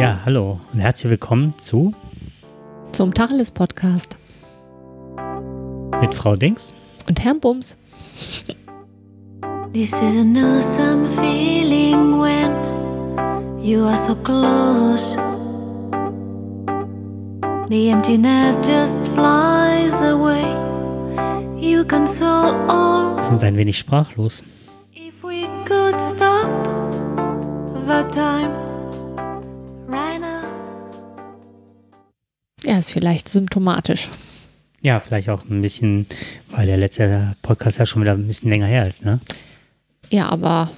Ja, 0.00 0.20
hallo 0.24 0.58
und 0.72 0.80
herzlich 0.80 1.10
willkommen 1.10 1.52
zu 1.58 1.92
Zum 2.92 3.12
Tacheles 3.12 3.50
Podcast 3.50 4.16
mit 6.00 6.14
Frau 6.14 6.36
Dings. 6.36 6.72
und 7.06 7.22
Herrn 7.22 7.38
Bums. 7.38 7.76
This 9.74 9.92
is 10.02 10.16
an 10.18 10.34
awesome 10.36 11.06
feeling 11.10 12.18
when 12.18 12.50
you 13.62 13.84
are 13.84 13.96
so 13.96 14.14
close. 14.14 15.16
The 17.68 17.90
emptiness 17.90 18.56
just 18.66 18.96
flies 19.12 20.00
away. 20.00 20.42
You 21.60 21.84
console 21.84 22.54
all 22.68 23.16
Wir 23.16 23.22
sind 23.24 23.44
ein 23.44 23.56
wenig 23.58 23.76
sprachlos. 23.78 24.42
if 24.94 25.22
we 25.22 25.46
could 25.66 26.00
stop 26.00 26.48
the 27.86 28.02
time 28.14 28.50
Ja, 32.64 32.78
ist 32.78 32.92
vielleicht 32.92 33.28
symptomatisch. 33.28 34.08
Ja, 34.82 34.98
vielleicht 35.00 35.28
auch 35.28 35.44
ein 35.44 35.60
bisschen, 35.60 36.06
weil 36.50 36.66
der 36.66 36.76
letzte 36.76 37.36
Podcast 37.42 37.78
ja 37.78 37.86
schon 37.86 38.02
wieder 38.02 38.12
ein 38.12 38.26
bisschen 38.26 38.50
länger 38.50 38.66
her 38.66 38.86
ist, 38.86 39.04
ne? 39.04 39.20
Ja, 40.10 40.28
aber 40.28 40.70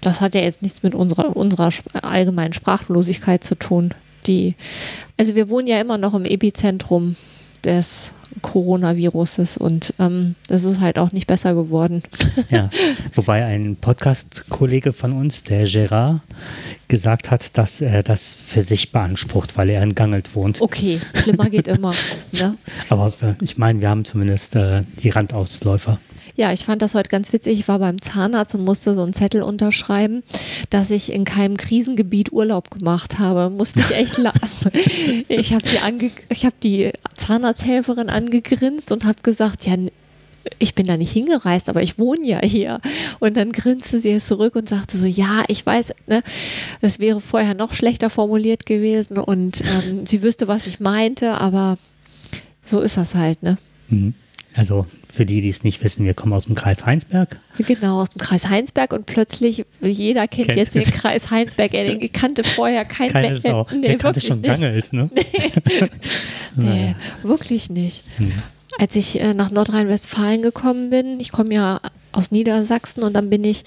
das 0.00 0.20
hat 0.20 0.34
ja 0.34 0.42
jetzt 0.42 0.62
nichts 0.62 0.82
mit 0.82 0.94
unserer, 0.94 1.36
unserer 1.36 1.70
allgemeinen 2.02 2.52
Sprachlosigkeit 2.52 3.42
zu 3.42 3.54
tun. 3.54 3.94
Die, 4.26 4.54
also 5.16 5.34
wir 5.34 5.48
wohnen 5.48 5.68
ja 5.68 5.80
immer 5.80 5.98
noch 5.98 6.14
im 6.14 6.24
Epizentrum 6.24 7.16
des 7.64 8.12
Coronaviruses 8.42 9.56
und 9.56 9.94
ähm, 9.98 10.34
das 10.48 10.64
ist 10.64 10.80
halt 10.80 10.98
auch 10.98 11.12
nicht 11.12 11.26
besser 11.26 11.54
geworden. 11.54 12.02
Ja. 12.50 12.70
Wobei 13.14 13.44
ein 13.44 13.76
Podcast-Kollege 13.76 14.92
von 14.92 15.12
uns, 15.12 15.42
der 15.42 15.64
Gerard, 15.64 16.20
gesagt 16.86 17.30
hat, 17.30 17.56
dass 17.58 17.80
er 17.80 18.02
das 18.02 18.34
für 18.34 18.60
sich 18.60 18.92
beansprucht, 18.92 19.56
weil 19.56 19.70
er 19.70 19.82
in 19.82 19.94
Gangelt 19.94 20.34
wohnt. 20.34 20.60
Okay, 20.60 21.00
schlimmer 21.14 21.50
geht 21.50 21.66
immer. 21.66 21.92
Ne? 22.32 22.56
Aber 22.88 23.12
äh, 23.22 23.34
ich 23.42 23.58
meine, 23.58 23.80
wir 23.80 23.88
haben 23.88 24.04
zumindest 24.04 24.54
äh, 24.54 24.82
die 25.00 25.10
Randausläufer. 25.10 25.98
Ja, 26.36 26.52
ich 26.52 26.64
fand 26.66 26.82
das 26.82 26.94
heute 26.94 27.08
ganz 27.08 27.32
witzig. 27.32 27.58
Ich 27.60 27.68
war 27.68 27.78
beim 27.78 28.00
Zahnarzt 28.00 28.54
und 28.54 28.64
musste 28.64 28.94
so 28.94 29.02
einen 29.02 29.14
Zettel 29.14 29.42
unterschreiben, 29.42 30.22
dass 30.68 30.90
ich 30.90 31.10
in 31.10 31.24
keinem 31.24 31.56
Krisengebiet 31.56 32.30
Urlaub 32.30 32.70
gemacht 32.70 33.18
habe. 33.18 33.48
Musste 33.48 33.80
ich 33.80 33.94
echt 33.94 34.18
lachen. 34.18 34.36
Ich 35.28 35.52
habe 35.52 35.62
die, 35.62 36.10
ich 36.28 36.44
hab 36.44 36.60
die 36.60 36.90
Zahnarzthelferin 37.14 38.10
angegrinst 38.10 38.92
und 38.92 39.04
habe 39.04 39.18
gesagt, 39.22 39.66
ja, 39.66 39.76
ich 40.58 40.74
bin 40.74 40.86
da 40.86 40.96
nicht 40.96 41.12
hingereist, 41.12 41.68
aber 41.68 41.82
ich 41.82 41.98
wohne 41.98 42.26
ja 42.26 42.40
hier. 42.42 42.80
Und 43.18 43.36
dann 43.36 43.52
grinste 43.52 43.98
sie 44.00 44.10
es 44.10 44.26
zurück 44.26 44.56
und 44.56 44.68
sagte 44.68 44.98
so, 44.98 45.06
ja, 45.06 45.44
ich 45.48 45.64
weiß, 45.64 45.94
ne, 46.08 46.22
das 46.80 46.98
wäre 46.98 47.20
vorher 47.20 47.54
noch 47.54 47.72
schlechter 47.72 48.10
formuliert 48.10 48.66
gewesen 48.66 49.18
und 49.18 49.62
ähm, 49.62 50.06
sie 50.06 50.22
wüsste, 50.22 50.48
was 50.48 50.66
ich 50.66 50.80
meinte, 50.80 51.32
aber 51.32 51.78
so 52.64 52.80
ist 52.80 52.96
das 52.96 53.14
halt, 53.14 53.42
ne? 53.42 53.56
Mhm. 53.88 54.14
Also 54.56 54.86
für 55.12 55.26
die, 55.26 55.42
die 55.42 55.50
es 55.50 55.64
nicht 55.64 55.84
wissen, 55.84 56.04
wir 56.06 56.14
kommen 56.14 56.32
aus 56.32 56.46
dem 56.46 56.54
Kreis 56.54 56.86
Heinsberg. 56.86 57.38
Genau, 57.58 58.00
aus 58.00 58.10
dem 58.10 58.20
Kreis 58.20 58.48
Heinsberg 58.48 58.92
und 58.92 59.06
plötzlich, 59.06 59.66
jeder 59.80 60.26
kennt 60.26 60.48
Kennt 60.48 60.58
jetzt 60.58 60.74
den. 60.74 60.84
Kreis 60.84 61.30
Heinsberg. 61.30 61.74
Er 61.74 62.08
kannte 62.08 62.42
vorher 62.42 62.84
kein 62.84 63.10
Keine 63.10 63.28
Mensch. 63.28 63.42
Sau. 63.42 63.66
Nee, 63.72 63.88
der 63.88 63.98
kannte 63.98 64.20
schon 64.20 64.40
nicht. 64.40 64.60
Gangelt, 64.60 64.92
ne? 64.92 65.10
Nee, 66.56 66.94
wirklich 67.22 67.68
nicht. 67.68 68.02
Hm. 68.16 68.32
Als 68.78 68.94
ich 68.96 69.20
äh, 69.20 69.34
nach 69.34 69.50
Nordrhein-Westfalen 69.50 70.42
gekommen 70.42 70.90
bin, 70.90 71.18
ich 71.20 71.32
komme 71.32 71.54
ja 71.54 71.80
aus 72.16 72.30
Niedersachsen 72.30 73.02
und 73.02 73.14
dann 73.14 73.30
bin 73.30 73.44
ich, 73.44 73.64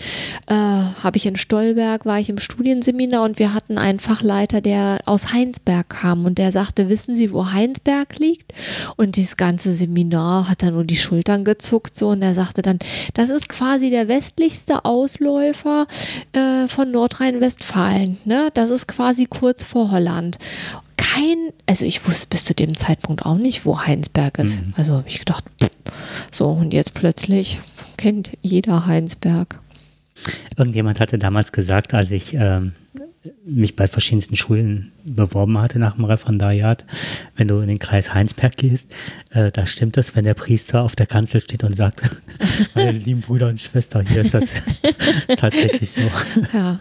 äh, 0.47 0.53
habe 0.53 1.17
ich 1.17 1.25
in 1.25 1.35
Stolberg, 1.35 2.05
war 2.05 2.19
ich 2.19 2.29
im 2.29 2.39
Studienseminar 2.39 3.23
und 3.23 3.39
wir 3.39 3.53
hatten 3.53 3.77
einen 3.77 3.99
Fachleiter, 3.99 4.59
der 4.59 4.99
aus 5.05 5.31
Heinsberg 5.31 5.89
kam 5.89 6.25
und 6.25 6.37
der 6.37 6.51
sagte, 6.51 6.89
wissen 6.89 7.15
Sie, 7.15 7.31
wo 7.31 7.51
Heinsberg 7.51 8.17
liegt? 8.17 8.53
Und 8.97 9.15
dieses 9.15 9.37
ganze 9.37 9.71
Seminar 9.71 10.49
hat 10.49 10.63
dann 10.63 10.73
nur 10.73 10.83
die 10.83 10.97
Schultern 10.97 11.43
gezuckt 11.43 11.95
so 11.95 12.09
und 12.09 12.21
er 12.21 12.33
sagte 12.33 12.61
dann, 12.61 12.79
das 13.13 13.29
ist 13.29 13.49
quasi 13.49 13.89
der 13.89 14.07
westlichste 14.07 14.83
Ausläufer 14.85 15.87
äh, 16.33 16.67
von 16.67 16.91
Nordrhein-Westfalen. 16.91 18.17
Ne? 18.25 18.49
Das 18.53 18.71
ist 18.71 18.87
quasi 18.87 19.27
kurz 19.27 19.63
vor 19.63 19.91
Holland 19.91 20.37
kein, 20.99 21.53
also 21.65 21.85
ich 21.85 22.05
wusste 22.05 22.27
bis 22.29 22.43
zu 22.43 22.53
dem 22.53 22.75
Zeitpunkt 22.75 23.25
auch 23.25 23.37
nicht, 23.37 23.65
wo 23.65 23.79
Heinsberg 23.79 24.37
ist. 24.37 24.63
Also 24.75 24.95
habe 24.97 25.07
ich 25.07 25.19
gedacht, 25.19 25.45
pff, 25.63 25.71
so 26.29 26.49
und 26.49 26.73
jetzt 26.73 26.93
plötzlich 26.93 27.59
kennt 27.97 28.37
jeder 28.41 28.85
Heinsberg. 28.85 29.59
Irgendjemand 30.57 30.99
hatte 30.99 31.17
damals 31.17 31.53
gesagt, 31.53 31.93
als 31.93 32.11
ich 32.11 32.33
ähm, 32.33 32.73
mich 33.45 33.75
bei 33.75 33.87
verschiedensten 33.87 34.35
Schulen 34.35 34.91
beworben 35.11 35.57
hatte 35.57 35.79
nach 35.79 35.95
dem 35.95 36.05
Referendariat, 36.05 36.85
wenn 37.35 37.47
du 37.47 37.59
in 37.59 37.67
den 37.67 37.79
Kreis 37.79 38.13
Heinsberg 38.13 38.55
gehst, 38.57 38.93
äh, 39.31 39.51
da 39.51 39.65
stimmt 39.65 39.97
es, 39.97 40.15
wenn 40.15 40.23
der 40.25 40.33
Priester 40.33 40.83
auf 40.83 40.95
der 40.95 41.05
Kanzel 41.07 41.41
steht 41.41 41.63
und 41.63 41.75
sagt, 41.75 42.01
meine 42.75 42.91
lieben 42.91 43.21
Brüder 43.21 43.47
und 43.47 43.59
Schwestern, 43.59 44.05
hier 44.07 44.21
ist 44.21 44.33
das 44.33 44.61
tatsächlich 45.37 45.89
so. 45.89 46.01
Ja, 46.53 46.79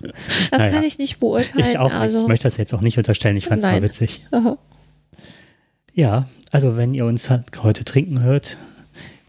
das 0.51 0.59
Naja. 0.61 0.71
kann 0.73 0.83
ich 0.85 0.99
nicht 0.99 1.19
beurteilen. 1.21 1.65
Ich 1.71 1.79
auch 1.79 1.85
nicht. 1.89 1.95
also, 1.95 2.23
Ich 2.23 2.29
möchte 2.29 2.49
das 2.49 2.57
jetzt 2.57 2.75
auch 2.75 2.81
nicht 2.83 2.99
unterstellen. 2.99 3.37
Ich 3.37 3.47
fand 3.47 3.63
es 3.63 3.69
mal 3.69 3.83
witzig. 3.83 4.25
Aha. 4.31 4.59
Ja, 5.95 6.29
also 6.53 6.77
wenn 6.77 6.95
ihr 6.95 7.05
uns 7.07 7.29
heute 7.31 7.85
trinken 7.85 8.23
hört, 8.23 8.57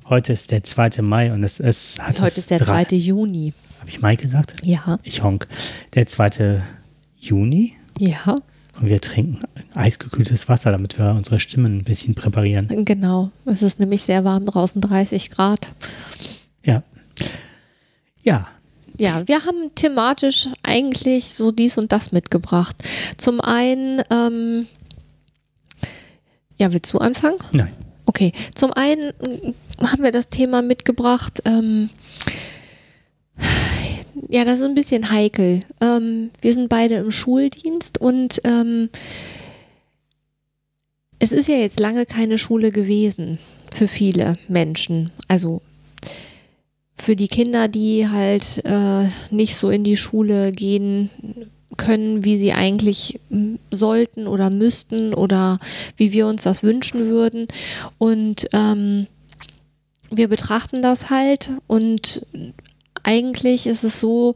heute 0.08 0.34
ist 0.34 0.52
der 0.52 0.64
2. 0.64 1.02
Mai 1.02 1.32
und 1.34 1.44
es 1.44 1.60
ist, 1.60 2.00
hat 2.00 2.18
heute 2.20 2.28
es 2.28 2.38
ist 2.38 2.52
der 2.52 2.60
drei- 2.60 2.86
2. 2.86 2.96
Juni. 2.96 3.54
Habe 3.80 3.90
ich 3.90 4.02
Mai 4.02 4.16
gesagt? 4.16 4.56
Ja, 4.64 5.00
Ich 5.04 5.24
honk. 5.24 5.48
Der 5.96 6.06
2. 6.06 6.62
Juni 7.20 7.74
ja, 7.98 8.38
und 8.80 8.90
wir 8.90 9.02
trinken 9.02 9.40
eisgekühltes 9.76 10.48
Wasser, 10.48 10.72
damit 10.72 10.98
wir 10.98 11.12
unsere 11.12 11.40
Stimmen 11.40 11.80
ein 11.80 11.84
bisschen 11.84 12.16
präparieren. 12.16 12.86
genau. 12.86 13.32
Es 13.46 13.62
ist 13.62 13.80
nämlich 13.80 14.04
sehr 14.04 14.24
warm 14.24 14.46
draußen, 14.46 14.80
30 14.80 15.32
Grad. 15.32 15.68
Ja. 16.64 16.84
Ja, 18.24 18.48
Ja, 18.98 19.28
wir 19.28 19.46
haben 19.46 19.72
thematisch 19.76 20.48
eigentlich 20.64 21.26
so 21.34 21.52
dies 21.52 21.78
und 21.78 21.92
das 21.92 22.12
mitgebracht. 22.12 22.76
Zum 23.18 23.42
einen, 23.42 24.02
ähm, 24.10 24.68
ja, 26.58 26.72
willst 26.72 26.94
du 26.94 27.00
anfangen? 27.00 27.38
nein. 27.52 27.74
Okay, 28.06 28.32
zum 28.56 28.74
einen 28.74 29.10
mm, 29.10 29.86
haben 29.86 30.04
wir 30.04 30.12
das 30.12 30.30
Thema 30.30 30.64
mitgebracht. 30.64 31.44
Ähm, 31.46 31.92
ja, 34.28 34.44
das 34.46 34.60
ist 34.60 34.66
ein 34.66 34.74
bisschen 34.74 35.12
heikel. 35.12 35.62
Ähm, 35.82 36.32
wir 36.42 36.54
sind 36.54 36.70
beide 36.70 36.96
im 36.96 37.12
Schuldienst 37.12 38.00
und 38.00 38.42
ähm, 38.44 38.90
es 41.20 41.32
ist 41.32 41.48
ja 41.48 41.56
jetzt 41.56 41.80
lange 41.80 42.06
keine 42.06 42.38
Schule 42.38 42.72
gewesen 42.72 43.40
für 43.74 43.88
viele 43.88 44.38
Menschen. 44.48 45.12
Also 45.28 45.62
für 46.96 47.16
die 47.16 47.28
Kinder, 47.28 47.68
die 47.68 48.08
halt 48.08 48.64
äh, 48.66 49.08
nicht 49.32 49.56
so 49.56 49.70
in 49.70 49.84
die 49.84 49.98
Schule 49.98 50.52
gehen 50.52 51.10
können, 51.78 52.26
wie 52.26 52.38
sie 52.38 52.54
eigentlich 52.54 53.20
mm, 53.30 53.56
sollten 53.72 54.28
oder 54.28 54.50
müssten 54.50 55.14
oder 55.14 55.60
wie 55.98 56.12
wir 56.12 56.28
uns 56.28 56.44
das 56.44 56.62
wünschen 56.64 57.08
würden. 57.08 57.48
Und 57.98 58.48
ähm, 58.54 59.08
wir 60.12 60.28
betrachten 60.28 60.82
das 60.82 61.10
halt 61.10 61.52
und 61.68 62.26
eigentlich 63.04 63.68
ist 63.68 63.84
es 63.84 64.00
so 64.00 64.36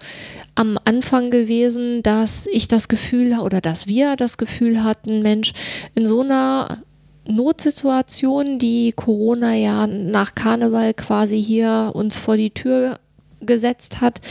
am 0.55 0.79
Anfang 0.85 1.29
gewesen, 1.29 2.03
dass 2.03 2.47
ich 2.47 2.67
das 2.67 2.87
Gefühl 2.87 3.39
oder 3.39 3.61
dass 3.61 3.87
wir 3.87 4.15
das 4.15 4.37
Gefühl 4.37 4.83
hatten, 4.83 5.21
Mensch, 5.21 5.53
in 5.95 6.05
so 6.05 6.21
einer 6.21 6.79
Notsituation, 7.27 8.59
die 8.59 8.91
Corona 8.91 9.55
ja 9.55 9.87
nach 9.87 10.35
Karneval 10.35 10.93
quasi 10.93 11.41
hier 11.41 11.91
uns 11.93 12.17
vor 12.17 12.37
die 12.37 12.51
Tür 12.51 12.99
gesetzt 13.39 14.01
hat, 14.01 14.21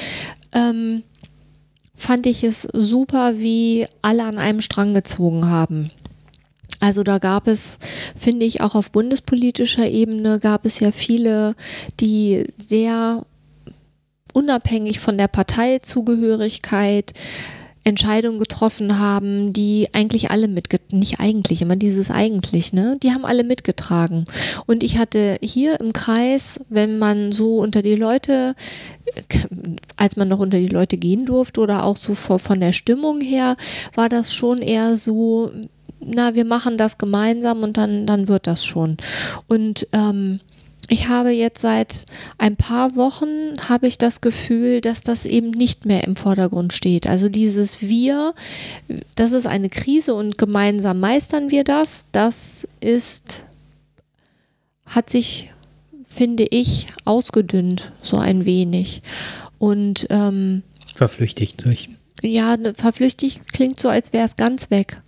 ähm, 0.52 1.02
fand 1.94 2.26
ich 2.26 2.44
es 2.44 2.62
super, 2.72 3.38
wie 3.38 3.86
alle 4.02 4.24
an 4.24 4.38
einem 4.38 4.60
Strang 4.60 4.92
gezogen 4.92 5.48
haben. 5.48 5.90
Also 6.80 7.04
da 7.04 7.18
gab 7.18 7.46
es, 7.46 7.78
finde 8.18 8.44
ich, 8.44 8.60
auch 8.60 8.74
auf 8.74 8.90
bundespolitischer 8.90 9.88
Ebene 9.88 10.40
gab 10.40 10.64
es 10.64 10.80
ja 10.80 10.90
viele, 10.90 11.54
die 12.00 12.44
sehr 12.56 13.24
unabhängig 14.32 15.00
von 15.00 15.18
der 15.18 15.28
Parteizugehörigkeit 15.28 17.12
Entscheidungen 17.84 18.38
getroffen 18.38 18.98
haben, 18.98 19.52
die 19.52 19.88
eigentlich 19.92 20.30
alle 20.30 20.46
mitgetragen, 20.46 20.98
nicht 20.98 21.18
eigentlich, 21.18 21.62
immer 21.62 21.76
dieses 21.76 22.10
eigentlich, 22.10 22.72
ne? 22.72 22.96
Die 23.02 23.10
haben 23.10 23.24
alle 23.24 23.42
mitgetragen. 23.42 24.26
Und 24.66 24.84
ich 24.84 24.98
hatte 24.98 25.38
hier 25.40 25.80
im 25.80 25.92
Kreis, 25.92 26.60
wenn 26.68 26.98
man 26.98 27.32
so 27.32 27.58
unter 27.58 27.82
die 27.82 27.96
Leute, 27.96 28.54
als 29.96 30.16
man 30.16 30.28
noch 30.28 30.38
unter 30.38 30.58
die 30.58 30.68
Leute 30.68 30.96
gehen 30.96 31.26
durfte 31.26 31.60
oder 31.60 31.84
auch 31.84 31.96
so 31.96 32.14
von 32.14 32.60
der 32.60 32.72
Stimmung 32.72 33.20
her, 33.20 33.56
war 33.94 34.08
das 34.08 34.32
schon 34.32 34.62
eher 34.62 34.96
so, 34.96 35.50
na, 35.98 36.34
wir 36.34 36.44
machen 36.44 36.76
das 36.76 36.98
gemeinsam 36.98 37.62
und 37.62 37.76
dann, 37.76 38.06
dann 38.06 38.28
wird 38.28 38.46
das 38.46 38.64
schon. 38.64 38.96
Und 39.48 39.88
ähm, 39.92 40.40
ich 40.92 41.08
habe 41.08 41.30
jetzt 41.30 41.62
seit 41.62 42.04
ein 42.36 42.56
paar 42.56 42.96
Wochen 42.96 43.54
habe 43.66 43.86
ich 43.86 43.96
das 43.96 44.20
Gefühl, 44.20 44.82
dass 44.82 45.00
das 45.00 45.24
eben 45.24 45.50
nicht 45.50 45.86
mehr 45.86 46.04
im 46.04 46.16
Vordergrund 46.16 46.74
steht. 46.74 47.06
Also 47.06 47.30
dieses 47.30 47.80
Wir, 47.80 48.34
das 49.14 49.32
ist 49.32 49.46
eine 49.46 49.70
Krise 49.70 50.14
und 50.14 50.36
gemeinsam 50.36 51.00
meistern 51.00 51.50
wir 51.50 51.64
das. 51.64 52.04
Das 52.12 52.68
ist, 52.80 53.46
hat 54.84 55.08
sich, 55.08 55.50
finde 56.04 56.44
ich, 56.44 56.88
ausgedünnt, 57.06 57.90
so 58.02 58.18
ein 58.18 58.44
wenig. 58.44 59.00
Und 59.58 60.06
ähm, 60.10 60.62
verflüchtigt 60.94 61.64
durch. 61.64 61.88
Ja, 62.20 62.58
verflüchtigt 62.74 63.50
klingt 63.54 63.80
so, 63.80 63.88
als 63.88 64.12
wäre 64.12 64.26
es 64.26 64.36
ganz 64.36 64.70
weg. 64.70 65.00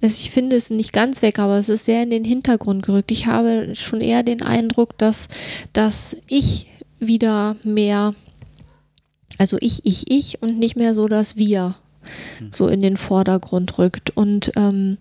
Ich 0.00 0.30
finde 0.30 0.56
es 0.56 0.70
nicht 0.70 0.92
ganz 0.92 1.20
weg, 1.20 1.38
aber 1.38 1.58
es 1.58 1.68
ist 1.68 1.84
sehr 1.84 2.02
in 2.02 2.10
den 2.10 2.24
Hintergrund 2.24 2.84
gerückt. 2.84 3.10
Ich 3.10 3.26
habe 3.26 3.74
schon 3.74 4.00
eher 4.00 4.22
den 4.22 4.40
Eindruck, 4.40 4.96
dass, 4.96 5.28
dass 5.72 6.16
ich 6.28 6.68
wieder 6.98 7.56
mehr, 7.64 8.14
also 9.38 9.58
ich, 9.60 9.84
ich, 9.84 10.10
ich 10.10 10.42
und 10.42 10.58
nicht 10.58 10.76
mehr 10.76 10.94
so 10.94 11.06
das 11.06 11.36
Wir 11.36 11.76
hm. 12.38 12.48
so 12.52 12.68
in 12.68 12.80
den 12.80 12.96
Vordergrund 12.96 13.78
rückt. 13.78 14.10
Und 14.16 14.52
ähm, 14.56 14.96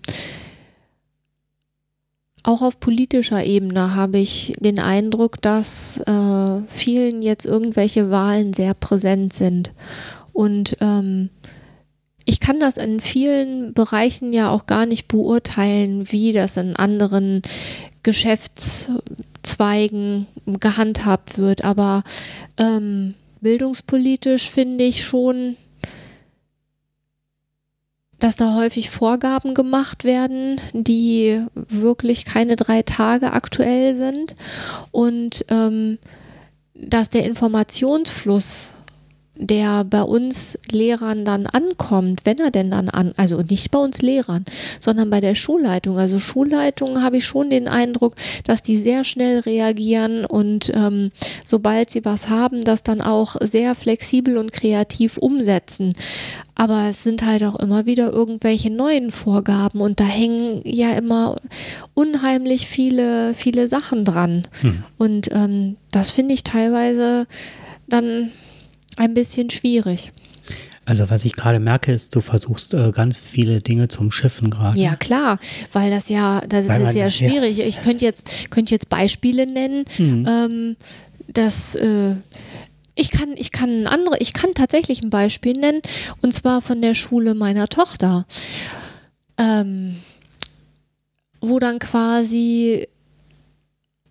auch 2.43 2.61
auf 2.61 2.79
politischer 2.79 3.43
Ebene 3.43 3.95
habe 3.95 4.17
ich 4.17 4.53
den 4.59 4.79
Eindruck, 4.79 5.41
dass 5.41 5.97
äh, 5.99 6.61
vielen 6.67 7.21
jetzt 7.21 7.45
irgendwelche 7.45 8.11
Wahlen 8.11 8.53
sehr 8.53 8.73
präsent 8.73 9.33
sind. 9.33 9.71
Und 10.33 10.77
ähm, 10.81 11.29
ich 12.25 12.39
kann 12.39 12.59
das 12.59 12.77
in 12.77 12.99
vielen 12.99 13.73
Bereichen 13.73 14.33
ja 14.33 14.49
auch 14.49 14.67
gar 14.67 14.85
nicht 14.85 15.07
beurteilen, 15.07 16.11
wie 16.11 16.33
das 16.33 16.57
in 16.57 16.75
anderen 16.75 17.41
Geschäftszweigen 18.03 20.27
gehandhabt 20.45 21.37
wird. 21.37 21.63
Aber 21.63 22.03
ähm, 22.57 23.15
bildungspolitisch 23.41 24.49
finde 24.49 24.83
ich 24.83 25.05
schon, 25.05 25.55
dass 28.19 28.35
da 28.35 28.55
häufig 28.55 28.89
Vorgaben 28.89 29.53
gemacht 29.53 30.03
werden, 30.03 30.59
die 30.73 31.41
wirklich 31.53 32.25
keine 32.25 32.57
drei 32.57 32.83
Tage 32.83 33.31
aktuell 33.31 33.95
sind 33.95 34.35
und 34.91 35.45
ähm, 35.47 35.99
dass 36.73 37.09
der 37.09 37.25
Informationsfluss 37.25 38.73
der 39.39 39.85
bei 39.85 40.01
uns 40.01 40.59
Lehrern 40.69 41.23
dann 41.23 41.47
ankommt, 41.47 42.21
wenn 42.25 42.39
er 42.39 42.51
denn 42.51 42.71
dann 42.71 42.89
an, 42.89 43.13
also 43.15 43.41
nicht 43.41 43.71
bei 43.71 43.79
uns 43.79 44.01
Lehrern, 44.01 44.43
sondern 44.81 45.09
bei 45.09 45.21
der 45.21 45.33
Schulleitung. 45.33 45.97
Also 45.97 46.19
Schulleitungen 46.19 47.01
habe 47.01 47.17
ich 47.17 47.25
schon 47.25 47.49
den 47.49 47.69
Eindruck, 47.69 48.15
dass 48.43 48.63
die 48.63 48.75
sehr 48.75 49.05
schnell 49.05 49.39
reagieren 49.39 50.25
und 50.25 50.71
ähm, 50.75 51.11
sobald 51.45 51.89
sie 51.89 52.03
was 52.03 52.29
haben, 52.29 52.65
das 52.65 52.83
dann 52.83 53.01
auch 53.01 53.37
sehr 53.39 53.75
flexibel 53.75 54.37
und 54.37 54.51
kreativ 54.51 55.17
umsetzen. 55.17 55.93
Aber 56.55 56.87
es 56.89 57.03
sind 57.03 57.25
halt 57.25 57.41
auch 57.45 57.55
immer 57.55 57.85
wieder 57.85 58.11
irgendwelche 58.11 58.69
neuen 58.69 59.09
Vorgaben 59.09 59.79
und 59.79 60.01
da 60.01 60.03
hängen 60.03 60.59
ja 60.65 60.91
immer 60.91 61.37
unheimlich 61.93 62.67
viele, 62.67 63.33
viele 63.33 63.69
Sachen 63.69 64.03
dran. 64.03 64.45
Hm. 64.59 64.83
Und 64.97 65.31
ähm, 65.31 65.77
das 65.91 66.11
finde 66.11 66.33
ich 66.33 66.43
teilweise 66.43 67.25
dann 67.87 68.31
ein 68.99 69.13
bisschen 69.13 69.49
schwierig. 69.49 70.11
Also 70.85 71.09
was 71.09 71.23
ich 71.23 71.33
gerade 71.33 71.59
merke, 71.59 71.91
ist, 71.91 72.15
du 72.15 72.21
versuchst 72.21 72.73
äh, 72.73 72.91
ganz 72.91 73.17
viele 73.17 73.61
Dinge 73.61 73.87
zum 73.87 74.11
Schiffen 74.11 74.49
gerade. 74.49 74.79
Ja 74.79 74.95
klar, 74.95 75.39
weil 75.71 75.89
das 75.89 76.09
ja, 76.09 76.41
das 76.47 76.67
weil 76.67 76.81
ist 76.81 76.95
ja 76.95 77.09
schwierig. 77.09 77.57
Ja. 77.57 77.65
Ich 77.65 77.81
könnte 77.81 78.05
jetzt, 78.05 78.49
könnte 78.49 78.73
jetzt 78.73 78.89
Beispiele 78.89 79.45
nennen, 79.45 79.85
mhm. 79.97 80.27
ähm, 80.27 80.75
dass 81.27 81.75
äh, 81.75 82.15
ich 82.95 83.11
kann, 83.11 83.35
ich 83.37 83.51
kann 83.51 83.87
andere, 83.87 84.17
ich 84.19 84.33
kann 84.33 84.53
tatsächlich 84.55 85.01
ein 85.01 85.09
Beispiel 85.09 85.53
nennen, 85.53 85.81
und 86.21 86.33
zwar 86.33 86.61
von 86.61 86.81
der 86.81 86.95
Schule 86.95 87.35
meiner 87.35 87.67
Tochter. 87.67 88.25
Ähm, 89.37 89.95
wo 91.39 91.59
dann 91.59 91.79
quasi 91.79 92.87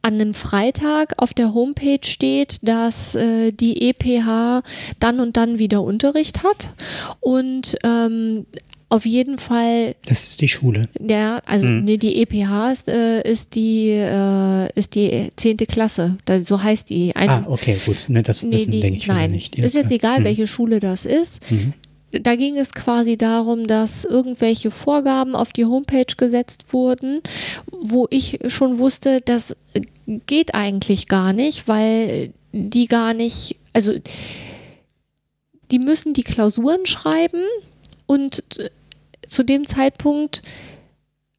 an 0.02 0.14
einem 0.14 0.34
Freitag 0.34 1.14
auf 1.16 1.34
der 1.34 1.54
Homepage 1.54 2.04
steht, 2.04 2.58
dass 2.62 3.14
äh, 3.14 3.52
die 3.52 3.90
EPH 3.90 4.62
dann 5.00 5.20
und 5.20 5.36
dann 5.36 5.58
wieder 5.58 5.82
Unterricht 5.82 6.42
hat 6.44 6.70
und 7.20 7.76
ähm, 7.84 8.46
auf 8.90 9.04
jeden 9.04 9.36
Fall. 9.36 9.96
Das 10.06 10.30
ist 10.30 10.40
die 10.40 10.48
Schule. 10.48 10.88
Ja, 10.98 11.42
also 11.44 11.66
mhm. 11.66 11.84
nee, 11.84 11.98
die 11.98 12.22
EPH 12.22 12.72
ist, 12.72 12.88
äh, 12.88 13.20
ist 13.20 13.54
die 13.54 13.90
äh, 13.90 14.72
ist 14.74 14.94
die 14.94 15.30
zehnte 15.36 15.66
Klasse. 15.66 16.16
Da, 16.24 16.42
so 16.42 16.62
heißt 16.62 16.88
die. 16.88 17.14
Ein, 17.14 17.28
ah, 17.28 17.44
okay, 17.48 17.78
gut. 17.84 18.06
Ne, 18.08 18.22
das 18.22 18.42
nee, 18.42 18.52
wissen, 18.52 18.72
die, 18.72 18.80
denke 18.80 18.96
ich 18.96 19.06
nein, 19.06 19.32
nicht. 19.32 19.56
Ist 19.56 19.76
jetzt 19.76 19.90
egal, 19.90 20.20
mhm. 20.20 20.24
welche 20.24 20.46
Schule 20.46 20.80
das 20.80 21.04
ist. 21.04 21.50
Mhm 21.52 21.74
da 22.10 22.36
ging 22.36 22.56
es 22.56 22.72
quasi 22.72 23.16
darum, 23.16 23.66
dass 23.66 24.04
irgendwelche 24.04 24.70
Vorgaben 24.70 25.34
auf 25.34 25.52
die 25.52 25.66
Homepage 25.66 26.14
gesetzt 26.16 26.72
wurden, 26.72 27.20
wo 27.70 28.06
ich 28.10 28.38
schon 28.48 28.78
wusste, 28.78 29.20
das 29.20 29.56
geht 30.26 30.54
eigentlich 30.54 31.08
gar 31.08 31.32
nicht, 31.32 31.68
weil 31.68 32.32
die 32.52 32.86
gar 32.86 33.12
nicht, 33.12 33.56
also 33.74 33.92
die 35.70 35.78
müssen 35.78 36.14
die 36.14 36.22
Klausuren 36.22 36.86
schreiben 36.86 37.42
und 38.06 38.42
zu 39.26 39.42
dem 39.42 39.66
Zeitpunkt 39.66 40.42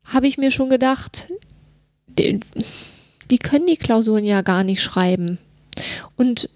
habe 0.06 0.28
ich 0.28 0.38
mir 0.38 0.52
schon 0.52 0.70
gedacht, 0.70 1.32
die, 2.08 2.40
können 3.38 3.68
die 3.68 3.78
Klausuren 3.78 4.24
ja 4.24 4.42
gar 4.42 4.64
nicht 4.64 4.82
schreiben. 4.82 5.38
Und 6.16 6.50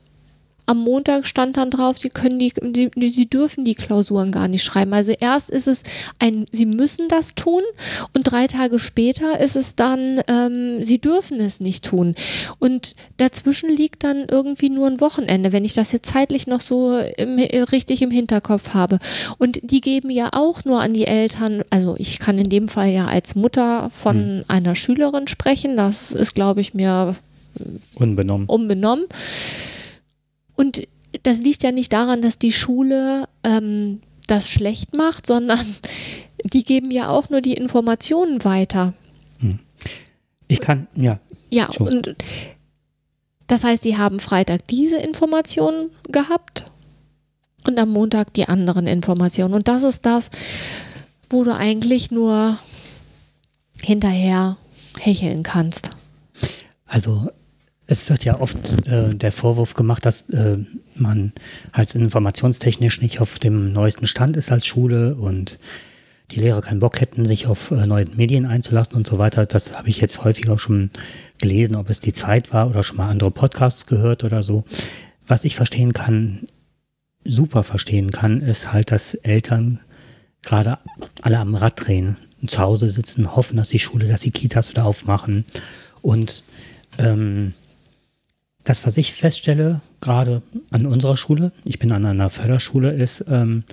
am 0.65 0.79
Montag 0.79 1.25
stand 1.25 1.57
dann 1.57 1.69
drauf, 1.69 1.97
sie 1.97 2.09
können 2.09 2.39
die, 2.39 2.53
die, 2.61 3.09
sie 3.09 3.29
dürfen 3.29 3.65
die 3.65 3.75
Klausuren 3.75 4.31
gar 4.31 4.47
nicht 4.47 4.63
schreiben. 4.63 4.93
Also 4.93 5.11
erst 5.11 5.49
ist 5.49 5.67
es 5.67 5.83
ein, 6.19 6.45
sie 6.51 6.65
müssen 6.65 7.07
das 7.09 7.35
tun 7.35 7.61
und 8.13 8.23
drei 8.23 8.47
Tage 8.47 8.79
später 8.79 9.39
ist 9.39 9.55
es 9.55 9.75
dann, 9.75 10.21
ähm, 10.27 10.83
sie 10.83 10.99
dürfen 10.99 11.39
es 11.39 11.59
nicht 11.59 11.85
tun. 11.85 12.15
Und 12.59 12.95
dazwischen 13.17 13.69
liegt 13.69 14.03
dann 14.03 14.25
irgendwie 14.29 14.69
nur 14.69 14.87
ein 14.87 15.01
Wochenende, 15.01 15.51
wenn 15.51 15.65
ich 15.65 15.73
das 15.73 15.91
jetzt 15.91 16.11
zeitlich 16.11 16.47
noch 16.47 16.61
so 16.61 16.97
im, 16.97 17.37
richtig 17.37 18.01
im 18.01 18.11
Hinterkopf 18.11 18.73
habe. 18.73 18.99
Und 19.37 19.59
die 19.63 19.81
geben 19.81 20.09
ja 20.09 20.29
auch 20.31 20.63
nur 20.63 20.81
an 20.81 20.93
die 20.93 21.07
Eltern, 21.07 21.63
also 21.69 21.95
ich 21.97 22.19
kann 22.19 22.37
in 22.37 22.49
dem 22.49 22.67
Fall 22.67 22.89
ja 22.89 23.07
als 23.07 23.35
Mutter 23.35 23.89
von 23.93 24.15
hm. 24.15 24.45
einer 24.47 24.75
Schülerin 24.75 25.27
sprechen, 25.27 25.75
das 25.75 26.11
ist, 26.11 26.35
glaube 26.35 26.61
ich, 26.61 26.73
mir 26.73 27.15
unbenommen. 27.95 28.47
unbenommen 28.47 29.05
und 30.55 30.87
das 31.23 31.39
liegt 31.39 31.63
ja 31.63 31.71
nicht 31.71 31.93
daran, 31.93 32.21
dass 32.21 32.39
die 32.39 32.51
Schule 32.51 33.27
ähm, 33.43 34.01
das 34.27 34.49
schlecht 34.49 34.95
macht, 34.95 35.27
sondern 35.27 35.63
die 36.43 36.63
geben 36.63 36.91
ja 36.91 37.09
auch 37.09 37.29
nur 37.29 37.41
die 37.41 37.53
Informationen 37.53 38.43
weiter. 38.43 38.93
Hm. 39.39 39.59
Ich 40.47 40.59
kann, 40.59 40.87
ja. 40.95 41.19
Ja, 41.49 41.71
schon. 41.71 41.87
und 41.87 42.15
das 43.47 43.63
heißt, 43.63 43.83
sie 43.83 43.97
haben 43.97 44.19
Freitag 44.19 44.67
diese 44.67 44.97
Informationen 44.97 45.91
gehabt 46.09 46.71
und 47.67 47.79
am 47.79 47.89
Montag 47.89 48.33
die 48.33 48.47
anderen 48.47 48.87
Informationen. 48.87 49.53
Und 49.53 49.67
das 49.67 49.83
ist 49.83 50.05
das, 50.05 50.29
wo 51.29 51.43
du 51.43 51.53
eigentlich 51.55 52.11
nur 52.11 52.57
hinterher 53.81 54.57
hecheln 54.99 55.43
kannst. 55.43 55.91
Also 56.85 57.29
es 57.93 58.09
wird 58.09 58.25
ja 58.25 58.39
oft 58.39 58.87
äh, 58.87 59.13
der 59.13 59.31
Vorwurf 59.31 59.75
gemacht, 59.75 60.05
dass 60.05 60.27
äh, 60.31 60.57
man 60.95 61.31
halt 61.71 61.93
informationstechnisch 61.93 63.01
nicht 63.01 63.21
auf 63.21 63.37
dem 63.37 63.71
neuesten 63.71 64.07
Stand 64.07 64.35
ist 64.35 64.51
als 64.51 64.65
Schule 64.65 65.15
und 65.15 65.59
die 66.31 66.39
Lehrer 66.39 66.61
keinen 66.61 66.79
Bock 66.79 66.99
hätten, 66.99 67.25
sich 67.25 67.45
auf 67.45 67.69
äh, 67.69 67.85
neue 67.85 68.05
Medien 68.15 68.47
einzulassen 68.47 68.95
und 68.95 69.05
so 69.05 69.19
weiter. 69.19 69.45
Das 69.45 69.77
habe 69.77 69.89
ich 69.89 70.01
jetzt 70.01 70.23
häufig 70.23 70.49
auch 70.49 70.57
schon 70.57 70.89
gelesen, 71.39 71.75
ob 71.75 71.89
es 71.89 71.99
die 71.99 72.13
Zeit 72.13 72.51
war 72.51 72.67
oder 72.67 72.81
schon 72.81 72.97
mal 72.97 73.09
andere 73.09 73.29
Podcasts 73.29 73.85
gehört 73.85 74.23
oder 74.23 74.41
so. 74.41 74.63
Was 75.27 75.45
ich 75.45 75.55
verstehen 75.55 75.93
kann, 75.93 76.47
super 77.23 77.63
verstehen 77.63 78.09
kann, 78.09 78.41
ist 78.41 78.73
halt, 78.73 78.91
dass 78.91 79.13
Eltern 79.13 79.79
gerade 80.41 80.79
alle 81.21 81.37
am 81.37 81.53
Rad 81.53 81.85
drehen 81.85 82.17
zu 82.47 82.59
Hause 82.59 82.89
sitzen, 82.89 83.35
hoffen, 83.35 83.57
dass 83.57 83.69
die 83.69 83.79
Schule, 83.79 84.07
dass 84.07 84.21
die 84.21 84.31
Kitas 84.31 84.71
wieder 84.71 84.83
aufmachen 84.83 85.45
und 86.01 86.43
ähm, 86.97 87.53
das, 88.63 88.85
was 88.85 88.97
ich 88.97 89.13
feststelle, 89.13 89.81
gerade 90.01 90.41
an 90.71 90.85
unserer 90.85 91.17
Schule, 91.17 91.51
ich 91.65 91.79
bin 91.79 91.91
an 91.91 92.05
einer 92.05 92.29
Förderschule, 92.29 92.91
ist, 92.91 93.25
ähm, 93.27 93.63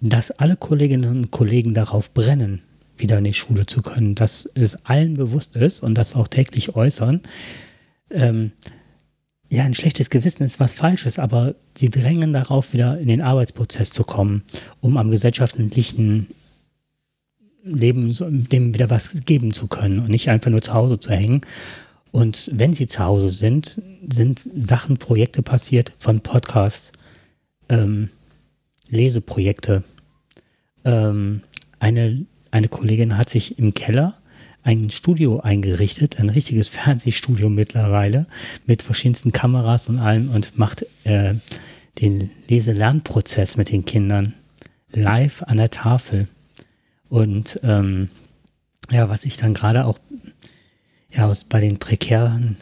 dass 0.00 0.30
alle 0.30 0.56
Kolleginnen 0.56 1.10
und 1.10 1.30
Kollegen 1.30 1.74
darauf 1.74 2.12
brennen, 2.12 2.62
wieder 2.96 3.18
in 3.18 3.24
die 3.24 3.34
Schule 3.34 3.66
zu 3.66 3.82
können, 3.82 4.14
dass 4.14 4.48
es 4.54 4.84
allen 4.86 5.14
bewusst 5.14 5.56
ist 5.56 5.80
und 5.80 5.94
das 5.94 6.16
auch 6.16 6.28
täglich 6.28 6.74
äußern. 6.74 7.20
Ähm, 8.10 8.52
ja, 9.48 9.64
ein 9.64 9.74
schlechtes 9.74 10.10
Gewissen 10.10 10.42
ist 10.42 10.60
was 10.60 10.74
Falsches, 10.74 11.18
aber 11.18 11.54
sie 11.76 11.90
drängen 11.90 12.32
darauf, 12.32 12.72
wieder 12.72 12.98
in 12.98 13.08
den 13.08 13.22
Arbeitsprozess 13.22 13.90
zu 13.90 14.04
kommen, 14.04 14.42
um 14.80 14.96
am 14.96 15.10
gesellschaftlichen 15.10 16.28
Leben 17.64 18.14
dem 18.50 18.74
wieder 18.74 18.90
was 18.90 19.24
geben 19.24 19.52
zu 19.52 19.68
können 19.68 20.00
und 20.00 20.10
nicht 20.10 20.28
einfach 20.28 20.50
nur 20.50 20.62
zu 20.62 20.74
Hause 20.74 20.98
zu 20.98 21.10
hängen 21.10 21.42
Und 22.10 22.50
wenn 22.52 22.72
sie 22.72 22.86
zu 22.86 23.04
Hause 23.04 23.28
sind, 23.28 23.82
sind 24.08 24.48
Sachen, 24.56 24.98
Projekte 24.98 25.42
passiert 25.42 25.92
von 25.98 26.20
Podcasts, 26.20 26.92
ähm, 27.68 28.08
Leseprojekte. 28.88 29.84
Ähm, 30.84 31.42
eine, 31.78 32.24
eine 32.50 32.68
Kollegin 32.68 33.16
hat 33.16 33.28
sich 33.30 33.58
im 33.58 33.74
Keller 33.74 34.18
ein 34.62 34.90
Studio 34.90 35.40
eingerichtet, 35.40 36.18
ein 36.18 36.28
richtiges 36.28 36.68
Fernsehstudio 36.68 37.48
mittlerweile, 37.48 38.26
mit 38.66 38.82
verschiedensten 38.82 39.32
Kameras 39.32 39.88
und 39.88 39.98
allem 39.98 40.30
und 40.30 40.58
macht 40.58 40.84
äh, 41.04 41.34
den 42.00 42.30
Lese-Lernprozess 42.48 43.56
mit 43.56 43.70
den 43.70 43.84
Kindern 43.84 44.34
live 44.92 45.42
an 45.42 45.56
der 45.56 45.70
Tafel. 45.70 46.28
Und 47.08 47.60
ähm, 47.62 48.08
ja, 48.90 49.08
was 49.08 49.24
ich 49.24 49.36
dann 49.36 49.54
gerade 49.54 49.84
auch 49.84 49.98
ja, 51.10 51.26
aus, 51.26 51.44
bei 51.44 51.60
den 51.60 51.78
prekären, 51.78 52.56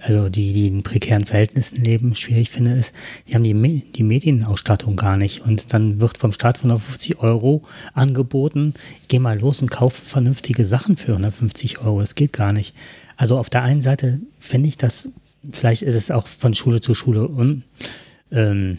also 0.00 0.28
die, 0.28 0.52
die 0.52 0.68
in 0.68 0.82
prekären 0.82 1.24
Verhältnissen 1.24 1.82
leben, 1.82 2.14
schwierig 2.14 2.50
finde, 2.50 2.72
ist, 2.72 2.92
die 3.26 3.34
haben 3.34 3.44
die, 3.44 3.92
die 3.92 4.02
Medienausstattung 4.02 4.96
gar 4.96 5.16
nicht. 5.16 5.40
Und 5.40 5.72
dann 5.72 6.00
wird 6.00 6.18
vom 6.18 6.32
Staat 6.32 6.58
150 6.58 7.18
Euro 7.20 7.62
angeboten, 7.94 8.74
geh 9.08 9.18
mal 9.18 9.38
los 9.38 9.62
und 9.62 9.70
kauf 9.70 9.94
vernünftige 9.94 10.64
Sachen 10.64 10.96
für 10.96 11.12
150 11.12 11.78
Euro. 11.80 12.00
Das 12.00 12.14
geht 12.14 12.32
gar 12.32 12.52
nicht. 12.52 12.74
Also 13.16 13.38
auf 13.38 13.48
der 13.48 13.62
einen 13.62 13.82
Seite 13.82 14.20
finde 14.38 14.68
ich 14.68 14.76
das, 14.76 15.08
vielleicht 15.50 15.82
ist 15.82 15.94
es 15.94 16.10
auch 16.10 16.26
von 16.26 16.52
Schule 16.52 16.80
zu 16.80 16.94
Schule 16.94 17.26
und 17.26 17.64
ähm, 18.30 18.78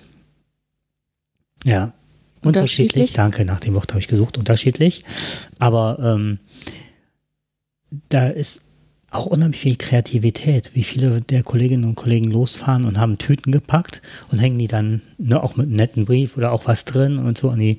ja, 1.64 1.94
unterschiedlich. 2.42 3.14
Danke, 3.14 3.44
nach 3.46 3.60
dem 3.60 3.74
Wort 3.74 3.90
habe 3.90 4.00
ich 4.00 4.08
gesucht, 4.08 4.38
unterschiedlich. 4.38 5.04
Aber 5.58 5.98
ähm, 6.00 6.40
da 8.10 8.28
ist 8.28 8.62
auch 9.10 9.26
unheimlich 9.26 9.62
viel 9.62 9.78
Kreativität, 9.78 10.72
wie 10.74 10.84
viele 10.84 11.22
der 11.22 11.44
Kolleginnen 11.44 11.86
und 11.86 11.96
Kollegen 11.96 12.30
losfahren 12.30 12.84
und 12.84 13.00
haben 13.00 13.18
Tüten 13.18 13.52
gepackt 13.52 14.02
und 14.32 14.40
hängen 14.40 14.60
die 14.60 14.68
dann 14.68 15.02
ne, 15.18 15.42
auch 15.42 15.56
mit 15.56 15.68
einem 15.68 15.78
netten 15.78 16.06
Brief 16.06 16.36
oder 16.36 16.52
auch 16.52 16.68
was 16.68 16.84
drin 16.84 17.18
und 17.18 17.38
so 17.38 17.50
an 17.50 17.60
die, 17.60 17.78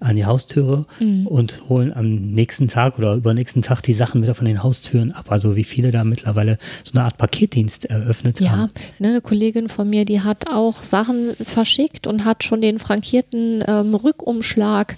an 0.00 0.16
die 0.16 0.26
Haustüre 0.26 0.86
mhm. 1.00 1.26
und 1.26 1.68
holen 1.68 1.92
am 1.92 2.32
nächsten 2.32 2.68
Tag 2.68 2.98
oder 2.98 3.14
übernächsten 3.14 3.62
Tag 3.62 3.82
die 3.82 3.94
Sachen 3.94 4.22
wieder 4.22 4.34
von 4.34 4.46
den 4.46 4.62
Haustüren 4.62 5.12
ab. 5.12 5.26
Also 5.30 5.56
wie 5.56 5.64
viele 5.64 5.90
da 5.90 6.04
mittlerweile 6.04 6.58
so 6.84 6.96
eine 6.96 7.04
Art 7.04 7.16
Paketdienst 7.16 7.86
eröffnet 7.86 8.40
ja, 8.40 8.50
haben. 8.50 8.60
Ja, 8.60 8.82
ne, 8.98 9.08
eine 9.08 9.20
Kollegin 9.20 9.68
von 9.68 9.88
mir, 9.90 10.04
die 10.04 10.20
hat 10.20 10.46
auch 10.52 10.82
Sachen 10.82 11.34
verschickt 11.34 12.06
und 12.06 12.24
hat 12.24 12.44
schon 12.44 12.60
den 12.60 12.78
frankierten 12.78 13.64
ähm, 13.66 13.94
Rückumschlag 13.94 14.96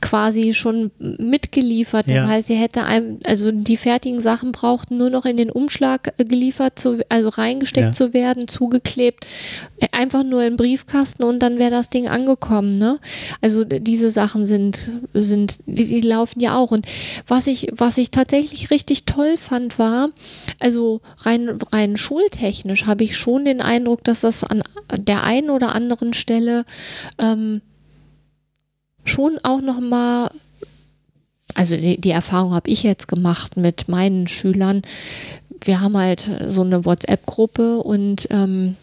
quasi 0.00 0.54
schon 0.54 0.90
mitgeliefert. 0.98 2.06
Das 2.06 2.14
ja. 2.14 2.28
heißt, 2.28 2.48
sie 2.48 2.54
hätte 2.54 2.84
einem, 2.84 3.18
also 3.24 3.50
die 3.50 3.76
fertigen 3.76 4.20
Sachen 4.20 4.52
brauchten 4.52 4.96
nur 4.96 5.10
noch 5.10 5.24
in 5.24 5.36
den 5.36 5.50
Umschlag 5.50 6.14
äh, 6.18 6.24
geliefert, 6.24 6.78
zu, 6.78 6.98
also 7.08 7.28
reingesteckt 7.28 7.86
ja. 7.86 7.92
zu 7.92 8.14
werden, 8.14 8.48
zugeklebt, 8.48 9.26
äh, 9.80 9.88
einfach 9.92 10.22
nur 10.22 10.44
im 10.44 10.56
Briefkasten 10.56 11.24
und 11.24 11.40
dann 11.40 11.58
wäre 11.58 11.70
das 11.70 11.90
Ding 11.90 12.08
angekommen. 12.08 12.78
Ne? 12.78 12.98
Also 13.40 13.64
diese 13.64 14.10
Sachen 14.10 14.37
sind, 14.46 14.98
sind, 15.14 15.58
die, 15.66 15.86
die 15.86 16.00
laufen 16.00 16.40
ja 16.40 16.56
auch. 16.56 16.70
Und 16.70 16.86
was 17.26 17.46
ich, 17.46 17.68
was 17.72 17.98
ich 17.98 18.10
tatsächlich 18.10 18.70
richtig 18.70 19.04
toll 19.04 19.36
fand, 19.36 19.78
war, 19.78 20.10
also 20.58 21.00
rein, 21.20 21.58
rein 21.72 21.96
schultechnisch 21.96 22.86
habe 22.86 23.04
ich 23.04 23.16
schon 23.16 23.44
den 23.44 23.60
Eindruck, 23.60 24.04
dass 24.04 24.20
das 24.20 24.44
an 24.44 24.62
der 24.96 25.22
einen 25.22 25.50
oder 25.50 25.74
anderen 25.74 26.12
Stelle 26.12 26.64
ähm, 27.18 27.62
schon 29.04 29.38
auch 29.42 29.60
noch 29.60 29.80
mal 29.80 30.30
also 31.58 31.76
die, 31.76 32.00
die 32.00 32.10
Erfahrung 32.10 32.52
habe 32.54 32.70
ich 32.70 32.84
jetzt 32.84 33.08
gemacht 33.08 33.56
mit 33.56 33.88
meinen 33.88 34.28
Schülern. 34.28 34.82
Wir 35.60 35.80
haben 35.80 35.96
halt 35.96 36.30
so 36.46 36.62
eine 36.62 36.84
WhatsApp-Gruppe 36.84 37.78
und 37.78 38.28
ähm, 38.30 38.76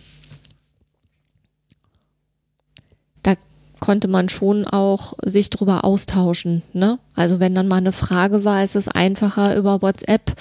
da 3.24 3.36
konnte 3.80 4.08
man 4.08 4.30
schon 4.30 4.66
auch 4.66 5.14
sich 5.24 5.50
drüber 5.50 5.84
austauschen. 5.84 6.64
Ne? 6.74 7.00
Also 7.14 7.40
wenn 7.40 7.56
dann 7.56 7.68
mal 7.68 7.78
eine 7.78 7.92
Frage 7.92 8.44
war, 8.44 8.64
ist 8.64 8.76
es 8.76 8.88
einfacher 8.88 9.56
über 9.56 9.82
WhatsApp 9.82 10.36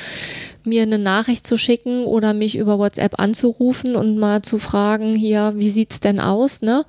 mir 0.65 0.83
eine 0.83 0.99
Nachricht 0.99 1.47
zu 1.47 1.57
schicken 1.57 2.05
oder 2.05 2.33
mich 2.33 2.57
über 2.57 2.79
WhatsApp 2.79 3.21
anzurufen 3.21 3.97
und 3.97 4.17
mal 4.17 4.43
zu 4.43 4.59
fragen, 4.59 5.15
hier, 5.15 5.53
wie 5.57 5.69
sieht's 5.69 6.01
denn 6.01 6.21
aus, 6.21 6.63
ne? 6.63 6.87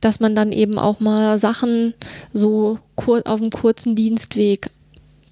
Dass 0.00 0.20
man 0.20 0.36
dann 0.36 0.52
eben 0.52 0.78
auch 0.78 1.00
mal 1.00 1.38
Sachen 1.38 1.94
so 2.32 2.78
auf 2.96 3.40
einem 3.40 3.50
kurzen 3.50 3.96
Dienstweg 3.96 4.70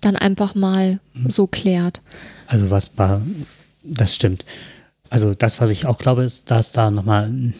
dann 0.00 0.16
einfach 0.16 0.54
mal 0.54 0.98
mhm. 1.14 1.30
so 1.30 1.46
klärt. 1.46 2.00
Also 2.46 2.70
was 2.70 2.98
war, 2.98 3.22
das 3.84 4.14
stimmt. 4.14 4.44
Also 5.08 5.34
das, 5.34 5.60
was 5.60 5.70
ich 5.70 5.86
auch 5.86 5.98
glaube, 5.98 6.24
ist, 6.24 6.50
dass 6.50 6.72
da 6.72 6.90
nochmal 6.90 7.26
ein, 7.26 7.54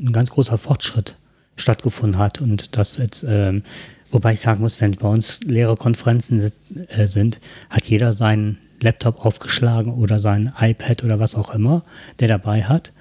ein 0.00 0.12
ganz 0.12 0.30
großer 0.30 0.58
Fortschritt 0.58 1.16
stattgefunden 1.58 2.18
hat 2.18 2.40
und 2.40 2.76
dass 2.76 2.96
jetzt 2.96 3.24
ähm, 3.28 3.62
Wobei 4.10 4.32
ich 4.32 4.40
sagen 4.40 4.62
muss, 4.62 4.80
wenn 4.80 4.92
bei 4.92 5.08
uns 5.08 5.40
Lehrerkonferenzen 5.42 6.50
äh, 6.88 7.06
sind, 7.06 7.40
hat 7.68 7.84
jeder 7.84 8.12
seinen 8.12 8.58
Laptop 8.80 9.24
aufgeschlagen 9.24 9.92
oder 9.92 10.18
sein 10.18 10.52
iPad 10.58 11.04
oder 11.04 11.20
was 11.20 11.34
auch 11.34 11.54
immer, 11.54 11.82
der 12.20 12.28
dabei 12.28 12.64
hat. 12.64 12.92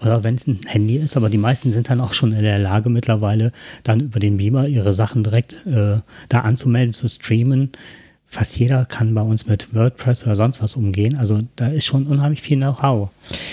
Oder 0.00 0.24
wenn 0.24 0.36
es 0.36 0.46
ein 0.46 0.60
Handy 0.66 0.96
ist, 0.96 1.16
aber 1.16 1.28
die 1.28 1.38
meisten 1.38 1.72
sind 1.72 1.90
dann 1.90 2.00
auch 2.00 2.12
schon 2.12 2.32
in 2.32 2.42
der 2.42 2.58
Lage 2.58 2.88
mittlerweile, 2.88 3.52
dann 3.82 4.00
über 4.00 4.20
den 4.20 4.36
Beamer 4.36 4.66
ihre 4.68 4.92
Sachen 4.94 5.24
direkt 5.24 5.66
äh, 5.66 5.98
da 6.28 6.40
anzumelden, 6.40 6.92
zu 6.92 7.08
streamen. 7.08 7.70
Fast 8.30 8.58
jeder 8.58 8.84
kann 8.84 9.14
bei 9.14 9.22
uns 9.22 9.46
mit 9.46 9.74
WordPress 9.74 10.24
oder 10.24 10.36
sonst 10.36 10.62
was 10.62 10.76
umgehen. 10.76 11.16
Also 11.16 11.40
da 11.56 11.68
ist 11.68 11.86
schon 11.86 12.06
unheimlich 12.06 12.42
viel 12.42 12.58
Know-how 12.58 13.08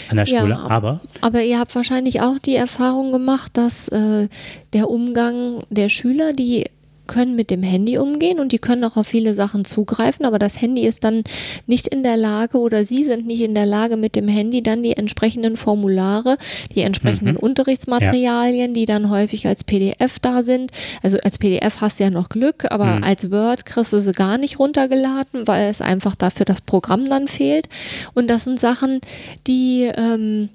an 0.09 0.17
der 0.17 0.25
Schule. 0.25 0.49
Ja, 0.49 0.67
aber, 0.67 0.99
aber 1.21 1.43
ihr 1.43 1.59
habt 1.59 1.73
wahrscheinlich 1.75 2.21
auch 2.21 2.39
die 2.39 2.55
Erfahrung 2.55 3.13
gemacht, 3.13 3.51
dass 3.55 3.87
äh, 3.87 4.27
der 4.73 4.89
Umgang 4.89 5.63
der 5.69 5.87
Schüler, 5.87 6.33
die 6.33 6.65
können 7.07 7.35
mit 7.35 7.49
dem 7.49 7.63
Handy 7.63 7.97
umgehen 7.97 8.39
und 8.39 8.51
die 8.51 8.59
können 8.59 8.83
auch 8.83 8.97
auf 8.97 9.07
viele 9.07 9.33
Sachen 9.33 9.65
zugreifen, 9.65 10.25
aber 10.25 10.39
das 10.39 10.61
Handy 10.61 10.85
ist 10.85 11.03
dann 11.03 11.23
nicht 11.67 11.87
in 11.87 12.03
der 12.03 12.17
Lage 12.17 12.59
oder 12.59 12.85
sie 12.85 13.03
sind 13.03 13.25
nicht 13.25 13.41
in 13.41 13.55
der 13.55 13.65
Lage 13.65 13.97
mit 13.97 14.15
dem 14.15 14.27
Handy 14.27 14.61
dann 14.61 14.83
die 14.83 14.93
entsprechenden 14.93 15.57
Formulare, 15.57 16.37
die 16.73 16.81
entsprechenden 16.81 17.35
mhm. 17.35 17.39
Unterrichtsmaterialien, 17.39 18.71
ja. 18.71 18.73
die 18.73 18.85
dann 18.85 19.09
häufig 19.09 19.47
als 19.47 19.63
PDF 19.63 20.19
da 20.19 20.43
sind. 20.43 20.71
Also 21.01 21.17
als 21.19 21.37
PDF 21.37 21.81
hast 21.81 21.99
du 21.99 22.05
ja 22.05 22.09
noch 22.09 22.29
Glück, 22.29 22.65
aber 22.69 22.97
mhm. 22.97 23.03
als 23.03 23.31
Word 23.31 23.65
kriegst 23.65 23.93
du 23.93 23.99
sie 23.99 24.13
gar 24.13 24.37
nicht 24.37 24.59
runtergeladen, 24.59 25.47
weil 25.47 25.69
es 25.69 25.81
einfach 25.81 26.15
dafür 26.15 26.45
das 26.45 26.61
Programm 26.61 27.09
dann 27.09 27.27
fehlt. 27.27 27.67
Und 28.13 28.29
das 28.29 28.45
sind 28.45 28.59
Sachen, 28.59 29.01
die 29.47 29.91
ähm, 29.95 30.49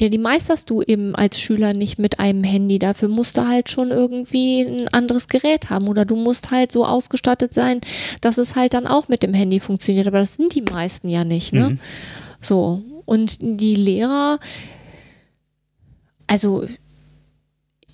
ja, 0.00 0.08
die 0.08 0.18
meisterst 0.18 0.70
du 0.70 0.82
eben 0.82 1.14
als 1.14 1.40
Schüler 1.40 1.72
nicht 1.72 1.98
mit 1.98 2.18
einem 2.18 2.44
Handy. 2.44 2.78
Dafür 2.78 3.08
musst 3.08 3.36
du 3.36 3.46
halt 3.46 3.70
schon 3.70 3.90
irgendwie 3.90 4.62
ein 4.62 4.88
anderes 4.88 5.28
Gerät 5.28 5.70
haben 5.70 5.88
oder 5.88 6.04
du 6.04 6.16
musst 6.16 6.50
halt 6.50 6.72
so 6.72 6.84
ausgestattet 6.84 7.54
sein, 7.54 7.80
dass 8.20 8.38
es 8.38 8.56
halt 8.56 8.74
dann 8.74 8.86
auch 8.86 9.08
mit 9.08 9.22
dem 9.22 9.34
Handy 9.34 9.60
funktioniert. 9.60 10.06
Aber 10.06 10.18
das 10.18 10.34
sind 10.34 10.54
die 10.54 10.62
meisten 10.62 11.08
ja 11.08 11.24
nicht, 11.24 11.52
ne? 11.52 11.70
Mhm. 11.70 11.78
So. 12.40 12.82
Und 13.04 13.38
die 13.40 13.74
Lehrer, 13.74 14.38
also 16.26 16.64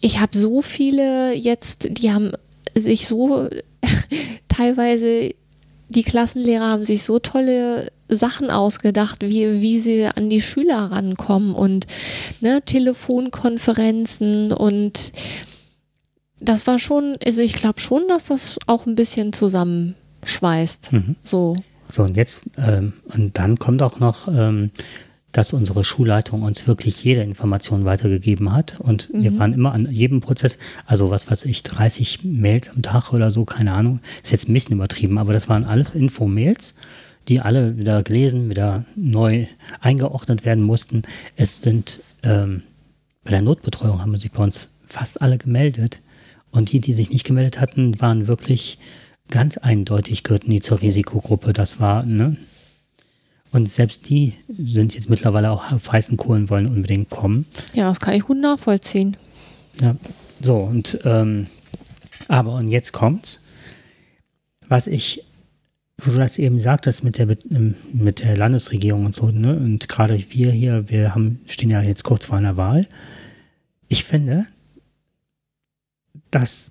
ich 0.00 0.20
habe 0.20 0.36
so 0.36 0.62
viele 0.62 1.34
jetzt, 1.34 1.88
die 1.90 2.12
haben 2.12 2.32
sich 2.74 3.06
so 3.06 3.48
teilweise 4.48 5.34
die 5.90 6.04
Klassenlehrer 6.04 6.70
haben 6.70 6.84
sich 6.84 7.02
so 7.02 7.18
tolle 7.18 7.90
Sachen 8.08 8.50
ausgedacht, 8.50 9.22
wie, 9.22 9.60
wie 9.60 9.80
sie 9.80 10.06
an 10.06 10.30
die 10.30 10.40
Schüler 10.40 10.90
rankommen 10.90 11.54
und 11.54 11.86
ne, 12.40 12.62
Telefonkonferenzen 12.64 14.52
und 14.52 15.12
das 16.40 16.66
war 16.66 16.78
schon, 16.78 17.16
also 17.24 17.42
ich 17.42 17.54
glaube 17.54 17.80
schon, 17.80 18.08
dass 18.08 18.24
das 18.24 18.58
auch 18.66 18.86
ein 18.86 18.94
bisschen 18.94 19.32
zusammenschweißt. 19.32 20.92
Mhm. 20.92 21.16
So. 21.22 21.56
So, 21.88 22.04
und 22.04 22.16
jetzt, 22.16 22.42
ähm, 22.56 22.94
und 23.12 23.36
dann 23.38 23.58
kommt 23.58 23.82
auch 23.82 23.98
noch 23.98 24.28
ähm, 24.28 24.70
dass 25.32 25.52
unsere 25.52 25.84
Schulleitung 25.84 26.42
uns 26.42 26.66
wirklich 26.66 27.04
jede 27.04 27.22
Information 27.22 27.84
weitergegeben 27.84 28.52
hat. 28.52 28.80
Und 28.80 29.12
mhm. 29.12 29.22
wir 29.22 29.38
waren 29.38 29.52
immer 29.52 29.72
an 29.72 29.90
jedem 29.90 30.20
Prozess, 30.20 30.58
also 30.86 31.10
was 31.10 31.30
weiß 31.30 31.44
ich, 31.44 31.62
30 31.62 32.24
Mails 32.24 32.70
am 32.70 32.82
Tag 32.82 33.12
oder 33.12 33.30
so, 33.30 33.44
keine 33.44 33.72
Ahnung. 33.72 34.00
Ist 34.22 34.32
jetzt 34.32 34.48
ein 34.48 34.52
bisschen 34.52 34.76
übertrieben, 34.76 35.18
aber 35.18 35.32
das 35.32 35.48
waren 35.48 35.64
alles 35.64 35.94
Info-Mails, 35.94 36.74
die 37.28 37.40
alle 37.40 37.76
wieder 37.76 38.02
gelesen, 38.02 38.50
wieder 38.50 38.84
neu 38.96 39.46
eingeordnet 39.80 40.44
werden 40.44 40.64
mussten. 40.64 41.02
Es 41.36 41.62
sind, 41.62 42.02
ähm, 42.22 42.62
bei 43.22 43.30
der 43.30 43.42
Notbetreuung 43.42 44.00
haben 44.00 44.18
sich 44.18 44.32
bei 44.32 44.42
uns 44.42 44.68
fast 44.86 45.22
alle 45.22 45.38
gemeldet. 45.38 46.00
Und 46.50 46.72
die, 46.72 46.80
die 46.80 46.94
sich 46.94 47.10
nicht 47.10 47.24
gemeldet 47.24 47.60
hatten, 47.60 48.00
waren 48.00 48.26
wirklich 48.26 48.78
ganz 49.28 49.56
eindeutig, 49.56 50.24
gehörten 50.24 50.50
die 50.50 50.60
zur 50.60 50.82
Risikogruppe. 50.82 51.52
Das 51.52 51.78
war, 51.78 52.04
ne, 52.04 52.36
und 53.52 53.70
selbst 53.70 54.08
die 54.08 54.34
sind 54.58 54.94
jetzt 54.94 55.10
mittlerweile 55.10 55.50
auch 55.50 55.72
auf 55.72 55.90
heißen 55.90 56.16
Kohlen, 56.16 56.50
wollen 56.50 56.66
unbedingt 56.66 57.10
kommen. 57.10 57.46
Ja, 57.74 57.88
das 57.88 58.00
kann 58.00 58.14
ich 58.14 58.24
gut 58.24 58.38
nachvollziehen. 58.38 59.16
Ja, 59.80 59.96
so 60.40 60.58
und 60.58 60.98
ähm, 61.04 61.46
aber 62.28 62.54
und 62.54 62.68
jetzt 62.68 62.92
kommt's. 62.92 63.42
Was 64.68 64.86
ich 64.86 65.24
wo 66.04 66.10
du 66.10 66.18
das 66.18 66.38
eben 66.38 66.58
sagtest 66.58 67.04
mit 67.04 67.18
der, 67.18 67.28
ähm, 67.50 67.74
mit 67.92 68.20
der 68.20 68.36
Landesregierung 68.36 69.06
und 69.06 69.14
so, 69.14 69.30
ne? 69.30 69.56
Und 69.56 69.88
gerade 69.88 70.18
wir 70.30 70.50
hier, 70.50 70.88
wir 70.88 71.14
haben, 71.14 71.40
stehen 71.46 71.70
ja 71.70 71.82
jetzt 71.82 72.04
kurz 72.04 72.26
vor 72.26 72.38
einer 72.38 72.56
Wahl. 72.56 72.86
Ich 73.88 74.04
finde, 74.04 74.46
dass 76.30 76.70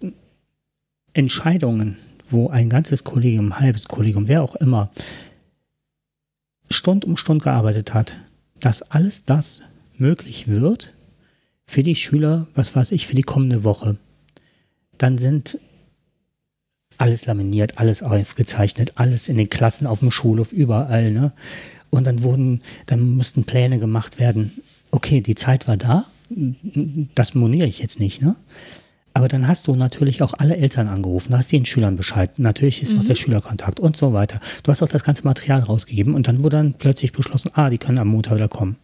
Entscheidungen, 1.14 1.98
wo 2.26 2.50
ein 2.50 2.70
ganzes 2.70 3.04
Kollegium, 3.04 3.52
ein 3.52 3.60
halbes 3.60 3.88
Kollegium, 3.88 4.28
wer 4.28 4.44
auch 4.44 4.56
immer, 4.56 4.92
Stund 6.70 7.06
um 7.06 7.18
Stund 7.18 7.44
gearbeitet 7.44 7.94
hat, 7.94 8.18
dass 8.60 8.82
alles 8.84 9.26
das 9.26 9.64
möglich 9.98 10.48
wird 10.48 10.94
für 11.66 11.84
die 11.84 11.96
Schüler, 11.96 12.48
was 12.56 12.76
weiß 12.76 12.92
ich, 12.92 13.08
für 13.08 13.16
die 13.16 13.24
kommende 13.24 13.64
Woche, 13.64 13.98
dann 14.98 15.18
sind 15.18 15.60
alles 16.98 17.26
laminiert, 17.26 17.78
alles 17.78 18.04
aufgezeichnet, 18.04 18.94
alles 18.96 19.30
in 19.30 19.38
den 19.38 19.50
Klassen, 19.50 19.88
auf 19.88 20.00
dem 20.00 20.12
Schulhof, 20.12 20.52
überall, 20.52 21.12
ne? 21.12 21.32
Und 21.90 22.06
dann 22.06 22.24
wurden, 22.24 22.62
dann 22.86 23.16
mussten 23.16 23.46
Pläne 23.46 23.80
gemacht 23.80 24.20
werden. 24.20 24.52
Okay, 24.92 25.22
die 25.22 25.36
Zeit 25.36 25.68
war 25.68 25.78
da, 25.78 26.06
das 27.16 27.34
moniere 27.34 27.68
ich 27.68 27.80
jetzt 27.80 28.00
nicht, 28.00 28.22
ne? 28.22 28.36
Aber 29.13 29.28
dann 29.28 29.48
hast 29.48 29.68
du 29.68 29.75
natürlich 29.75 30.22
auch 30.22 30.34
alle 30.34 30.58
Eltern 30.58 30.88
angerufen, 30.88 31.36
hast 31.36 31.51
den 31.51 31.66
Schülern 31.66 31.98
Bescheid. 31.98 32.38
Natürlich 32.38 32.82
ist 32.82 32.94
mhm. 32.94 33.01
auch 33.01 33.06
der 33.06 33.16
Schülerkontakt 33.16 33.80
und 33.80 33.98
so 33.98 34.13
weiter. 34.13 34.39
Du 34.63 34.72
hast 34.72 34.84
auch 34.84 34.89
das 34.89 35.04
ganze 35.04 35.24
Material 35.24 35.62
rausgegeben 35.62 36.13
und 36.13 36.28
dann 36.28 36.44
wurde 36.44 36.58
dann 36.58 36.74
plötzlich 36.75 37.12
beschlossen, 37.12 37.51
ah, 37.54 37.70
die 37.70 37.78
können 37.78 38.00
am 38.00 38.10
Montag 38.10 38.36
wieder 38.36 38.48
kommen. 38.48 38.78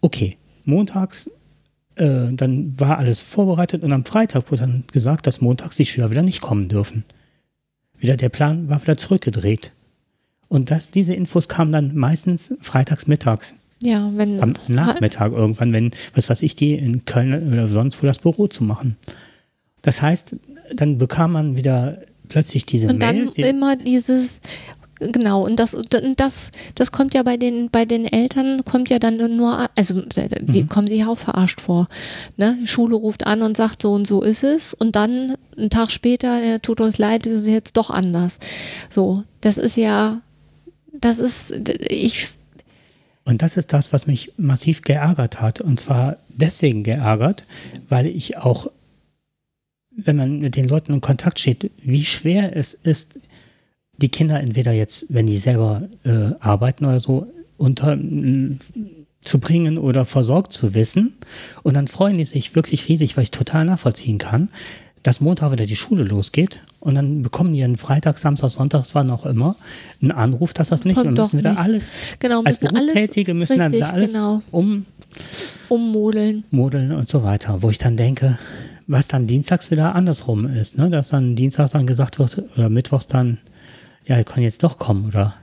Okay, 0.00 0.36
montags 0.64 1.30
äh, 1.96 2.32
dann 2.32 2.78
war 2.78 2.98
alles 2.98 3.20
vorbereitet 3.22 3.82
und 3.82 3.92
am 3.92 4.04
Freitag 4.04 4.50
wurde 4.50 4.62
dann 4.62 4.84
gesagt, 4.92 5.26
dass 5.26 5.40
montags 5.40 5.76
die 5.76 5.86
Schüler 5.86 6.10
wieder 6.10 6.22
nicht 6.22 6.40
kommen 6.40 6.68
dürfen. 6.68 7.04
Wieder 7.98 8.16
der 8.16 8.30
Plan 8.30 8.68
war 8.68 8.82
wieder 8.82 8.96
zurückgedreht. 8.96 9.72
Und 10.48 10.70
das, 10.70 10.90
diese 10.90 11.14
Infos 11.14 11.48
kamen 11.48 11.72
dann 11.72 11.96
meistens 11.96 12.54
freitags 12.60 13.06
mittags. 13.06 13.54
Ja, 13.82 14.10
wenn. 14.14 14.40
Am 14.40 14.54
Nachmittag 14.68 15.32
irgendwann, 15.32 15.72
wenn, 15.72 15.90
was 16.14 16.30
weiß 16.30 16.42
ich, 16.42 16.54
die 16.54 16.74
in 16.74 17.04
Köln 17.04 17.52
oder 17.52 17.68
sonst 17.68 18.02
wo 18.02 18.06
das 18.06 18.18
Büro 18.18 18.46
zu 18.46 18.64
machen. 18.64 18.96
Das 19.82 20.00
heißt, 20.00 20.36
dann 20.74 20.98
bekam 20.98 21.32
man 21.32 21.56
wieder 21.56 21.98
plötzlich 22.28 22.64
diese 22.64 22.88
und 22.88 22.98
Mail. 22.98 23.26
Und 23.26 23.38
dann 23.38 23.44
immer 23.44 23.76
dieses, 23.76 24.40
Genau, 25.10 25.44
und 25.44 25.58
das, 25.58 25.76
das, 26.16 26.52
das 26.74 26.92
kommt 26.92 27.14
ja 27.14 27.22
bei 27.22 27.36
den, 27.36 27.70
bei 27.70 27.84
den 27.84 28.04
Eltern, 28.04 28.64
kommt 28.64 28.88
ja 28.90 28.98
dann 28.98 29.16
nur, 29.36 29.68
also 29.74 30.00
die 30.02 30.62
mhm. 30.62 30.68
kommen 30.68 30.86
sich 30.86 31.04
auch 31.04 31.18
verarscht 31.18 31.60
vor. 31.60 31.88
Ne? 32.36 32.58
Schule 32.64 32.94
ruft 32.94 33.26
an 33.26 33.42
und 33.42 33.56
sagt, 33.56 33.82
so 33.82 33.92
und 33.92 34.06
so 34.06 34.22
ist 34.22 34.44
es, 34.44 34.74
und 34.74 34.94
dann 34.94 35.36
einen 35.56 35.70
Tag 35.70 35.90
später, 35.90 36.42
äh, 36.42 36.60
tut 36.60 36.80
uns 36.80 36.98
leid, 36.98 37.26
ist 37.26 37.40
es 37.40 37.48
jetzt 37.48 37.76
doch 37.76 37.90
anders. 37.90 38.38
So, 38.90 39.24
das 39.40 39.58
ist 39.58 39.76
ja, 39.76 40.20
das 40.92 41.18
ist, 41.18 41.52
ich. 41.88 42.28
Und 43.24 43.42
das 43.42 43.56
ist 43.56 43.72
das, 43.72 43.92
was 43.92 44.06
mich 44.06 44.32
massiv 44.36 44.82
geärgert 44.82 45.40
hat. 45.40 45.60
Und 45.60 45.78
zwar 45.78 46.16
deswegen 46.28 46.82
geärgert, 46.82 47.44
weil 47.88 48.06
ich 48.06 48.38
auch, 48.38 48.70
wenn 49.90 50.16
man 50.16 50.38
mit 50.40 50.56
den 50.56 50.68
Leuten 50.68 50.94
in 50.94 51.00
Kontakt 51.00 51.38
steht, 51.38 51.70
wie 51.82 52.04
schwer 52.04 52.56
es 52.56 52.74
ist, 52.74 53.20
die 53.98 54.08
Kinder 54.08 54.40
entweder 54.40 54.72
jetzt, 54.72 55.06
wenn 55.10 55.26
die 55.26 55.36
selber 55.36 55.88
äh, 56.04 56.32
arbeiten 56.40 56.86
oder 56.86 56.98
so, 56.98 57.26
unter 57.58 57.96
zu 59.24 59.38
bringen 59.38 59.78
oder 59.78 60.04
versorgt 60.04 60.52
zu 60.52 60.74
wissen. 60.74 61.14
Und 61.62 61.74
dann 61.74 61.88
freuen 61.88 62.18
die 62.18 62.24
sich 62.24 62.54
wirklich 62.56 62.88
riesig, 62.88 63.16
weil 63.16 63.24
ich 63.24 63.30
total 63.30 63.64
nachvollziehen 63.64 64.18
kann, 64.18 64.48
dass 65.02 65.20
Montag 65.20 65.52
wieder 65.52 65.66
die 65.66 65.76
Schule 65.76 66.04
losgeht 66.04 66.60
und 66.80 66.94
dann 66.94 67.22
bekommen 67.22 67.54
die 67.54 67.64
einen 67.64 67.76
Freitag, 67.76 68.18
Samstag, 68.18 68.50
Sonntag, 68.50 68.84
wann 68.92 69.10
auch 69.10 69.26
immer, 69.26 69.56
einen 70.00 70.12
Anruf, 70.12 70.54
dass 70.54 70.68
das 70.68 70.84
nicht 70.84 70.96
Kommt 70.96 71.08
und 71.08 71.18
müssen 71.18 71.38
wieder 71.38 71.50
nicht. 71.50 71.60
alles 71.60 71.92
genau, 72.18 72.42
als 72.44 72.60
Berufstätige 72.60 73.34
müssen 73.34 73.60
richtig, 73.60 73.82
dann 73.82 73.90
alles 73.94 74.12
genau. 74.12 74.42
um 74.50 74.86
ummodeln. 75.68 76.44
Modeln 76.50 76.92
und 76.92 77.08
so 77.08 77.22
weiter, 77.24 77.62
wo 77.62 77.70
ich 77.70 77.78
dann 77.78 77.96
denke, 77.96 78.38
was 78.86 79.08
dann 79.08 79.26
dienstags 79.26 79.70
wieder 79.70 79.94
andersrum 79.94 80.46
ist, 80.46 80.78
ne? 80.78 80.90
dass 80.90 81.08
dann 81.08 81.36
Dienstag 81.36 81.70
dann 81.70 81.86
gesagt 81.86 82.18
wird 82.18 82.42
oder 82.56 82.68
Mittwochs 82.68 83.06
dann 83.06 83.38
ja, 84.06 84.16
er 84.16 84.24
kann 84.24 84.42
jetzt 84.42 84.62
doch 84.62 84.78
kommen, 84.78 85.06
oder? 85.06 85.34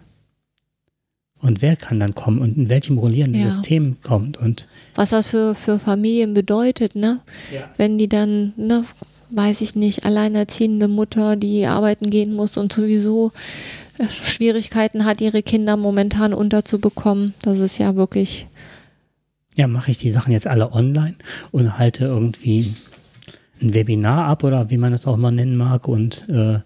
Und 1.41 1.61
wer 1.61 1.77
kann 1.77 2.01
dann 2.01 2.15
kommen 2.15 2.39
und 2.39 2.57
in 2.57 2.69
welchem 2.69 2.97
rollierenden 2.97 3.41
ja. 3.41 3.49
System 3.49 3.97
kommt 4.03 4.35
und 4.35 4.67
was 4.95 5.11
das 5.11 5.29
für, 5.29 5.55
für 5.55 5.79
Familien 5.79 6.33
bedeutet, 6.33 6.95
ne? 6.95 7.21
Ja. 7.53 7.69
Wenn 7.77 7.97
die 7.97 8.09
dann, 8.09 8.51
ne, 8.57 8.83
weiß 9.31 9.61
ich 9.61 9.75
nicht, 9.75 10.05
alleinerziehende 10.05 10.87
Mutter, 10.87 11.35
die 11.35 11.65
arbeiten 11.65 12.09
gehen 12.09 12.33
muss 12.33 12.57
und 12.57 12.73
sowieso 12.73 13.31
äh, 13.97 14.07
Schwierigkeiten 14.09 15.05
hat, 15.05 15.21
ihre 15.21 15.43
Kinder 15.43 15.77
momentan 15.77 16.33
unterzubekommen. 16.33 17.33
Das 17.41 17.59
ist 17.59 17.77
ja 17.77 17.95
wirklich. 17.95 18.47
Ja, 19.55 19.67
mache 19.67 19.91
ich 19.91 19.97
die 19.97 20.11
Sachen 20.11 20.31
jetzt 20.31 20.47
alle 20.47 20.71
online 20.71 21.15
und 21.51 21.77
halte 21.77 22.05
irgendwie 22.05 22.73
ein 23.61 23.73
Webinar 23.73 24.25
ab 24.25 24.43
oder 24.43 24.69
wie 24.69 24.77
man 24.77 24.91
das 24.91 25.05
auch 25.05 25.17
mal 25.17 25.31
nennen 25.31 25.57
mag 25.57 25.87
und 25.87 26.27
äh, 26.29 26.59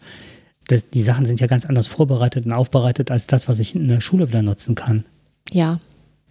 das, 0.67 0.89
die 0.89 1.03
Sachen 1.03 1.25
sind 1.25 1.41
ja 1.41 1.47
ganz 1.47 1.65
anders 1.65 1.87
vorbereitet 1.87 2.45
und 2.45 2.53
aufbereitet 2.53 3.11
als 3.11 3.27
das, 3.27 3.47
was 3.49 3.59
ich 3.59 3.75
in 3.75 3.87
der 3.87 4.01
Schule 4.01 4.29
wieder 4.29 4.41
nutzen 4.41 4.75
kann. 4.75 5.05
Ja. 5.51 5.79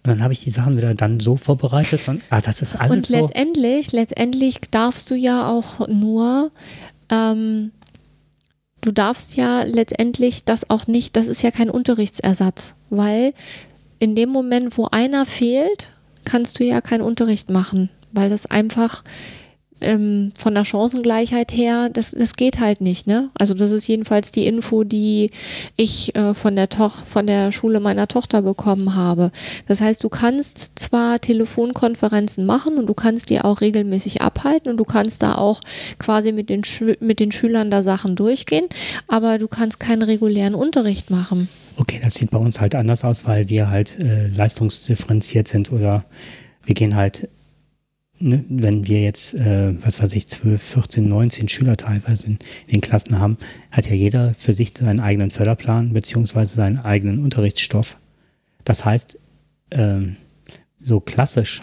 Und 0.03 0.09
dann 0.09 0.23
habe 0.23 0.33
ich 0.33 0.41
die 0.41 0.49
Sachen 0.49 0.75
wieder 0.75 0.93
dann 0.93 1.21
so 1.21 1.37
vorbereitet 1.37 2.09
und 2.09 2.21
ah, 2.29 2.41
das 2.41 2.61
ist 2.61 2.75
alles 2.75 3.09
Und 3.09 3.09
letztendlich, 3.09 3.87
so. 3.87 3.97
letztendlich 3.97 4.59
darfst 4.69 5.09
du 5.09 5.15
ja 5.15 5.47
auch 5.47 5.87
nur, 5.87 6.51
ähm, 7.09 7.71
du 8.81 8.91
darfst 8.91 9.37
ja 9.37 9.63
letztendlich 9.63 10.43
das 10.43 10.69
auch 10.69 10.87
nicht, 10.87 11.15
das 11.15 11.27
ist 11.27 11.41
ja 11.41 11.51
kein 11.51 11.69
Unterrichtsersatz, 11.69 12.75
weil 12.89 13.33
in 13.99 14.13
dem 14.13 14.29
Moment, 14.29 14.77
wo 14.77 14.89
einer 14.91 15.25
fehlt, 15.25 15.89
kannst 16.25 16.59
du 16.59 16.65
ja 16.65 16.81
keinen 16.81 17.01
Unterricht 17.01 17.49
machen, 17.49 17.89
weil 18.11 18.29
das 18.29 18.45
einfach 18.45 19.03
ähm, 19.83 20.31
von 20.35 20.55
der 20.55 20.65
Chancengleichheit 20.65 21.51
her, 21.51 21.89
das, 21.89 22.11
das 22.11 22.35
geht 22.35 22.59
halt 22.59 22.81
nicht, 22.81 23.07
ne? 23.07 23.29
Also 23.35 23.53
das 23.53 23.71
ist 23.71 23.87
jedenfalls 23.87 24.31
die 24.31 24.47
Info, 24.47 24.83
die 24.83 25.31
ich 25.75 26.15
äh, 26.15 26.33
von 26.33 26.55
der 26.55 26.69
Toch 26.69 27.05
von 27.05 27.27
der 27.27 27.51
Schule 27.51 27.79
meiner 27.79 28.07
Tochter 28.07 28.41
bekommen 28.41 28.95
habe. 28.95 29.31
Das 29.67 29.81
heißt, 29.81 30.03
du 30.03 30.09
kannst 30.09 30.79
zwar 30.79 31.19
Telefonkonferenzen 31.19 32.45
machen 32.45 32.77
und 32.77 32.87
du 32.87 32.93
kannst 32.93 33.29
die 33.29 33.41
auch 33.41 33.61
regelmäßig 33.61 34.21
abhalten 34.21 34.71
und 34.71 34.77
du 34.77 34.85
kannst 34.85 35.23
da 35.23 35.35
auch 35.35 35.61
quasi 35.99 36.31
mit 36.31 36.49
den, 36.49 36.63
Schü 36.63 36.95
mit 36.99 37.19
den 37.19 37.31
Schülern 37.31 37.71
da 37.71 37.83
Sachen 37.83 38.15
durchgehen, 38.15 38.65
aber 39.07 39.37
du 39.37 39.47
kannst 39.47 39.79
keinen 39.79 40.01
regulären 40.01 40.55
Unterricht 40.55 41.09
machen. 41.09 41.49
Okay, 41.77 41.99
das 42.01 42.15
sieht 42.15 42.31
bei 42.31 42.37
uns 42.37 42.61
halt 42.61 42.75
anders 42.75 43.03
aus, 43.03 43.25
weil 43.25 43.49
wir 43.49 43.69
halt 43.69 43.99
äh, 43.99 44.27
leistungsdifferenziert 44.27 45.47
sind 45.47 45.71
oder 45.71 46.05
wir 46.65 46.75
gehen 46.75 46.95
halt 46.95 47.29
ne, 48.23 48.43
wenn 48.49 48.87
wir 48.87 49.01
jetzt, 49.01 49.33
äh, 49.35 49.73
was 49.83 50.01
weiß 50.01 50.13
ich, 50.13 50.27
12, 50.27 50.61
14, 50.61 51.07
19 51.07 51.47
Schüler 51.49 51.77
teilweise 51.77 52.27
in, 52.27 52.39
in, 52.67 52.73
den 52.73 52.81
Klassen 52.81 53.19
haben, 53.19 53.37
hat 53.71 53.89
ja 53.89 53.95
jeder 53.95 54.33
für 54.35 54.53
sich 54.53 54.73
seinen 54.77 54.99
eigenen 54.99 55.31
Förderplan 55.31 55.93
beziehungsweise 55.93 56.55
seinen 56.55 56.79
eigenen 56.79 57.19
Unterrichtsstoff. 57.23 57.97
Das 58.63 58.85
heißt, 58.85 59.19
ähm, 59.71 60.15
so 60.79 60.99
klassisch 60.99 61.61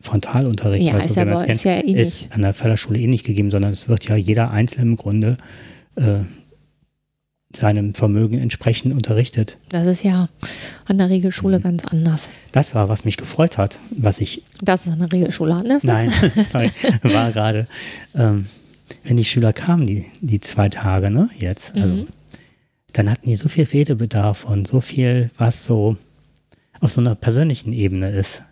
Frontalunterricht, 0.00 0.86
ja, 0.86 0.94
also, 0.94 1.06
ist, 1.06 1.18
aber, 1.18 1.36
kennt, 1.36 1.50
ist, 1.50 1.64
ja 1.64 1.74
ist 1.74 2.32
an 2.32 2.42
der 2.42 2.54
Förderschule 2.54 2.98
eh 2.98 3.06
nicht 3.06 3.24
gegeben, 3.24 3.50
sondern 3.50 3.72
es 3.72 3.88
wird 3.88 4.04
ja 4.04 4.16
jeder 4.16 4.50
Einzelne 4.50 4.90
im 4.90 4.96
Grunde 4.96 5.38
äh, 5.96 6.20
seinem 7.54 7.94
Vermögen 7.94 8.38
entsprechend 8.38 8.94
unterrichtet. 8.94 9.56
Das 9.70 9.86
ist 9.86 10.02
ja 10.02 10.28
an 10.86 10.98
der 10.98 11.10
Regelschule 11.10 11.58
mhm. 11.58 11.62
ganz 11.62 11.84
anders. 11.84 12.28
Das 12.52 12.74
war, 12.74 12.88
was 12.88 13.04
mich 13.04 13.16
gefreut 13.16 13.58
hat, 13.58 13.78
was 13.90 14.20
ich. 14.20 14.42
Das 14.62 14.86
ist 14.86 14.92
an 14.92 14.98
der 14.98 15.12
Regelschule 15.12 15.54
anders 15.54 15.84
Nein, 15.84 16.12
sorry, 16.52 16.70
war 17.02 17.30
gerade, 17.32 17.66
ähm, 18.14 18.46
wenn 19.04 19.16
die 19.16 19.24
Schüler 19.24 19.52
kamen, 19.52 19.86
die, 19.86 20.06
die 20.20 20.40
zwei 20.40 20.68
Tage, 20.68 21.10
ne, 21.10 21.30
jetzt, 21.38 21.74
also, 21.76 21.94
mhm. 21.94 22.06
dann 22.92 23.10
hatten 23.10 23.28
die 23.28 23.36
so 23.36 23.48
viel 23.48 23.64
Redebedarf 23.64 24.44
und 24.44 24.66
so 24.66 24.80
viel, 24.80 25.30
was 25.38 25.64
so 25.64 25.96
auf 26.80 26.90
so 26.90 27.00
einer 27.00 27.14
persönlichen 27.14 27.72
Ebene 27.72 28.10
ist, 28.10 28.42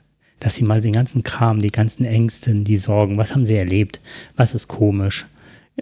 dass 0.40 0.56
sie 0.56 0.64
mal 0.64 0.80
den 0.80 0.92
ganzen 0.92 1.22
Kram, 1.22 1.60
die 1.60 1.70
ganzen 1.70 2.04
Ängsten, 2.04 2.64
die 2.64 2.76
Sorgen, 2.76 3.18
was 3.18 3.34
haben 3.34 3.44
sie 3.44 3.56
erlebt, 3.56 4.00
was 4.36 4.54
ist 4.54 4.68
komisch 4.68 5.26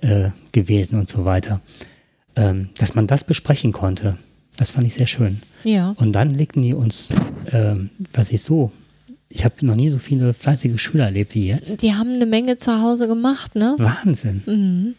äh, 0.01 0.31
gewesen 0.53 0.99
und 0.99 1.09
so 1.09 1.25
weiter 1.25 1.61
ähm, 2.37 2.71
dass 2.79 2.95
man 2.95 3.07
das 3.07 3.25
besprechen 3.25 3.73
konnte. 3.73 4.17
Das 4.57 4.71
fand 4.71 4.87
ich 4.87 4.95
sehr 4.95 5.07
schön. 5.07 5.41
Ja. 5.65 5.95
Und 5.97 6.13
dann 6.13 6.35
legten 6.35 6.63
die 6.63 6.75
uns, 6.75 7.13
ähm, 7.51 7.91
was 8.13 8.31
ich 8.31 8.43
so, 8.43 8.71
ich 9.29 9.45
habe 9.45 9.55
noch 9.65 9.77
nie 9.77 9.89
so 9.89 9.99
viele 9.99 10.35
fleißige 10.35 10.81
Schüler 10.81 11.07
erlebt 11.07 11.35
wie 11.35 11.47
jetzt. 11.47 11.83
Die 11.83 11.95
haben 11.95 12.15
eine 12.15 12.27
Menge 12.27 12.59
zu 12.59 12.83
Hause 12.83 13.09
gemacht, 13.09 13.55
ne? 13.55 13.77
Wahnsinn. 13.79 14.43
Mhm. 14.47 14.95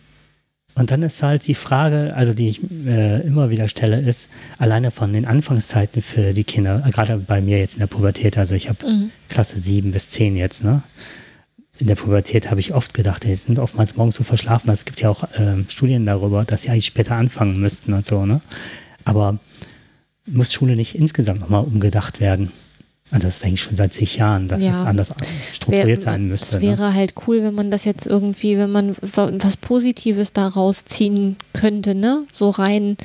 Und 0.76 0.90
dann 0.90 1.04
ist 1.04 1.22
halt 1.22 1.46
die 1.46 1.54
Frage, 1.54 2.16
also 2.16 2.34
die 2.34 2.48
ich 2.48 2.62
äh, 2.88 3.22
immer 3.22 3.52
wieder 3.52 3.68
stelle, 3.68 4.02
ist 4.02 4.32
alleine 4.58 4.90
von 4.90 5.14
den 5.14 5.28
Anfangszeiten 5.28 6.02
für 6.02 6.34
die 6.34 6.44
Kinder, 6.44 6.84
gerade 6.92 7.18
bei 7.18 7.42
mir 7.42 7.60
jetzt 7.60 7.76
in 7.76 7.80
der 7.80 7.88
Pubertät, 7.88 8.40
also 8.40 8.56
ich 8.56 8.70
habe 8.70 8.88
mhm. 8.88 9.12
Klasse 9.30 9.60
7 9.60 9.92
bis 9.92 10.10
10 10.10 10.36
jetzt, 10.36 10.64
ne? 10.64 10.82
In 11.80 11.88
der 11.88 11.96
Pubertät 11.96 12.50
habe 12.52 12.60
ich 12.60 12.74
oft 12.74 12.94
gedacht, 12.94 13.24
die 13.24 13.34
sind 13.34 13.60
oftmals 13.60 13.96
morgens 13.96 14.16
so 14.16 14.24
verschlafen. 14.24 14.70
Es 14.72 14.86
gibt 14.86 15.02
ja 15.02 15.10
auch 15.10 15.24
ähm, 15.38 15.66
Studien 15.68 16.06
darüber, 16.06 16.46
dass 16.46 16.64
sie 16.64 16.70
eigentlich 16.70 16.86
später 16.86 17.16
anfangen 17.16 17.60
müssten 17.60 17.94
und 17.94 18.06
so, 18.06 18.26
ne? 18.26 18.42
Aber 19.06 19.40
muss 20.26 20.54
Schule 20.54 20.76
nicht 20.76 20.96
insgesamt 20.96 21.42
nochmal 21.42 21.64
umgedacht 21.64 22.20
werden? 22.22 22.52
Und 23.12 23.24
das 23.24 23.40
denke 23.40 23.56
ich 23.56 23.62
schon 23.62 23.76
seit 23.76 23.94
zig 23.94 24.16
Jahren, 24.16 24.48
dass 24.48 24.64
Ja. 24.64 24.72
es 24.72 24.82
anders 24.82 25.14
strukturiert 25.52 26.02
sein 26.02 26.28
müsste. 26.30 26.58
Es 26.58 26.64
ne? 26.64 26.70
wäre 26.70 26.94
halt 26.94 27.14
cool, 27.28 27.44
wenn 27.44 27.54
man 27.54 27.70
das 27.70 27.84
jetzt 27.86 28.08
irgendwie, 28.08 28.58
wenn 28.58 28.72
man 28.72 28.96
wa- 29.02 29.32
was 29.34 29.58
Positives 29.58 30.32
daraus 30.34 30.86
ziehen 30.86 31.36
könnte, 31.54 31.96
ne? 31.96 32.24
So 32.32 32.50
rein 32.50 32.98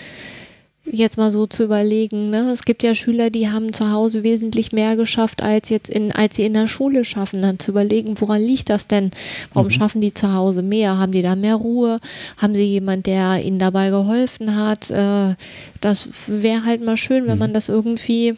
jetzt 0.93 1.17
mal 1.19 1.31
so 1.31 1.47
zu 1.47 1.65
überlegen, 1.65 2.31
ne? 2.31 2.51
Es 2.53 2.63
gibt 2.65 2.83
ja 2.83 2.95
Schüler, 2.95 3.31
die 3.31 3.49
haben 3.51 3.73
zu 3.73 3.91
Hause 3.91 4.23
wesentlich 4.25 4.73
mehr 4.73 4.97
geschafft, 4.97 5.43
als 5.43 5.69
jetzt 5.69 5.91
in, 5.91 6.13
als 6.13 6.37
sie 6.37 6.45
in 6.45 6.55
der 6.55 6.67
Schule 6.67 7.05
schaffen. 7.05 7.43
Dann 7.43 7.59
zu 7.59 7.71
überlegen, 7.73 8.21
woran 8.21 8.41
liegt 8.43 8.71
das 8.71 8.87
denn? 8.89 9.11
Warum 9.53 9.69
Mhm. 9.69 9.73
schaffen 9.73 10.01
die 10.01 10.15
zu 10.15 10.33
Hause 10.33 10.63
mehr? 10.63 10.99
Haben 10.99 11.13
die 11.13 11.23
da 11.23 11.37
mehr 11.37 11.57
Ruhe? 11.57 12.01
Haben 12.37 12.55
sie 12.55 12.65
jemand, 12.65 13.07
der 13.07 13.45
ihnen 13.45 13.59
dabei 13.59 13.91
geholfen 13.91 14.57
hat? 14.57 14.91
Äh, 14.91 15.35
das 15.81 16.09
wäre 16.27 16.65
halt 16.65 16.85
mal 16.85 16.97
schön, 16.97 17.27
wenn 17.27 17.35
Mhm. 17.35 17.39
man 17.41 17.53
das 17.53 17.69
irgendwie 17.69 18.35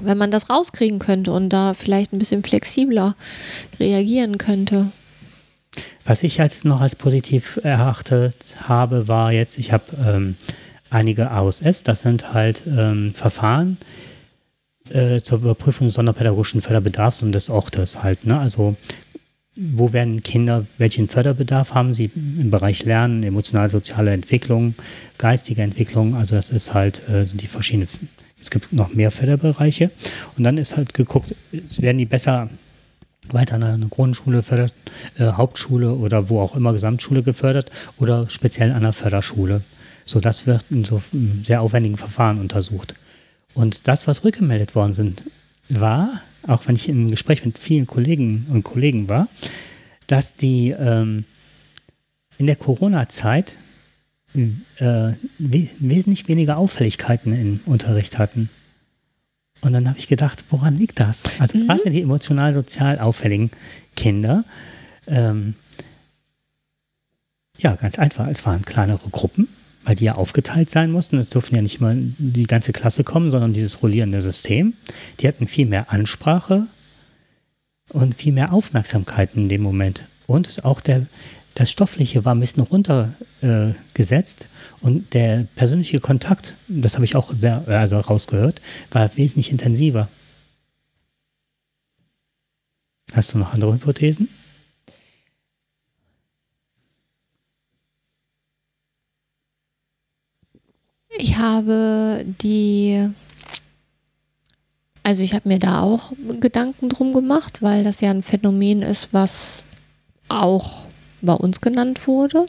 wenn 0.00 0.16
man 0.16 0.30
das 0.30 0.48
rauskriegen 0.48 0.98
könnte 0.98 1.32
und 1.32 1.50
da 1.50 1.74
vielleicht 1.74 2.14
ein 2.14 2.18
bisschen 2.18 2.42
flexibler 2.42 3.14
reagieren 3.78 4.38
könnte. 4.38 4.86
Was 6.04 6.22
ich 6.22 6.40
als 6.40 6.64
noch 6.64 6.80
als 6.80 6.96
positiv 6.96 7.60
erachtet 7.62 8.34
habe, 8.66 9.06
war 9.06 9.32
jetzt, 9.32 9.58
ich 9.58 9.70
habe 9.70 9.84
ähm, 10.02 10.36
einige 10.92 11.30
AOSS, 11.30 11.82
das 11.84 12.02
sind 12.02 12.32
halt 12.32 12.64
ähm, 12.66 13.14
Verfahren 13.14 13.78
äh, 14.90 15.20
zur 15.20 15.38
Überprüfung 15.38 15.86
des 15.86 15.94
sonderpädagogischen 15.94 16.60
Förderbedarfs 16.60 17.22
und 17.22 17.32
des 17.32 17.50
Ortes 17.50 18.02
halt. 18.02 18.26
Ne? 18.26 18.38
Also 18.38 18.76
wo 19.54 19.92
werden 19.92 20.22
Kinder, 20.22 20.66
welchen 20.78 21.08
Förderbedarf 21.08 21.74
haben 21.74 21.92
sie 21.92 22.10
im 22.14 22.50
Bereich 22.50 22.84
Lernen, 22.84 23.22
emotional-soziale 23.22 24.12
Entwicklung, 24.12 24.74
geistige 25.18 25.62
Entwicklung, 25.62 26.14
also 26.14 26.36
das 26.36 26.50
ist 26.50 26.72
halt, 26.72 27.06
äh, 27.08 27.24
die 27.24 27.46
verschiedenen, 27.46 27.88
es 28.40 28.50
gibt 28.50 28.72
noch 28.72 28.94
mehr 28.94 29.10
Förderbereiche 29.10 29.90
und 30.36 30.44
dann 30.44 30.58
ist 30.58 30.76
halt 30.76 30.94
geguckt, 30.94 31.34
werden 31.78 31.98
die 31.98 32.06
besser 32.06 32.48
weiter 33.30 33.56
an 33.56 33.62
einer 33.62 33.86
Grundschule, 33.86 34.42
Förder, 34.42 34.68
äh, 35.18 35.24
Hauptschule 35.32 35.92
oder 35.94 36.28
wo 36.28 36.40
auch 36.40 36.56
immer 36.56 36.72
Gesamtschule 36.72 37.22
gefördert 37.22 37.70
oder 37.98 38.28
speziell 38.28 38.70
an 38.70 38.78
einer 38.78 38.92
Förderschule. 38.92 39.62
So, 40.04 40.20
das 40.20 40.46
wird 40.46 40.64
in 40.70 40.84
so 40.84 41.02
sehr 41.44 41.60
aufwendigen 41.62 41.96
Verfahren 41.96 42.38
untersucht. 42.40 42.94
Und 43.54 43.86
das, 43.88 44.06
was 44.06 44.24
rückgemeldet 44.24 44.74
worden 44.74 44.94
sind, 44.94 45.22
war, 45.68 46.20
auch 46.46 46.66
wenn 46.66 46.74
ich 46.74 46.88
im 46.88 47.10
Gespräch 47.10 47.44
mit 47.44 47.58
vielen 47.58 47.86
Kollegen 47.86 48.46
und 48.50 48.62
Kollegen 48.64 49.08
war, 49.08 49.28
dass 50.06 50.36
die 50.36 50.70
ähm, 50.70 51.24
in 52.38 52.46
der 52.46 52.56
Corona-Zeit 52.56 53.58
äh, 54.34 55.12
we 55.38 55.68
wesentlich 55.78 56.26
weniger 56.28 56.56
Auffälligkeiten 56.56 57.32
im 57.32 57.60
Unterricht 57.66 58.18
hatten. 58.18 58.48
Und 59.60 59.74
dann 59.74 59.88
habe 59.88 59.98
ich 59.98 60.08
gedacht, 60.08 60.44
woran 60.48 60.76
liegt 60.76 60.98
das? 60.98 61.22
Also 61.38 61.58
Mhm. 61.58 61.66
gerade 61.68 61.90
die 61.90 62.02
emotional-sozial 62.02 62.98
auffälligen 62.98 63.50
Kinder, 63.94 64.44
ähm, 65.06 65.54
ja, 67.58 67.74
ganz 67.76 67.98
einfach, 67.98 68.26
es 68.28 68.44
waren 68.44 68.64
kleinere 68.64 69.08
Gruppen, 69.10 69.46
weil 69.84 69.96
die 69.96 70.04
ja 70.04 70.14
aufgeteilt 70.14 70.70
sein 70.70 70.90
mussten. 70.90 71.18
Es 71.18 71.30
durften 71.30 71.56
ja 71.56 71.62
nicht 71.62 71.80
immer 71.80 71.94
die 71.96 72.46
ganze 72.46 72.72
Klasse 72.72 73.04
kommen, 73.04 73.30
sondern 73.30 73.52
dieses 73.52 73.82
rollierende 73.82 74.20
System. 74.20 74.74
Die 75.20 75.28
hatten 75.28 75.46
viel 75.46 75.66
mehr 75.66 75.90
Ansprache 75.90 76.66
und 77.90 78.14
viel 78.14 78.32
mehr 78.32 78.52
Aufmerksamkeit 78.52 79.30
in 79.34 79.48
dem 79.48 79.62
Moment. 79.62 80.06
Und 80.26 80.64
auch 80.64 80.80
der, 80.80 81.06
das 81.54 81.70
Stoffliche 81.70 82.24
war 82.24 82.34
ein 82.34 82.40
bisschen 82.40 82.62
runtergesetzt 82.62 84.44
äh, 84.44 84.84
und 84.84 85.12
der 85.14 85.46
persönliche 85.56 85.98
Kontakt, 85.98 86.56
das 86.68 86.94
habe 86.94 87.04
ich 87.04 87.16
auch 87.16 87.34
sehr 87.34 87.66
also 87.66 87.98
rausgehört, 87.98 88.60
war 88.90 89.16
wesentlich 89.16 89.50
intensiver. 89.50 90.08
Hast 93.12 93.34
du 93.34 93.38
noch 93.38 93.52
andere 93.52 93.74
Hypothesen? 93.74 94.28
Ich 101.18 101.36
habe 101.36 102.24
die, 102.42 103.10
also 105.02 105.22
ich 105.22 105.34
habe 105.34 105.48
mir 105.48 105.58
da 105.58 105.82
auch 105.82 106.12
Gedanken 106.40 106.88
drum 106.88 107.12
gemacht, 107.12 107.62
weil 107.62 107.84
das 107.84 108.00
ja 108.00 108.10
ein 108.10 108.22
Phänomen 108.22 108.82
ist, 108.82 109.12
was 109.12 109.64
auch 110.28 110.84
bei 111.20 111.34
uns 111.34 111.60
genannt 111.60 112.06
wurde. 112.06 112.46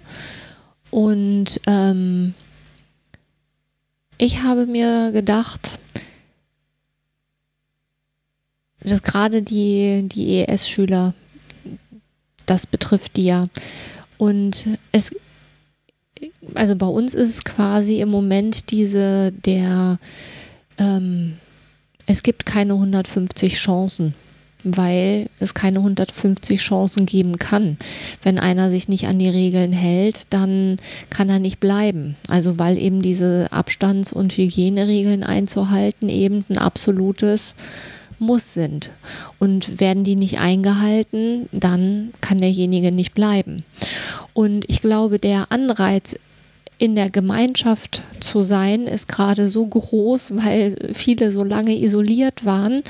Und 0.89 1.59
ähm, 1.67 2.33
ich 4.17 4.41
habe 4.43 4.65
mir 4.65 5.11
gedacht, 5.11 5.79
dass 8.79 9.03
gerade 9.03 9.41
die, 9.41 10.07
die 10.07 10.39
ES-Schüler, 10.39 11.13
das 12.45 12.67
betrifft 12.67 13.17
die 13.17 13.25
ja. 13.25 13.47
Und 14.17 14.67
es, 14.91 15.15
also 16.53 16.75
bei 16.75 16.87
uns 16.87 17.13
ist 17.13 17.29
es 17.29 17.43
quasi 17.43 18.01
im 18.01 18.09
Moment 18.09 18.71
diese, 18.71 19.31
der, 19.31 19.99
ähm, 20.77 21.33
es 22.05 22.23
gibt 22.23 22.45
keine 22.45 22.73
150 22.73 23.55
Chancen, 23.55 24.13
weil 24.63 25.29
es 25.39 25.53
keine 25.53 25.79
150 25.79 26.59
Chancen 26.59 27.05
geben 27.05 27.37
kann. 27.37 27.77
Wenn 28.21 28.39
einer 28.39 28.69
sich 28.69 28.87
nicht 28.87 29.07
an 29.07 29.19
die 29.19 29.29
Regeln 29.29 29.71
hält, 29.71 30.27
dann 30.29 30.77
kann 31.09 31.29
er 31.29 31.39
nicht 31.39 31.59
bleiben. 31.59 32.15
Also 32.27 32.59
weil 32.59 32.77
eben 32.77 33.01
diese 33.01 33.47
Abstands- 33.51 34.13
und 34.13 34.35
Hygieneregeln 34.37 35.23
einzuhalten 35.23 36.09
eben 36.09 36.45
ein 36.49 36.57
absolutes 36.57 37.55
muss 38.23 38.53
sind. 38.53 38.89
Und 39.39 39.79
werden 39.79 40.03
die 40.03 40.15
nicht 40.15 40.39
eingehalten, 40.39 41.47
dann 41.51 42.13
kann 42.21 42.39
derjenige 42.39 42.91
nicht 42.91 43.13
bleiben. 43.13 43.63
Und 44.33 44.65
ich 44.67 44.81
glaube, 44.81 45.19
der 45.19 45.51
Anreiz 45.51 46.15
in 46.77 46.95
der 46.95 47.09
Gemeinschaft 47.09 48.01
zu 48.19 48.41
sein, 48.41 48.87
ist 48.87 49.07
gerade 49.07 49.47
so 49.47 49.65
groß, 49.65 50.35
weil 50.35 50.91
viele 50.93 51.31
so 51.31 51.43
lange 51.43 51.79
isoliert 51.79 52.45
waren, 52.45 52.81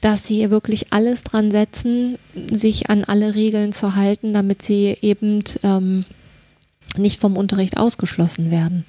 dass 0.00 0.26
sie 0.26 0.50
wirklich 0.50 0.92
alles 0.92 1.22
dran 1.22 1.50
setzen, 1.50 2.18
sich 2.50 2.90
an 2.90 3.04
alle 3.04 3.34
Regeln 3.34 3.72
zu 3.72 3.94
halten, 3.94 4.32
damit 4.32 4.62
sie 4.62 4.96
eben 5.00 5.44
ähm, 5.62 6.04
nicht 6.96 7.20
vom 7.20 7.36
Unterricht 7.36 7.76
ausgeschlossen 7.76 8.50
werden. 8.50 8.84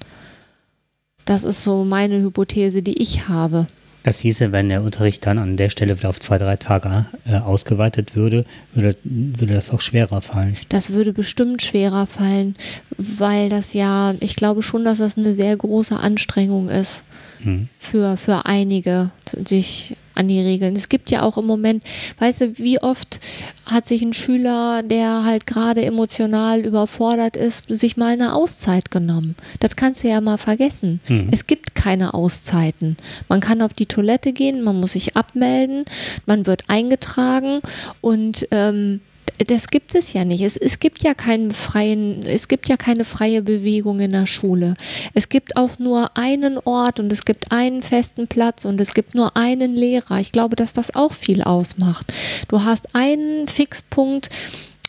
Das 1.24 1.44
ist 1.44 1.62
so 1.62 1.84
meine 1.84 2.20
Hypothese, 2.22 2.82
die 2.82 3.00
ich 3.00 3.28
habe. 3.28 3.68
Das 4.08 4.20
hieße, 4.20 4.52
wenn 4.52 4.70
der 4.70 4.82
Unterricht 4.82 5.26
dann 5.26 5.36
an 5.36 5.58
der 5.58 5.68
Stelle 5.68 5.98
wieder 5.98 6.08
auf 6.08 6.18
zwei, 6.18 6.38
drei 6.38 6.56
Tage 6.56 7.04
äh, 7.26 7.36
ausgeweitet 7.40 8.16
würde, 8.16 8.46
würde, 8.72 8.96
würde 9.04 9.52
das 9.52 9.68
auch 9.68 9.82
schwerer 9.82 10.22
fallen. 10.22 10.56
Das 10.70 10.94
würde 10.94 11.12
bestimmt 11.12 11.60
schwerer 11.60 12.06
fallen, 12.06 12.56
weil 12.96 13.50
das 13.50 13.74
ja, 13.74 14.14
ich 14.20 14.34
glaube 14.34 14.62
schon, 14.62 14.86
dass 14.86 14.96
das 14.96 15.18
eine 15.18 15.34
sehr 15.34 15.54
große 15.54 15.94
Anstrengung 15.94 16.70
ist 16.70 17.04
Hm. 17.42 17.68
für, 17.78 18.16
für 18.16 18.46
einige, 18.46 19.10
sich 19.44 19.96
an 20.18 20.28
die 20.28 20.40
Regeln. 20.40 20.74
Es 20.74 20.88
gibt 20.88 21.10
ja 21.10 21.22
auch 21.22 21.38
im 21.38 21.46
Moment, 21.46 21.82
weißt 22.18 22.40
du, 22.40 22.58
wie 22.58 22.80
oft 22.80 23.20
hat 23.66 23.86
sich 23.86 24.02
ein 24.02 24.12
Schüler, 24.12 24.82
der 24.82 25.24
halt 25.24 25.46
gerade 25.46 25.84
emotional 25.84 26.60
überfordert 26.60 27.36
ist, 27.36 27.64
sich 27.68 27.96
mal 27.96 28.12
eine 28.12 28.34
Auszeit 28.34 28.90
genommen. 28.90 29.36
Das 29.60 29.76
kannst 29.76 30.04
du 30.04 30.08
ja 30.08 30.20
mal 30.20 30.38
vergessen. 30.38 31.00
Mhm. 31.08 31.28
Es 31.30 31.46
gibt 31.46 31.74
keine 31.74 32.14
Auszeiten. 32.14 32.96
Man 33.28 33.40
kann 33.40 33.62
auf 33.62 33.74
die 33.74 33.86
Toilette 33.86 34.32
gehen, 34.32 34.62
man 34.62 34.80
muss 34.80 34.92
sich 34.92 35.16
abmelden, 35.16 35.84
man 36.26 36.46
wird 36.46 36.64
eingetragen 36.68 37.60
und 38.00 38.48
ähm, 38.50 39.00
das 39.46 39.68
gibt 39.68 39.94
es 39.94 40.12
ja 40.12 40.24
nicht. 40.24 40.42
Es, 40.42 40.56
es 40.56 40.80
gibt 40.80 41.02
ja 41.02 41.14
keinen 41.14 41.52
freien, 41.52 42.26
es 42.26 42.48
gibt 42.48 42.68
ja 42.68 42.76
keine 42.76 43.04
freie 43.04 43.42
Bewegung 43.42 44.00
in 44.00 44.12
der 44.12 44.26
Schule. 44.26 44.74
Es 45.14 45.28
gibt 45.28 45.56
auch 45.56 45.78
nur 45.78 46.16
einen 46.16 46.58
Ort 46.58 46.98
und 46.98 47.12
es 47.12 47.24
gibt 47.24 47.52
einen 47.52 47.82
festen 47.82 48.26
Platz 48.26 48.64
und 48.64 48.80
es 48.80 48.94
gibt 48.94 49.14
nur 49.14 49.36
einen 49.36 49.74
Lehrer. 49.74 50.18
Ich 50.18 50.32
glaube, 50.32 50.56
dass 50.56 50.72
das 50.72 50.94
auch 50.94 51.12
viel 51.12 51.42
ausmacht. 51.42 52.12
Du 52.48 52.64
hast 52.64 52.94
einen 52.94 53.46
Fixpunkt 53.48 54.28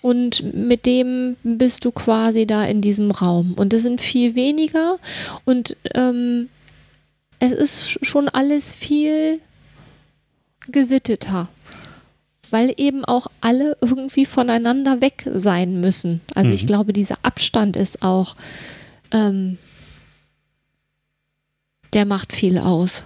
und 0.01 0.53
mit 0.53 0.85
dem 0.85 1.35
bist 1.43 1.85
du 1.85 1.91
quasi 1.91 2.47
da 2.47 2.65
in 2.65 2.81
diesem 2.81 3.11
Raum. 3.11 3.53
Und 3.53 3.73
es 3.73 3.83
sind 3.83 4.01
viel 4.01 4.33
weniger 4.35 4.97
und 5.45 5.75
ähm, 5.93 6.49
es 7.39 7.51
ist 7.51 7.87
sch- 7.89 8.05
schon 8.05 8.29
alles 8.29 8.73
viel 8.73 9.39
gesitteter 10.71 11.49
weil 12.51 12.73
eben 12.77 13.05
auch 13.05 13.27
alle 13.41 13.77
irgendwie 13.81 14.25
voneinander 14.25 15.01
weg 15.01 15.29
sein 15.35 15.79
müssen. 15.79 16.21
Also 16.35 16.51
ich 16.51 16.63
Mhm. 16.63 16.67
glaube, 16.67 16.93
dieser 16.93 17.15
Abstand 17.23 17.75
ist 17.75 18.01
auch, 18.03 18.35
ähm, 19.11 19.57
der 21.93 22.05
macht 22.05 22.33
viel 22.33 22.57
aus. 22.59 23.03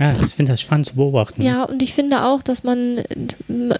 Ja, 0.00 0.12
ich 0.12 0.34
finde 0.34 0.52
das 0.52 0.60
spannend 0.60 0.86
zu 0.86 0.94
beobachten. 0.96 1.40
Ja, 1.40 1.62
und 1.64 1.80
ich 1.80 1.94
finde 1.94 2.24
auch, 2.24 2.42
dass 2.42 2.64
man 2.64 2.98
äh, 2.98 3.04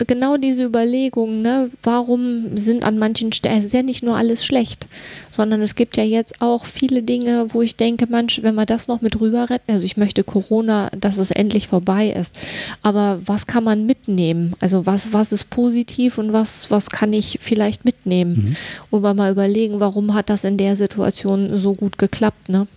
genau 0.07 0.37
diese 0.37 0.63
Überlegungen, 0.63 1.43
ne, 1.43 1.71
warum 1.83 2.57
sind 2.57 2.85
an 2.85 2.99
manchen 2.99 3.33
Stellen, 3.33 3.59
es 3.59 3.65
ist 3.65 3.75
ja 3.75 3.83
nicht 3.83 4.05
nur 4.05 4.17
alles 4.17 4.45
schlecht, 4.45 4.87
sondern 5.33 5.61
es 5.61 5.75
gibt 5.75 5.97
ja 5.97 6.05
jetzt 6.05 6.41
auch 6.41 6.67
viele 6.67 7.03
Dinge, 7.03 7.47
wo 7.53 7.63
ich 7.63 7.75
denke, 7.75 8.07
manch, 8.09 8.45
wenn 8.45 8.55
wir 8.55 8.65
das 8.65 8.87
noch 8.87 9.01
mit 9.01 9.21
rüber 9.21 9.51
retten, 9.51 9.73
also 9.73 9.85
ich 9.85 9.97
möchte 9.97 10.23
Corona, 10.23 10.89
dass 10.91 11.19
es 11.19 11.33
endlich 11.33 11.67
vorbei 11.67 12.11
ist, 12.11 12.39
aber 12.83 13.21
was 13.27 13.49
kann 13.49 13.65
man 13.65 13.85
mitnehmen? 13.85 14.55
Also 14.61 14.87
was, 14.87 15.13
was 15.13 15.33
ist 15.33 15.51
positiv 15.51 16.19
und 16.19 16.33
was, 16.33 16.71
was 16.71 16.91
kann 16.91 17.13
ich 17.13 17.39
vielleicht 17.43 17.85
mitnehmen? 17.85 18.35
Mhm. 18.35 18.57
Und 18.91 19.17
mal 19.17 19.33
überlegen, 19.33 19.81
warum 19.81 20.15
hat 20.15 20.31
das 20.31 20.45
in 20.45 20.59
der 20.59 20.77
Situation 20.77 21.57
so 21.57 21.73
gut 21.73 21.99
geklappt, 21.99 22.49
ne? 22.49 22.69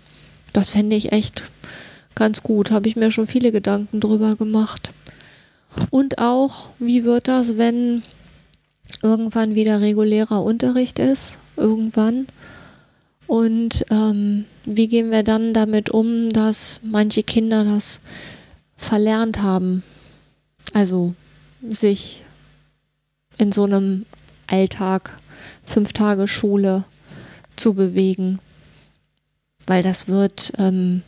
Das 0.53 0.69
fände 0.69 0.95
ich 0.95 1.11
echt 1.11 1.43
ganz 2.17 2.43
gut. 2.43 2.71
Habe 2.71 2.87
ich 2.87 2.95
mir 2.95 3.11
schon 3.11 3.27
viele 3.27 3.51
Gedanken 3.51 4.01
drüber 4.01 4.35
gemacht. 4.35 4.89
Und 5.91 6.17
auch, 6.17 6.69
wie 6.79 7.03
wird 7.03 7.27
das, 7.27 7.57
wenn 7.57 8.03
irgendwann 9.01 9.55
wieder 9.55 9.79
regulärer 9.79 10.43
Unterricht 10.43 10.99
ist? 10.99 11.37
Irgendwann. 11.55 12.27
Und 13.27 13.85
ähm, 13.89 14.45
wie 14.65 14.87
gehen 14.87 15.11
wir 15.11 15.23
dann 15.23 15.53
damit 15.53 15.89
um, 15.89 16.29
dass 16.29 16.81
manche 16.83 17.23
Kinder 17.23 17.63
das 17.63 17.99
verlernt 18.75 19.41
haben? 19.41 19.83
Also 20.73 21.13
sich 21.69 22.23
in 23.37 23.51
so 23.51 23.65
einem 23.65 24.05
Alltag, 24.47 25.19
fünf 25.63 25.93
Tage 25.93 26.27
Schule 26.27 26.85
zu 27.55 27.73
bewegen. 27.73 28.39
Weil 29.65 29.83
das 29.83 30.07
wird 30.07 30.53
ähm, 30.57 31.03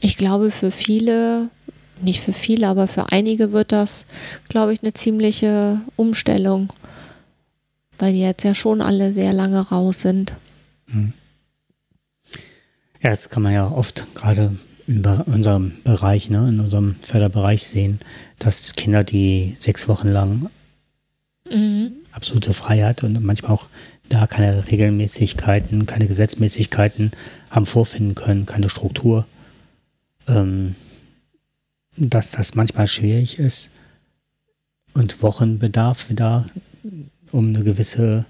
ich 0.00 0.16
glaube, 0.16 0.50
für 0.50 0.70
viele, 0.70 1.50
nicht 2.00 2.20
für 2.20 2.32
viele, 2.32 2.68
aber 2.68 2.88
für 2.88 3.12
einige 3.12 3.52
wird 3.52 3.72
das, 3.72 4.06
glaube 4.48 4.72
ich, 4.72 4.82
eine 4.82 4.94
ziemliche 4.94 5.80
Umstellung, 5.96 6.72
weil 7.98 8.12
die 8.12 8.20
jetzt 8.20 8.42
ja 8.42 8.54
schon 8.54 8.80
alle 8.80 9.12
sehr 9.12 9.32
lange 9.32 9.60
raus 9.60 10.02
sind. 10.02 10.34
Mhm. 10.86 11.12
Ja, 13.02 13.10
das 13.10 13.30
kann 13.30 13.42
man 13.42 13.52
ja 13.52 13.70
oft 13.70 14.06
gerade 14.14 14.56
über 14.86 15.24
unserem 15.26 15.72
Bereich, 15.84 16.28
ne, 16.30 16.48
in 16.48 16.60
unserem 16.60 16.96
Förderbereich 16.96 17.66
sehen, 17.66 18.00
dass 18.38 18.74
Kinder, 18.74 19.04
die 19.04 19.56
sechs 19.58 19.88
Wochen 19.88 20.08
lang 20.08 20.50
mhm. 21.48 21.92
absolute 22.12 22.52
Freiheit 22.52 23.04
und 23.04 23.22
manchmal 23.24 23.52
auch 23.52 23.66
da 24.08 24.26
keine 24.26 24.66
Regelmäßigkeiten, 24.68 25.86
keine 25.86 26.08
Gesetzmäßigkeiten 26.08 27.12
haben 27.50 27.66
vorfinden 27.66 28.16
können, 28.16 28.44
keine 28.44 28.68
Struktur 28.68 29.24
ähm, 30.30 30.74
dass 31.96 32.30
das 32.30 32.54
manchmal 32.54 32.86
schwierig 32.86 33.38
ist 33.38 33.70
und 34.94 35.22
Wochenbedarf 35.22 36.08
wieder, 36.08 36.46
um 37.32 37.48
eine 37.48 37.62
gewisse 37.64 38.24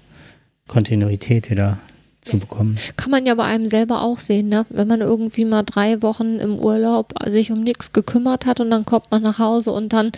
Kontinuität 0.67 1.49
wieder 1.49 1.79
zu 2.21 2.37
bekommen. 2.37 2.77
Kann 2.97 3.09
man 3.09 3.25
ja 3.25 3.33
bei 3.33 3.45
einem 3.45 3.65
selber 3.65 4.03
auch 4.03 4.19
sehen, 4.19 4.49
ne? 4.49 4.65
Wenn 4.69 4.87
man 4.87 5.01
irgendwie 5.01 5.43
mal 5.43 5.63
drei 5.63 6.01
Wochen 6.03 6.37
im 6.39 6.59
Urlaub 6.59 7.13
sich 7.25 7.51
um 7.51 7.61
nichts 7.61 7.93
gekümmert 7.93 8.45
hat 8.45 8.59
und 8.59 8.69
dann 8.69 8.85
kommt 8.85 9.09
man 9.09 9.23
nach 9.23 9.39
Hause 9.39 9.71
und 9.71 9.91
dann 9.91 10.11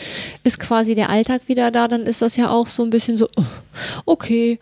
ist 0.44 0.60
quasi 0.60 0.96
der 0.96 1.10
Alltag 1.10 1.44
wieder 1.48 1.72
da, 1.72 1.88
dann 1.88 2.04
ist 2.04 2.22
das 2.22 2.36
ja 2.36 2.50
auch 2.50 2.68
so 2.68 2.84
ein 2.84 2.90
bisschen 2.90 3.16
so, 3.16 3.30
okay, 4.06 4.60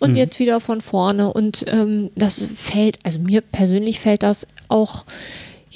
und 0.00 0.12
mhm. 0.12 0.16
jetzt 0.16 0.38
wieder 0.40 0.60
von 0.60 0.80
vorne. 0.80 1.32
Und 1.32 1.64
ähm, 1.68 2.10
das 2.16 2.46
fällt, 2.54 2.98
also 3.04 3.18
mir 3.20 3.40
persönlich 3.40 4.00
fällt 4.00 4.22
das 4.22 4.46
auch 4.68 5.04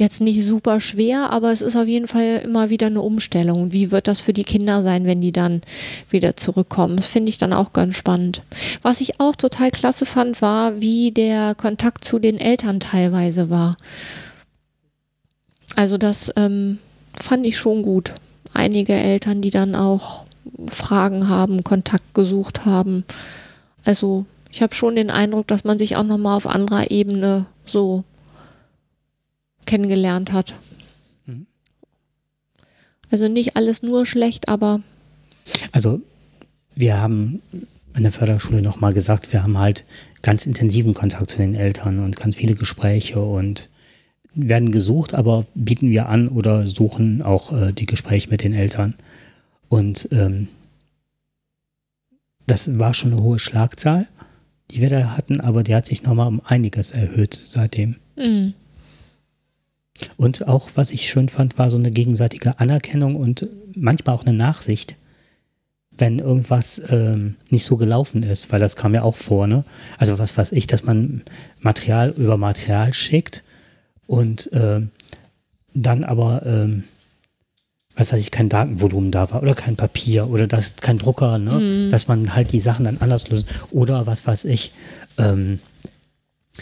jetzt 0.03 0.21
nicht 0.21 0.45
super 0.45 0.81
schwer, 0.81 1.31
aber 1.31 1.51
es 1.53 1.63
ist 1.63 1.77
auf 1.77 1.87
jeden 1.87 2.09
Fall 2.09 2.43
immer 2.45 2.69
wieder 2.69 2.89
eine 2.89 3.01
Umstellung. 3.01 3.73
Wie 3.73 3.91
wird 3.91 4.09
das 4.09 4.21
für 4.21 4.33
die 4.33 4.45
Kinder 4.45 4.83
sein, 4.83 5.07
wenn 5.07 5.21
die 5.21 5.33
dann 5.33 5.63
wieder 6.11 6.37
zurückkommen? 6.37 6.97
Das 6.97 7.07
finde 7.07 7.31
ich 7.31 7.39
dann 7.39 7.53
auch 7.53 7.73
ganz 7.73 7.97
spannend. 7.97 8.43
Was 8.83 9.01
ich 9.01 9.21
auch 9.21 9.37
total 9.37 9.71
klasse 9.71 10.05
fand, 10.05 10.43
war, 10.43 10.81
wie 10.81 11.13
der 11.13 11.55
Kontakt 11.55 12.05
zu 12.05 12.19
den 12.19 12.39
Eltern 12.39 12.81
teilweise 12.81 13.49
war. 13.49 13.77
Also 15.77 15.97
das 15.97 16.31
ähm, 16.37 16.79
fand 17.19 17.47
ich 17.47 17.57
schon 17.57 17.83
gut. 17.83 18.13
Einige 18.53 18.93
Eltern, 18.93 19.41
die 19.41 19.51
dann 19.51 19.75
auch 19.75 20.25
Fragen 20.67 21.29
haben, 21.29 21.65
Kontakt 21.65 22.13
gesucht 22.15 22.67
haben. 22.67 23.05
Also 23.85 24.27
ich 24.51 24.61
habe 24.61 24.75
schon 24.75 24.97
den 24.97 25.11
Eindruck, 25.11 25.47
dass 25.47 25.65
man 25.65 25.79
sich 25.79 25.97
auch 25.97 26.05
nochmal 26.05 26.37
auf 26.37 26.47
anderer 26.47 26.91
Ebene 26.91 27.47
so 27.65 28.05
kennengelernt 29.67 30.33
hat. 30.33 30.55
Mhm. 31.27 31.47
Also 33.11 33.29
nicht 33.29 33.57
alles 33.57 33.83
nur 33.83 34.07
schlecht, 34.07 34.49
aber. 34.49 34.81
Also 35.73 36.01
wir 36.75 36.99
haben 36.99 37.43
an 37.93 38.03
der 38.03 38.13
Förderschule 38.13 38.63
nochmal 38.63 38.93
gesagt, 38.93 39.33
wir 39.33 39.43
haben 39.43 39.59
halt 39.59 39.85
ganz 40.23 40.47
intensiven 40.47 40.95
Kontakt 40.95 41.31
zu 41.31 41.39
den 41.39 41.55
Eltern 41.55 41.99
und 41.99 42.17
ganz 42.17 42.37
viele 42.37 42.55
Gespräche 42.55 43.21
und 43.21 43.69
werden 44.35 44.73
gesucht, 44.73 45.15
aber 45.15 45.45
bieten 45.55 45.91
wir 45.91 46.09
an 46.09 46.29
oder 46.29 46.67
suchen 46.67 47.23
auch 47.23 47.53
äh, 47.53 47.73
die 47.73 47.87
Gespräche 47.87 48.31
mit 48.31 48.43
den 48.43 48.55
Eltern. 48.55 48.95
Und 49.69 50.09
ähm, 50.11 50.49
das 52.47 52.79
war 52.79 52.95
schon 52.95 53.13
eine 53.13 53.23
hohe 53.23 53.39
Schlagzahl, 53.39 54.07
die 54.71 54.81
wir 54.81 54.89
da 54.89 55.17
hatten, 55.17 55.41
aber 55.41 55.63
die 55.63 55.75
hat 55.75 55.87
sich 55.87 56.03
nochmal 56.03 56.29
um 56.29 56.41
einiges 56.45 56.93
erhöht 56.93 57.39
seitdem. 57.43 57.97
Mhm. 58.17 58.55
Und 60.17 60.49
auch, 60.49 60.71
was 60.75 60.91
ich 60.91 61.09
schön 61.09 61.29
fand, 61.29 61.59
war 61.59 61.71
so 61.71 61.77
eine 61.77 61.91
gegenseitige 61.91 62.59
Anerkennung 62.59 63.17
und 63.17 63.47
manchmal 63.75 64.15
auch 64.15 64.25
eine 64.25 64.37
Nachsicht, 64.37 64.97
wenn 65.91 66.19
irgendwas 66.19 66.83
ähm, 66.89 67.37
nicht 67.51 67.65
so 67.65 67.77
gelaufen 67.77 68.23
ist, 68.23 68.51
weil 68.51 68.61
das 68.61 68.77
kam 68.77 68.95
ja 68.95 69.03
auch 69.03 69.17
vor, 69.17 69.47
ne? 69.47 69.65
Also 69.99 70.19
was 70.19 70.37
weiß 70.37 70.53
ich, 70.53 70.67
dass 70.67 70.85
man 70.85 71.23
Material 71.61 72.15
über 72.17 72.39
Material 72.39 72.95
schickt 72.95 73.43
und 74.07 74.51
äh, 74.53 74.81
dann 75.75 76.05
aber, 76.05 76.45
ähm, 76.47 76.85
was 77.95 78.13
weiß 78.13 78.21
ich, 78.21 78.31
kein 78.31 78.49
Datenvolumen 78.49 79.11
da 79.11 79.31
war 79.31 79.43
oder 79.43 79.55
kein 79.55 79.77
Papier 79.77 80.31
oder 80.31 80.47
das, 80.47 80.77
kein 80.77 80.99
Drucker, 80.99 81.39
ne? 81.39 81.61
Mhm. 81.61 81.91
Dass 81.91 82.09
man 82.09 82.35
halt 82.35 82.53
die 82.53 82.61
Sachen 82.61 82.87
dann 82.87 82.99
anders 83.01 83.29
löst. 83.29 83.47
Oder 83.71 84.07
was 84.07 84.27
weiß 84.27 84.47
ich, 84.47 84.73
ähm, 85.19 85.61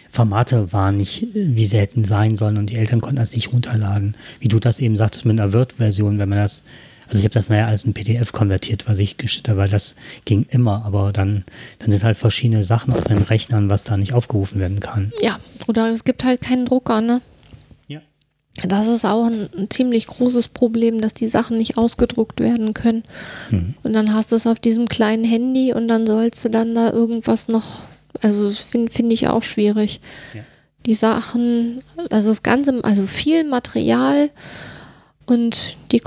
Formate 0.08 0.72
waren 0.72 0.96
nicht, 0.96 1.26
wie 1.34 1.64
sie 1.64 1.78
hätten 1.78 2.04
sein 2.04 2.36
sollen 2.36 2.56
und 2.56 2.70
die 2.70 2.76
Eltern 2.76 3.00
konnten 3.00 3.16
das 3.16 3.34
nicht 3.34 3.52
runterladen. 3.52 4.16
Wie 4.40 4.48
du 4.48 4.58
das 4.58 4.80
eben 4.80 4.96
sagtest 4.96 5.24
mit 5.24 5.38
einer 5.38 5.52
Word-Version, 5.52 6.18
wenn 6.18 6.28
man 6.28 6.38
das, 6.38 6.64
also 7.06 7.18
ich 7.18 7.24
habe 7.24 7.34
das 7.34 7.48
naja 7.48 7.66
als 7.66 7.84
ein 7.84 7.94
PDF 7.94 8.32
konvertiert, 8.32 8.88
was 8.88 8.98
ich 8.98 9.18
geschickt 9.18 9.48
habe, 9.48 9.58
weil 9.58 9.68
das 9.68 9.96
ging 10.24 10.46
immer, 10.50 10.84
aber 10.84 11.12
dann, 11.12 11.44
dann 11.78 11.90
sind 11.90 12.02
halt 12.02 12.16
verschiedene 12.16 12.64
Sachen 12.64 12.92
auf 12.92 13.04
den 13.04 13.18
Rechnern, 13.18 13.70
was 13.70 13.84
da 13.84 13.96
nicht 13.96 14.12
aufgerufen 14.12 14.60
werden 14.60 14.80
kann. 14.80 15.12
Ja, 15.22 15.38
oder 15.68 15.88
es 15.90 16.04
gibt 16.04 16.24
halt 16.24 16.40
keinen 16.40 16.66
Drucker, 16.66 17.00
ne? 17.00 17.20
Ja. 17.86 18.00
Das 18.66 18.88
ist 18.88 19.04
auch 19.04 19.26
ein, 19.26 19.48
ein 19.56 19.70
ziemlich 19.70 20.08
großes 20.08 20.48
Problem, 20.48 21.00
dass 21.00 21.14
die 21.14 21.28
Sachen 21.28 21.56
nicht 21.56 21.78
ausgedruckt 21.78 22.40
werden 22.40 22.74
können. 22.74 23.04
Mhm. 23.50 23.74
Und 23.84 23.92
dann 23.92 24.12
hast 24.12 24.32
du 24.32 24.36
es 24.36 24.46
auf 24.46 24.58
diesem 24.58 24.88
kleinen 24.88 25.24
Handy 25.24 25.72
und 25.72 25.86
dann 25.86 26.04
sollst 26.06 26.44
du 26.44 26.48
dann 26.48 26.74
da 26.74 26.90
irgendwas 26.90 27.46
noch 27.46 27.84
also 28.20 28.48
das 28.48 28.58
finde 28.58 28.92
find 28.92 29.12
ich 29.12 29.28
auch 29.28 29.42
schwierig. 29.42 30.00
Ja. 30.34 30.42
Die 30.86 30.94
Sachen, 30.94 31.82
also 32.10 32.28
das 32.28 32.42
Ganze, 32.42 32.82
also 32.84 33.06
viel 33.06 33.44
Material 33.44 34.30
und 35.26 35.76
die 35.92 36.00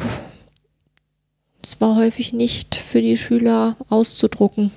es 1.63 1.79
war 1.79 1.95
häufig 1.95 2.33
nicht 2.33 2.75
für 2.75 3.01
die 3.01 3.15
Schüler 3.15 3.77
auszudrucken. 3.87 4.71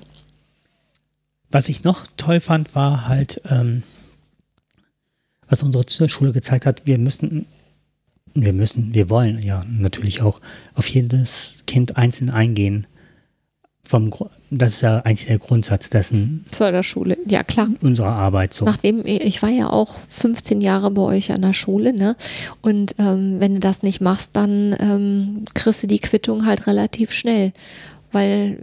Was 1.50 1.68
ich 1.68 1.82
noch 1.82 2.06
toll 2.16 2.38
fand, 2.38 2.74
war 2.76 3.08
halt, 3.08 3.42
ähm, 3.48 3.82
was 5.48 5.62
unsere 5.62 6.08
Schule 6.08 6.32
gezeigt 6.32 6.64
hat, 6.64 6.86
wir 6.86 6.98
müssen, 6.98 7.46
wir 8.34 8.52
müssen, 8.52 8.94
wir 8.94 9.10
wollen 9.10 9.42
ja 9.42 9.62
natürlich 9.68 10.22
auch 10.22 10.40
auf 10.74 10.88
jedes 10.88 11.64
Kind 11.66 11.96
einzeln 11.96 12.30
eingehen 12.30 12.86
vom 13.87 14.11
das 14.51 14.75
ist 14.75 14.81
ja 14.83 14.99
eigentlich 15.01 15.27
der 15.27 15.38
Grundsatz 15.38 15.90
dessen 15.90 16.44
Förderschule, 16.53 17.16
ja 17.27 17.42
klar. 17.42 17.68
Unserer 17.83 18.12
Arbeit 18.12 18.55
so. 18.55 18.64
Nachdem 18.64 19.05
ich 19.05 19.42
war 19.42 19.49
ja 19.49 19.70
auch 19.70 19.96
15 20.09 20.61
Jahre 20.61 20.90
bei 20.90 21.03
euch 21.03 21.33
an 21.33 21.42
der 21.42 21.53
Schule, 21.53 21.92
ne? 21.92 22.16
Und 22.62 22.94
ähm, 22.99 23.37
wenn 23.40 23.55
du 23.55 23.61
das 23.61 23.83
nicht 23.83 24.01
machst, 24.01 24.31
dann 24.35 24.77
ähm, 24.79 25.44
kriegst 25.55 25.83
du 25.83 25.87
die 25.87 25.99
Quittung 25.99 26.46
halt 26.46 26.66
relativ 26.66 27.12
schnell, 27.12 27.53
weil 28.12 28.61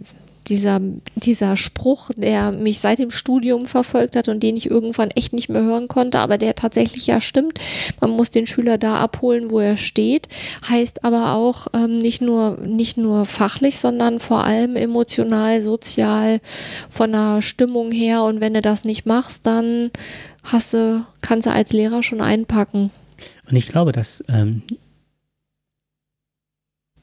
dieser, 0.49 0.81
dieser 1.15 1.55
Spruch, 1.55 2.11
der 2.15 2.51
mich 2.51 2.79
seit 2.79 2.99
dem 2.99 3.11
Studium 3.11 3.65
verfolgt 3.65 4.15
hat 4.15 4.29
und 4.29 4.41
den 4.43 4.57
ich 4.57 4.69
irgendwann 4.69 5.11
echt 5.11 5.33
nicht 5.33 5.49
mehr 5.49 5.63
hören 5.63 5.87
konnte, 5.87 6.19
aber 6.19 6.37
der 6.37 6.55
tatsächlich 6.55 7.07
ja 7.07 7.21
stimmt. 7.21 7.59
Man 7.99 8.11
muss 8.11 8.31
den 8.31 8.45
Schüler 8.45 8.77
da 8.77 8.97
abholen, 8.97 9.51
wo 9.51 9.59
er 9.59 9.77
steht, 9.77 10.27
heißt 10.67 11.03
aber 11.03 11.33
auch 11.33 11.67
ähm, 11.73 11.97
nicht 11.97 12.21
nur 12.21 12.57
nicht 12.61 12.97
nur 12.97 13.25
fachlich, 13.25 13.79
sondern 13.79 14.19
vor 14.19 14.45
allem 14.45 14.75
emotional, 14.75 15.61
sozial, 15.61 16.41
von 16.89 17.11
der 17.11 17.41
Stimmung 17.41 17.91
her. 17.91 18.23
Und 18.23 18.41
wenn 18.41 18.53
du 18.53 18.61
das 18.61 18.85
nicht 18.85 19.05
machst, 19.05 19.45
dann 19.45 19.91
hast 20.43 20.73
du, 20.73 21.05
kannst 21.21 21.47
du 21.47 21.51
als 21.51 21.73
Lehrer 21.73 22.03
schon 22.03 22.21
einpacken. 22.21 22.91
Und 23.49 23.55
ich 23.55 23.67
glaube, 23.67 23.91
dass 23.91 24.23
ähm, 24.29 24.63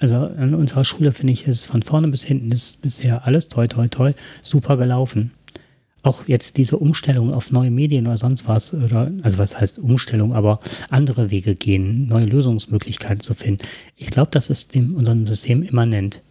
also 0.01 0.17
an 0.17 0.55
unserer 0.55 0.85
Schule 0.85 1.13
finde 1.13 1.35
ich, 1.35 1.47
ist 1.47 1.67
von 1.67 1.83
vorne 1.83 2.09
bis 2.09 2.25
hinten 2.25 2.51
ist 2.51 2.83
bisher 2.83 3.27
alles 3.27 3.49
toi 3.49 3.69
toi 3.69 3.87
toi 3.87 4.13
super 4.43 4.77
gelaufen. 4.77 5.33
Auch 6.03 6.27
jetzt 6.27 6.57
diese 6.57 6.79
Umstellung 6.79 7.35
auf 7.35 7.53
neue 7.53 7.71
Medien 7.71 8.07
oder 8.07 8.17
sonst 8.17 8.49
was, 8.49 8.73
oder 8.73 9.13
also 9.23 9.37
was 9.37 9.61
heißt 9.61 9.79
Umstellung, 9.79 10.33
aber 10.33 10.59
andere 10.89 11.31
Wege 11.31 11.55
gehen, 11.55 12.09
neue 12.09 12.25
Lösungsmöglichkeiten 12.25 13.21
zu 13.21 13.35
finden. 13.35 13.63
Ich 13.97 14.09
glaube, 14.09 14.31
das 14.31 14.49
ist 14.49 14.75
dem 14.75 14.97
unserem 14.97 15.27
System 15.27 15.63
immanent. 15.63 16.23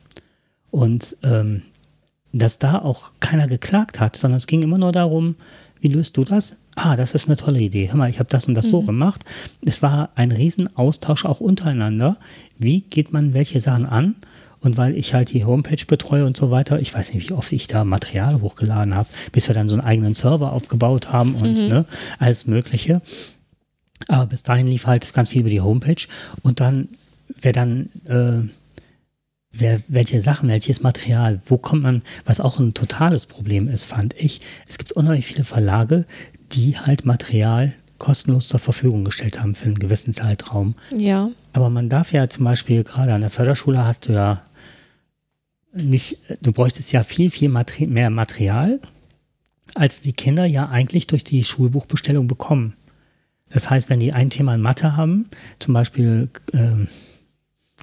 Und 0.72 1.16
ähm, 1.22 1.62
dass 2.34 2.58
da 2.58 2.80
auch 2.80 3.12
keiner 3.20 3.46
geklagt 3.46 4.00
hat, 4.00 4.16
sondern 4.16 4.38
es 4.38 4.48
ging 4.48 4.64
immer 4.64 4.80
nur 4.80 4.92
darum, 4.92 5.36
wie 5.80 5.88
löst 5.88 6.18
du 6.18 6.24
das? 6.24 6.58
Ah, 6.82 6.96
das 6.96 7.14
ist 7.14 7.28
eine 7.28 7.36
tolle 7.36 7.60
Idee. 7.60 7.90
Hör 7.90 7.98
mal, 7.98 8.10
ich 8.10 8.20
habe 8.20 8.30
das 8.30 8.46
und 8.46 8.56
das 8.56 8.68
mhm. 8.68 8.72
so 8.72 8.82
gemacht. 8.84 9.26
Es 9.66 9.82
war 9.82 10.12
ein 10.16 10.32
Riesenaustausch 10.32 11.26
auch 11.26 11.42
untereinander. 11.42 12.16
Wie 12.58 12.82
geht 12.82 13.12
man 13.12 13.34
welche 13.34 13.60
Sachen 13.60 13.86
an? 13.86 14.16
Und 14.62 14.78
weil 14.78 14.96
ich 14.96 15.14
halt 15.14 15.32
die 15.34 15.44
Homepage 15.44 15.86
betreue 15.86 16.26
und 16.26 16.38
so 16.38 16.52
weiter, 16.52 16.80
ich 16.80 16.94
weiß 16.94 17.14
nicht, 17.14 17.30
wie 17.30 17.34
oft 17.34 17.52
ich 17.52 17.68
da 17.68 17.84
Material 17.84 18.40
hochgeladen 18.40 18.96
habe, 18.96 19.10
bis 19.34 19.50
wir 19.50 19.56
dann 19.56 19.68
so 19.68 19.76
einen 19.76 19.86
eigenen 19.86 20.14
Server 20.14 20.54
aufgebaut 20.54 21.12
haben 21.12 21.36
und 21.36 21.62
mhm. 21.62 21.68
ne, 21.68 21.86
alles 22.18 22.48
Mögliche. 22.48 23.02
Aber 24.08 24.28
bis 24.28 24.44
dahin 24.44 24.68
lief 24.68 24.88
halt 24.88 25.14
ganz 25.14 25.30
viel 25.30 25.42
über 25.42 25.50
die 25.50 25.62
Homepage. 25.62 26.08
Und 26.44 26.62
dann, 26.62 26.88
wer 27.42 27.52
dann 27.52 27.90
äh, 28.06 28.48
wer, 29.52 29.82
welche 29.90 30.22
Sachen, 30.22 30.48
welches 30.48 30.82
Material, 30.82 31.42
wo 31.46 31.58
kommt 31.58 31.84
man, 31.84 32.04
was 32.24 32.40
auch 32.40 32.58
ein 32.60 32.74
totales 32.74 33.26
Problem 33.26 33.68
ist, 33.68 33.84
fand 33.84 34.16
ich. 34.18 34.40
Es 34.66 34.78
gibt 34.78 34.94
unheimlich 34.94 35.26
viele 35.26 35.44
Verlage, 35.44 36.06
die 36.52 36.78
halt 36.78 37.06
Material 37.06 37.74
kostenlos 37.98 38.48
zur 38.48 38.60
Verfügung 38.60 39.04
gestellt 39.04 39.42
haben 39.42 39.56
für 39.56 39.66
einen 39.66 39.80
gewissen 39.80 40.14
Zeitraum. 40.14 40.76
Ja. 40.96 41.30
Aber 41.54 41.70
man 41.70 41.90
darf 41.90 42.14
ja 42.14 42.30
zum 42.30 42.46
Beispiel 42.46 42.84
gerade 42.84 43.14
an 43.14 43.22
der 43.22 43.30
Förderschule 43.30 43.86
hast 43.86 44.08
du 44.08 44.14
ja 44.14 44.42
nicht, 45.74 46.18
du 46.42 46.52
bräuchtest 46.52 46.92
ja 46.92 47.04
viel, 47.04 47.30
viel 47.30 47.50
Materi 47.50 47.86
mehr 47.86 48.10
Material, 48.10 48.80
als 49.76 50.02
die 50.02 50.14
Kinder 50.14 50.46
ja 50.46 50.70
eigentlich 50.70 51.08
durch 51.08 51.24
die 51.24 51.44
Schulbuchbestellung 51.44 52.28
bekommen. 52.28 52.74
Das 53.50 53.70
heißt, 53.70 53.90
wenn 53.90 54.00
die 54.00 54.14
ein 54.14 54.30
Thema 54.30 54.56
in 54.56 54.62
Mathe 54.62 54.96
haben, 54.96 55.30
zum 55.60 55.74
Beispiel 55.74 56.30
äh, 56.54 56.88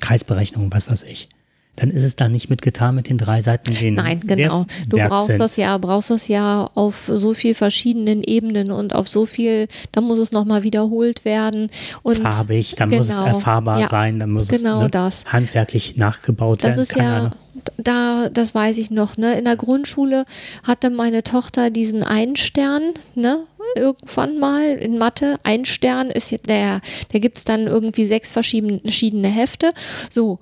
Kreisberechnung, 0.01 0.73
was 0.73 0.89
weiß 0.89 1.05
ich, 1.05 1.29
dann 1.77 1.91
ist 1.91 2.03
es 2.03 2.17
da 2.17 2.29
nicht 2.29 2.49
mitgetan 2.49 2.95
mit 2.95 3.09
den 3.09 3.19
drei 3.19 3.41
Seiten. 3.41 3.75
Den 3.75 3.95
Nein, 3.95 4.21
genau. 4.21 4.65
Du 4.89 4.97
brauchst 4.97 5.29
sind. 5.29 5.39
das 5.39 5.57
ja, 5.57 5.77
brauchst 5.79 6.11
das 6.11 6.27
ja 6.27 6.71
auf 6.75 7.05
so 7.07 7.35
viel 7.35 7.55
verschiedenen 7.55 8.23
Ebenen 8.23 8.71
und 8.71 8.95
auf 8.95 9.09
so 9.09 9.27
viel, 9.27 9.69
da 9.93 10.01
muss 10.01 10.19
es 10.19 10.33
nochmal 10.33 10.63
wiederholt 10.63 11.25
werden. 11.25 11.71
Und 12.03 12.17
Farbig, 12.17 12.75
dann 12.77 12.91
genau, 12.91 13.01
muss 13.01 13.11
es 13.11 13.17
genau. 13.19 13.29
erfahrbar 13.29 13.81
ja, 13.81 13.89
sein, 13.89 14.19
dann 14.19 14.31
muss 14.31 14.49
genau 14.49 14.79
es 14.79 14.83
ne, 14.85 14.91
das. 14.91 15.25
handwerklich 15.27 15.97
nachgebaut 15.97 16.65
das 16.65 16.77
werden. 16.77 16.83
Ist 16.83 16.97
ja, 16.97 17.31
da, 17.77 18.29
das 18.31 18.55
weiß 18.55 18.79
ich 18.79 18.91
noch, 18.91 19.17
ne? 19.17 19.39
In 19.39 19.45
der 19.45 19.57
Grundschule 19.57 20.25
hatte 20.63 20.91
meine 20.91 21.23
Tochter 21.23 21.71
diesen 21.71 22.03
einen 22.03 22.37
Stern, 22.37 22.95
ne? 23.15 23.41
Irgendwann 23.75 24.39
mal 24.39 24.77
in 24.77 24.97
Mathe. 24.97 25.39
Ein 25.43 25.65
Stern 25.65 26.11
ist 26.11 26.31
der, 26.49 26.81
da 27.13 27.19
gibt 27.19 27.39
es 27.39 27.45
dann 27.45 27.67
irgendwie 27.67 28.07
sechs 28.07 28.33
verschiedene 28.33 29.29
Hefte. 29.29 29.73
So. 30.09 30.39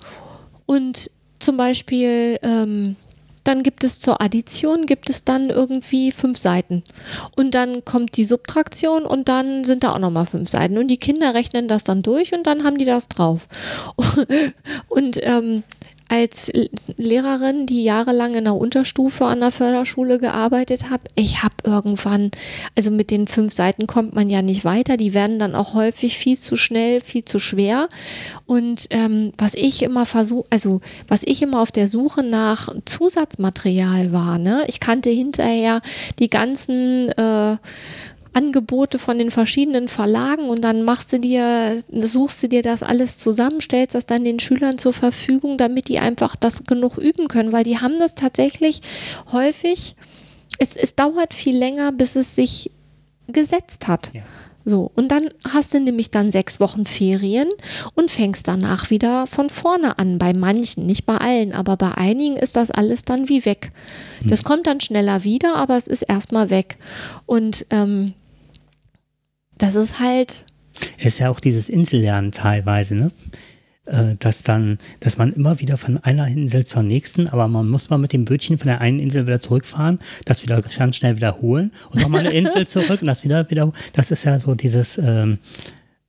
Und 0.65 1.09
zum 1.39 1.57
Beispiel, 1.57 2.39
ähm, 2.41 2.95
dann 3.45 3.61
gibt 3.61 3.83
es 3.83 3.99
zur 3.99 4.21
Addition, 4.21 4.87
gibt 4.87 5.09
es 5.09 5.23
dann 5.23 5.49
irgendwie 5.49 6.11
fünf 6.11 6.37
Seiten. 6.37 6.83
Und 7.35 7.51
dann 7.51 7.85
kommt 7.85 8.17
die 8.17 8.25
Subtraktion 8.25 9.05
und 9.05 9.29
dann 9.29 9.63
sind 9.63 9.83
da 9.83 9.93
auch 9.93 9.99
nochmal 9.99 10.25
fünf 10.25 10.49
Seiten. 10.49 10.77
Und 10.77 10.87
die 10.87 10.97
Kinder 10.97 11.33
rechnen 11.33 11.67
das 11.67 11.83
dann 11.83 12.01
durch 12.01 12.33
und 12.33 12.47
dann 12.47 12.63
haben 12.63 12.77
die 12.77 12.85
das 12.85 13.07
drauf. 13.07 13.47
und 14.89 15.19
ähm, 15.21 15.63
als 16.07 16.51
Lehrerin, 16.97 17.65
die 17.65 17.83
jahrelang 17.83 18.35
in 18.35 18.43
der 18.43 18.55
Unterstufe 18.55 19.25
an 19.25 19.39
der 19.39 19.51
Förderschule 19.51 20.19
gearbeitet 20.19 20.89
habe, 20.89 21.03
ich 21.15 21.41
habe 21.43 21.55
irgendwann, 21.63 22.31
also 22.75 22.91
mit 22.91 23.09
den 23.11 23.27
fünf 23.27 23.53
Seiten 23.53 23.87
kommt 23.87 24.13
man 24.13 24.29
ja 24.29 24.41
nicht 24.41 24.65
weiter, 24.65 24.97
die 24.97 25.13
werden 25.13 25.39
dann 25.39 25.55
auch 25.55 25.73
häufig 25.73 26.17
viel 26.17 26.37
zu 26.37 26.55
schnell, 26.55 27.01
viel 27.01 27.25
zu 27.25 27.39
schwer. 27.39 27.89
Und 28.45 28.85
ähm, 28.91 29.33
was 29.37 29.55
ich 29.55 29.81
immer 29.81 30.05
versuche, 30.05 30.45
also 30.49 30.81
was 31.07 31.21
ich 31.23 31.41
immer 31.41 31.61
auf 31.61 31.71
der 31.71 31.87
Suche 31.87 32.23
nach 32.23 32.69
Zusatzmaterial 32.85 34.11
war, 34.11 34.37
ne, 34.37 34.63
ich 34.67 34.79
kannte 34.79 35.09
hinterher 35.09 35.81
die 36.19 36.29
ganzen 36.29 37.09
äh, 37.09 37.57
Angebote 38.35 38.99
von 38.99 39.17
den 39.17 39.31
verschiedenen 39.31 39.87
Verlagen 39.87 40.49
und 40.49 40.61
dann 40.61 40.83
machst 40.83 41.13
du 41.13 41.19
dir, 41.19 41.81
suchst 41.89 42.43
du 42.43 42.49
dir 42.49 42.61
das 42.61 42.83
alles 42.83 43.17
zusammen, 43.17 43.61
stellst 43.61 43.95
das 43.95 44.05
dann 44.05 44.25
den 44.25 44.39
Schülern 44.39 44.77
zur 44.77 44.91
Verfügung, 44.91 45.57
damit 45.57 45.87
die 45.87 45.99
einfach 45.99 46.35
das 46.35 46.65
genug 46.65 46.97
üben 46.97 47.29
können, 47.29 47.53
weil 47.53 47.63
die 47.63 47.79
haben 47.79 47.97
das 47.97 48.13
tatsächlich 48.13 48.81
häufig, 49.31 49.95
es, 50.59 50.75
es 50.75 50.95
dauert 50.95 51.33
viel 51.33 51.55
länger, 51.55 51.93
bis 51.93 52.17
es 52.17 52.35
sich 52.35 52.71
gesetzt 53.27 53.87
hat. 53.87 54.11
Ja. 54.13 54.21
So, 54.67 54.91
und 54.95 55.11
dann 55.11 55.29
hast 55.47 55.75
du 55.75 55.79
nämlich 55.79 56.09
dann 56.09 56.31
sechs 56.31 56.59
Wochen 56.59 56.87
Ferien 56.87 57.47
und 57.93 58.09
fängst 58.09 58.47
danach 58.47 58.89
wieder 58.89 59.27
von 59.27 59.49
vorne 59.49 59.99
an. 59.99 60.17
Bei 60.17 60.33
manchen, 60.33 60.87
nicht 60.87 61.05
bei 61.05 61.17
allen, 61.17 61.53
aber 61.53 61.77
bei 61.77 61.91
einigen 61.91 62.35
ist 62.35 62.55
das 62.55 62.71
alles 62.71 63.03
dann 63.03 63.29
wie 63.29 63.45
weg. 63.45 63.71
Das 64.23 64.39
hm. 64.39 64.45
kommt 64.45 64.67
dann 64.67 64.81
schneller 64.81 65.23
wieder, 65.23 65.55
aber 65.55 65.77
es 65.77 65.87
ist 65.87 66.01
erstmal 66.01 66.49
weg. 66.49 66.79
Und 67.27 67.67
ähm, 67.69 68.15
das 69.57 69.75
ist 69.75 69.99
halt. 69.99 70.45
Es 70.97 71.13
ist 71.13 71.19
ja 71.19 71.29
auch 71.29 71.39
dieses 71.39 71.69
Insellernen 71.69 72.31
teilweise, 72.31 72.95
ne? 72.95 73.11
Äh, 73.87 74.15
dass 74.17 74.41
dann, 74.41 74.79
dass 74.99 75.17
man 75.17 75.31
immer 75.33 75.59
wieder 75.59 75.77
von 75.77 75.99
einer 75.99 76.27
Insel 76.27 76.65
zur 76.65 76.81
nächsten, 76.81 77.27
aber 77.27 77.47
man 77.47 77.69
muss 77.69 77.91
mal 77.91 77.99
mit 77.99 78.13
dem 78.13 78.25
Bötchen 78.25 78.57
von 78.57 78.67
der 78.67 78.81
einen 78.81 78.99
Insel 78.99 79.27
wieder 79.27 79.39
zurückfahren, 79.39 79.99
das 80.25 80.41
wieder 80.41 80.59
ganz 80.61 80.95
schnell 80.95 81.17
wiederholen 81.17 81.71
und 81.91 82.01
nochmal 82.01 82.21
eine 82.21 82.31
Insel 82.31 82.65
zurück 82.67 83.01
und 83.01 83.07
das 83.07 83.23
wieder 83.23 83.47
wiederholen. 83.51 83.75
Das 83.93 84.09
ist 84.09 84.23
ja 84.23 84.39
so 84.39 84.55
dieses, 84.55 84.97
ähm, 84.97 85.37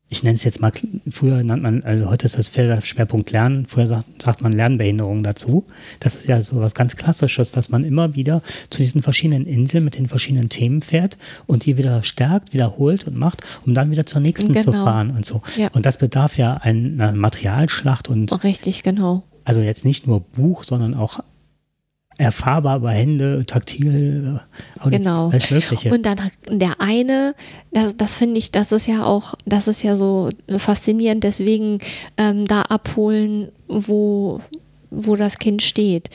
ich 0.08 0.22
nenne 0.22 0.36
es 0.36 0.44
jetzt 0.44 0.60
mal, 0.60 0.70
früher 1.10 1.42
nannt 1.42 1.62
man, 1.62 1.82
also 1.82 2.08
heute 2.08 2.26
ist 2.26 2.38
das 2.38 2.52
Schwerpunkt 2.86 3.32
Lernen, 3.32 3.66
früher 3.66 3.88
sagt, 3.88 4.22
sagt 4.22 4.40
man 4.40 4.52
Lernbehinderung 4.52 5.24
dazu. 5.24 5.66
Das 5.98 6.14
ist 6.14 6.28
ja 6.28 6.40
so 6.40 6.60
was 6.60 6.76
ganz 6.76 6.96
Klassisches, 6.96 7.50
dass 7.50 7.70
man 7.70 7.82
immer 7.82 8.14
wieder 8.14 8.40
zu 8.70 8.78
diesen 8.82 9.02
verschiedenen 9.02 9.46
Inseln 9.46 9.84
mit 9.84 9.98
den 9.98 10.06
verschiedenen 10.06 10.48
Themen 10.48 10.80
fährt 10.80 11.18
und 11.46 11.66
die 11.66 11.76
wieder 11.76 12.04
stärkt, 12.04 12.54
wiederholt 12.54 13.08
und 13.08 13.16
macht, 13.16 13.42
um 13.66 13.74
dann 13.74 13.90
wieder 13.90 14.06
zur 14.06 14.20
nächsten 14.20 14.52
genau. 14.52 14.64
zu 14.64 14.72
fahren 14.72 15.10
und 15.10 15.26
so. 15.26 15.42
Ja. 15.56 15.68
Und 15.72 15.86
das 15.86 15.98
bedarf 15.98 16.38
ja 16.38 16.54
einer 16.54 17.12
Materialschlacht 17.12 18.08
und. 18.08 18.44
Richtig, 18.44 18.84
genau. 18.84 19.24
Also 19.42 19.60
jetzt 19.60 19.84
nicht 19.84 20.06
nur 20.06 20.20
Buch, 20.20 20.62
sondern 20.62 20.94
auch 20.94 21.20
erfahrbar 22.18 22.78
über 22.78 22.90
Hände, 22.90 23.44
taktil, 23.46 24.38
äh, 24.38 24.80
Audio, 24.80 24.98
genau. 24.98 25.28
alles 25.28 25.50
Mögliche. 25.50 25.92
Und 25.92 26.06
dann 26.06 26.16
der 26.50 26.80
eine, 26.80 27.34
das, 27.72 27.96
das 27.96 28.16
finde 28.16 28.38
ich, 28.38 28.50
das 28.50 28.72
ist 28.72 28.86
ja 28.86 29.04
auch, 29.04 29.34
das 29.44 29.68
ist 29.68 29.82
ja 29.82 29.96
so 29.96 30.30
faszinierend, 30.56 31.24
deswegen 31.24 31.78
ähm, 32.16 32.46
da 32.46 32.62
abholen, 32.62 33.48
wo, 33.68 34.40
wo 34.90 35.16
das 35.16 35.38
Kind 35.38 35.62
steht. 35.62 36.08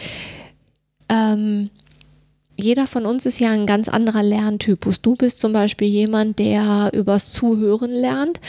Ähm, 1.09 1.69
jeder 2.57 2.85
von 2.85 3.05
uns 3.05 3.25
ist 3.25 3.39
ja 3.39 3.51
ein 3.51 3.65
ganz 3.65 3.87
anderer 3.87 4.23
Lerntypus. 4.23 5.01
Du 5.01 5.15
bist 5.15 5.39
zum 5.39 5.53
Beispiel 5.53 5.87
jemand, 5.87 6.39
der 6.39 6.91
übers 6.93 7.31
Zuhören 7.31 7.91
lernt. 7.91 8.39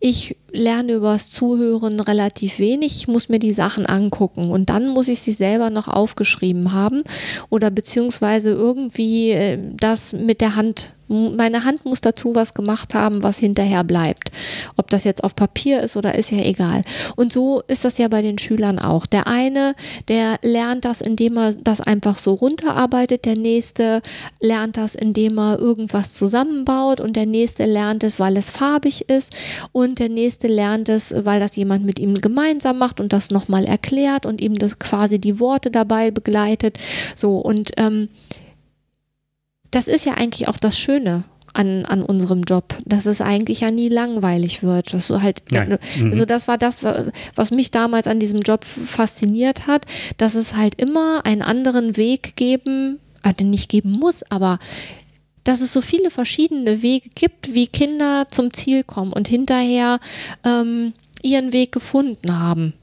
Ich 0.00 0.36
lerne 0.52 0.94
übers 0.94 1.30
Zuhören 1.30 2.00
relativ 2.00 2.58
wenig. 2.58 2.96
Ich 2.96 3.08
muss 3.08 3.28
mir 3.28 3.38
die 3.38 3.52
Sachen 3.52 3.84
angucken 3.84 4.50
und 4.50 4.70
dann 4.70 4.88
muss 4.88 5.08
ich 5.08 5.20
sie 5.20 5.32
selber 5.32 5.70
noch 5.70 5.88
aufgeschrieben 5.88 6.72
haben 6.72 7.02
oder 7.50 7.70
beziehungsweise 7.70 8.50
irgendwie 8.50 9.32
äh, 9.32 9.58
das 9.76 10.12
mit 10.12 10.40
der 10.40 10.56
Hand 10.56 10.94
meine 11.08 11.64
Hand 11.64 11.84
muss 11.84 12.00
dazu 12.00 12.34
was 12.34 12.54
gemacht 12.54 12.94
haben, 12.94 13.22
was 13.22 13.38
hinterher 13.38 13.84
bleibt. 13.84 14.30
Ob 14.76 14.90
das 14.90 15.04
jetzt 15.04 15.24
auf 15.24 15.34
Papier 15.34 15.82
ist 15.82 15.96
oder 15.96 16.14
ist 16.14 16.30
ja 16.30 16.38
egal. 16.38 16.84
Und 17.16 17.32
so 17.32 17.62
ist 17.66 17.84
das 17.84 17.98
ja 17.98 18.08
bei 18.08 18.22
den 18.22 18.38
Schülern 18.38 18.78
auch. 18.78 19.06
Der 19.06 19.26
eine, 19.26 19.74
der 20.08 20.38
lernt 20.42 20.84
das, 20.84 21.00
indem 21.00 21.38
er 21.38 21.54
das 21.54 21.80
einfach 21.80 22.18
so 22.18 22.34
runterarbeitet. 22.34 23.24
Der 23.24 23.36
nächste 23.36 24.02
lernt 24.40 24.76
das, 24.76 24.94
indem 24.94 25.38
er 25.38 25.58
irgendwas 25.58 26.14
zusammenbaut. 26.14 27.00
Und 27.00 27.16
der 27.16 27.26
nächste 27.26 27.64
lernt 27.64 28.04
es, 28.04 28.20
weil 28.20 28.36
es 28.36 28.50
farbig 28.50 29.08
ist. 29.08 29.34
Und 29.72 29.98
der 29.98 30.08
nächste 30.08 30.48
lernt 30.48 30.88
es, 30.88 31.14
weil 31.16 31.40
das 31.40 31.56
jemand 31.56 31.84
mit 31.84 31.98
ihm 31.98 32.14
gemeinsam 32.14 32.78
macht 32.78 33.00
und 33.00 33.12
das 33.12 33.30
nochmal 33.30 33.64
erklärt 33.64 34.26
und 34.26 34.40
ihm 34.40 34.56
das 34.56 34.78
quasi 34.78 35.18
die 35.18 35.40
Worte 35.40 35.70
dabei 35.70 36.10
begleitet. 36.10 36.78
So 37.16 37.38
und 37.38 37.72
ähm, 37.76 38.08
das 39.70 39.88
ist 39.88 40.04
ja 40.04 40.14
eigentlich 40.14 40.48
auch 40.48 40.56
das 40.56 40.78
Schöne 40.78 41.24
an, 41.54 41.84
an 41.86 42.02
unserem 42.02 42.42
Job, 42.42 42.78
dass 42.84 43.06
es 43.06 43.20
eigentlich 43.20 43.60
ja 43.60 43.70
nie 43.70 43.88
langweilig 43.88 44.62
wird. 44.62 44.92
Dass 44.92 45.08
du 45.08 45.22
halt, 45.22 45.42
Nein. 45.50 45.78
Mhm. 45.98 46.10
also 46.10 46.24
das 46.24 46.46
war 46.46 46.58
das, 46.58 46.84
was 47.34 47.50
mich 47.50 47.70
damals 47.70 48.06
an 48.06 48.20
diesem 48.20 48.40
Job 48.40 48.64
fasziniert 48.64 49.66
hat, 49.66 49.86
dass 50.18 50.34
es 50.34 50.54
halt 50.54 50.74
immer 50.76 51.24
einen 51.26 51.42
anderen 51.42 51.96
Weg 51.96 52.36
geben, 52.36 53.00
also 53.22 53.44
nicht 53.44 53.68
geben 53.68 53.92
muss, 53.92 54.22
aber 54.30 54.58
dass 55.44 55.60
es 55.60 55.72
so 55.72 55.80
viele 55.80 56.10
verschiedene 56.10 56.82
Wege 56.82 57.08
gibt, 57.14 57.54
wie 57.54 57.66
Kinder 57.66 58.26
zum 58.30 58.52
Ziel 58.52 58.84
kommen 58.84 59.12
und 59.12 59.28
hinterher 59.28 59.98
ähm, 60.44 60.92
ihren 61.22 61.52
Weg 61.52 61.72
gefunden 61.72 62.38
haben. 62.38 62.74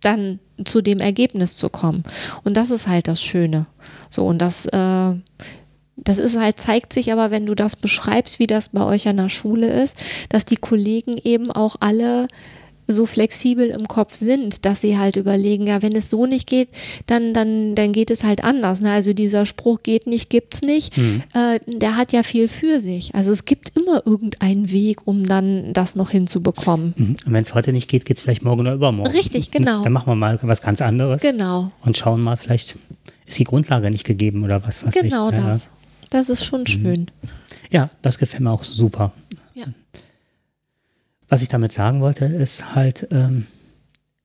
dann 0.00 0.38
zu 0.64 0.80
dem 0.80 1.00
Ergebnis 1.00 1.56
zu 1.56 1.68
kommen. 1.68 2.02
Und 2.44 2.56
das 2.56 2.70
ist 2.70 2.88
halt 2.88 3.08
das 3.08 3.22
Schöne. 3.22 3.66
So, 4.10 4.26
und 4.26 4.38
das, 4.38 4.66
äh, 4.66 5.12
das 6.04 6.18
ist 6.18 6.38
halt, 6.38 6.58
zeigt 6.60 6.92
sich 6.92 7.12
aber, 7.12 7.30
wenn 7.30 7.46
du 7.46 7.54
das 7.54 7.76
beschreibst, 7.76 8.38
wie 8.38 8.46
das 8.46 8.70
bei 8.70 8.84
euch 8.84 9.08
an 9.08 9.16
der 9.16 9.28
Schule 9.28 9.82
ist, 9.82 9.96
dass 10.28 10.44
die 10.44 10.56
Kollegen 10.56 11.18
eben 11.22 11.50
auch 11.50 11.76
alle 11.80 12.28
so 12.90 13.04
flexibel 13.04 13.66
im 13.68 13.86
Kopf 13.86 14.14
sind, 14.14 14.64
dass 14.64 14.80
sie 14.80 14.96
halt 14.96 15.16
überlegen, 15.16 15.66
ja, 15.66 15.82
wenn 15.82 15.94
es 15.94 16.08
so 16.08 16.24
nicht 16.24 16.46
geht, 16.48 16.70
dann, 17.04 17.34
dann, 17.34 17.74
dann 17.74 17.92
geht 17.92 18.10
es 18.10 18.24
halt 18.24 18.42
anders. 18.42 18.80
Ne? 18.80 18.90
Also 18.90 19.12
dieser 19.12 19.44
Spruch 19.44 19.82
geht 19.82 20.06
nicht, 20.06 20.30
gibt's 20.30 20.62
nicht, 20.62 20.96
Mhm. 20.96 21.22
äh, 21.34 21.60
der 21.66 21.96
hat 21.98 22.12
ja 22.12 22.22
viel 22.22 22.48
für 22.48 22.80
sich. 22.80 23.14
Also 23.14 23.30
es 23.30 23.44
gibt 23.44 23.76
immer 23.76 24.06
irgendeinen 24.06 24.70
Weg, 24.70 25.06
um 25.06 25.26
dann 25.26 25.74
das 25.74 25.96
noch 25.96 26.08
hinzubekommen. 26.08 26.94
Mhm. 26.96 27.16
Und 27.26 27.32
wenn 27.34 27.42
es 27.42 27.54
heute 27.54 27.74
nicht 27.74 27.90
geht, 27.90 28.06
geht 28.06 28.16
es 28.16 28.22
vielleicht 28.22 28.42
morgen 28.42 28.60
oder 28.62 28.72
übermorgen. 28.72 29.10
Richtig, 29.12 29.50
genau. 29.50 29.82
Dann 29.82 29.92
machen 29.92 30.06
wir 30.10 30.14
mal 30.14 30.38
was 30.40 30.62
ganz 30.62 30.80
anderes 30.80 31.20
Genau, 31.20 31.70
und 31.84 31.98
schauen 31.98 32.22
mal, 32.22 32.38
vielleicht 32.38 32.76
ist 33.26 33.38
die 33.38 33.44
Grundlage 33.44 33.90
nicht 33.90 34.04
gegeben 34.04 34.44
oder 34.44 34.62
was 34.64 34.86
weiß 34.86 34.94
genau 34.94 35.28
ich. 35.28 35.34
Ja. 35.34 35.42
das. 35.50 35.68
Das 36.10 36.28
ist 36.28 36.40
Mhm. 36.42 36.46
schon 36.46 36.66
schön. 36.66 37.10
Ja, 37.70 37.90
das 38.02 38.18
gefällt 38.18 38.42
mir 38.42 38.50
auch 38.50 38.64
super. 38.64 39.12
Ja. 39.54 39.66
Was 41.28 41.42
ich 41.42 41.48
damit 41.48 41.72
sagen 41.72 42.00
wollte, 42.00 42.24
ist 42.24 42.74
halt, 42.74 43.08
ähm, 43.10 43.46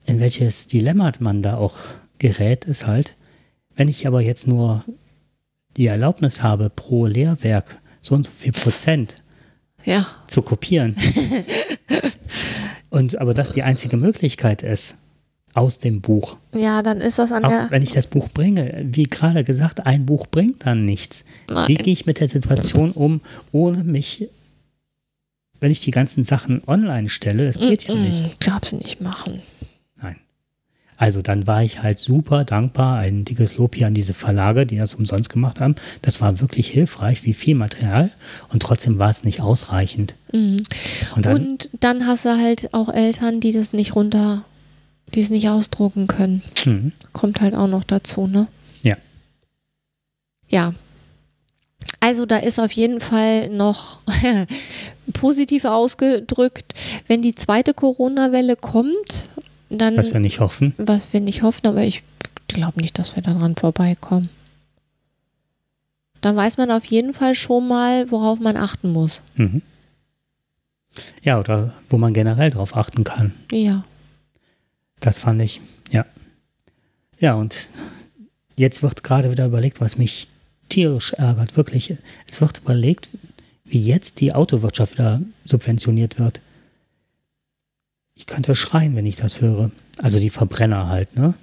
in 0.05 0.19
welches 0.19 0.67
Dilemma 0.67 1.11
man 1.19 1.41
da 1.43 1.57
auch 1.57 1.75
gerät, 2.19 2.65
ist 2.65 2.88
halt, 2.88 3.15
wenn 3.75 3.88
ich 3.89 4.07
aber 4.07 4.21
jetzt 4.21 4.47
nur 4.47 4.86
die 5.75 5.88
Erlaubnis 5.88 6.41
habe, 6.43 6.69
pro 6.69 7.05
Lehrwerk 7.07 7.77
so 8.01 8.15
und 8.15 8.23
so 8.25 8.31
viel 8.31 8.51
Prozent 8.51 9.15
Ja, 9.84 10.05
zu 10.27 10.41
kopieren. 10.41 10.95
und 12.89 13.17
aber 13.19 13.34
das 13.34 13.51
die 13.51 13.63
einzige 13.63 13.97
Möglichkeit 13.97 14.61
ist 14.61 14.99
aus 15.54 15.80
dem 15.80 16.01
Buch. 16.01 16.38
ja, 16.56 16.82
dann 16.82 16.99
ist 16.99 17.20
das 17.20 17.32
an 17.32 17.45
Auch 17.45 17.49
der. 17.49 17.68
wenn 17.70 17.84
ich 17.84 17.91
das 17.91 18.08
Buch 18.08 18.30
bringe, 18.30 18.86
wie 18.88 19.04
gerade 19.04 19.43
gesagt, 19.43 19.86
ein 19.86 20.06
Buch 20.06 20.26
bringt 20.28 20.66
dann 20.66 20.86
nichts. 20.86 21.26
Nein. 21.49 21.68
Wie 21.68 21.76
gehe 21.76 21.93
ich 21.93 22.06
mit 22.06 22.20
der 22.20 22.28
Situation 22.30 22.91
um, 22.91 23.22
ohne 23.51 23.84
mich, 23.84 24.30
wenn 25.60 25.72
ich 25.72 25.82
die 25.82 25.91
ganzen 25.91 26.24
Sachen 26.24 26.62
online 26.68 27.08
stelle, 27.10 27.45
das 27.45 27.60
geht 27.60 27.88
ja 27.88 27.93
nicht. 27.95 28.24
Mm, 28.24 28.39
Glaubst 28.39 28.74
nicht 28.74 28.99
machen. 28.99 29.39
Nein. 30.01 30.16
Also 30.97 31.22
dann 31.22 31.45
war 31.47 31.64
ich 31.64 31.84
halt 31.84 31.99
super 31.99 32.43
dankbar. 32.45 32.97
Ein 32.97 33.24
dickes 33.24 33.58
Lob 33.58 33.76
hier 33.76 33.88
an 33.88 33.93
diese 33.93 34.14
Verlage, 34.14 34.66
die 34.66 34.78
das 34.78 34.95
umsonst 34.95 35.30
gemacht 35.30 35.60
haben. 35.60 35.76
Das 36.01 36.20
war 36.20 36.39
wirklich 36.41 36.68
hilfreich, 36.70 37.24
wie 37.26 37.34
viel 37.34 37.56
Material. 37.56 38.10
Und 38.49 38.64
trotzdem 38.64 38.97
war 38.99 39.10
es 39.12 39.24
nicht 39.24 39.39
ausreichend. 39.41 40.16
Und 40.32 40.66
dann, 41.16 41.36
Und 41.36 41.70
dann 41.80 42.08
hast 42.08 42.26
du 42.26 42.30
halt 42.38 42.74
auch 42.74 42.89
Eltern, 42.89 43.39
die 43.39 43.51
das 43.51 43.72
nicht 43.72 43.95
runter, 43.95 44.43
die 45.14 45.22
es 45.22 45.30
nicht 45.30 45.49
ausdrucken 45.49 46.07
können. 46.07 46.41
hm, 46.64 46.91
Kommt 47.14 47.41
halt 47.41 47.55
auch 47.55 47.68
noch 47.68 47.84
dazu, 47.84 48.28
ne? 48.28 48.47
Ja. 48.82 48.95
Ja. 50.49 50.74
Also 51.99 52.26
da 52.26 52.38
ist 52.38 52.59
auf 52.59 52.72
jeden 52.74 52.99
Fall 53.01 53.49
noch 53.49 53.99
positiv 55.14 55.66
ausgedrückt, 55.66 56.74
wenn 57.07 57.22
die 57.22 57.36
zweite 57.36 57.74
Corona-Welle 57.74 58.55
kommt, 58.55 59.30
dann, 59.70 59.97
was 59.97 60.14
wir 60.14 60.20
nicht 60.20 60.39
hoffen. 60.39 60.74
was 60.78 61.14
wir 61.14 61.22
nicht 61.22 61.41
hoffen, 61.43 61.68
aber 61.68 61.84
ich 61.84 62.03
glaube 62.47 62.82
nicht, 62.82 62.99
dass 62.99 63.16
wir 63.16 63.24
daran 63.24 63.55
vorbeikommen. 63.55 64.30
Dann 66.22 66.36
weiß 66.36 66.57
man 66.57 66.72
auf 66.72 66.86
jeden 66.86 67.14
Fall 67.14 67.36
schon 67.36 67.68
mal, 67.68 68.09
worauf 68.11 68.39
man 68.39 68.55
achten 68.57 68.91
muss. 68.91 69.22
Mhm. 69.36 69.61
Ja, 71.24 71.39
oder 71.39 71.74
wo 71.89 71.97
man 71.97 72.14
generell 72.14 72.49
drauf 72.51 72.76
achten 72.78 73.03
kann. 73.03 73.34
Ja. 73.51 73.84
Das 75.04 75.20
fand 75.20 75.41
ich, 75.41 75.60
ja. 75.91 76.06
Ja, 77.20 77.34
und 77.34 77.72
jetzt 78.56 78.84
wird 78.84 79.04
gerade 79.04 79.30
wieder 79.30 79.45
überlegt, 79.45 79.82
was 79.82 79.97
mich 79.97 80.30
tierisch 80.70 81.12
ärgert, 81.12 81.58
wirklich. 81.58 81.97
Es 82.26 82.39
wird 82.39 82.60
überlegt, 82.60 83.10
wie 83.66 83.84
jetzt 83.84 84.22
die 84.22 84.32
Autowirtschaft 84.32 84.93
wieder 84.93 85.22
subventioniert 85.43 86.20
wird. 86.20 86.39
Ich 88.16 88.28
könnte 88.28 88.56
schreien, 88.56 88.95
wenn 88.95 89.06
ich 89.06 89.18
das 89.18 89.41
höre. 89.41 89.72
Also 90.01 90.22
die 90.22 90.30
Verbrenner 90.30 90.88
halt, 90.88 91.14
ne? 91.18 91.34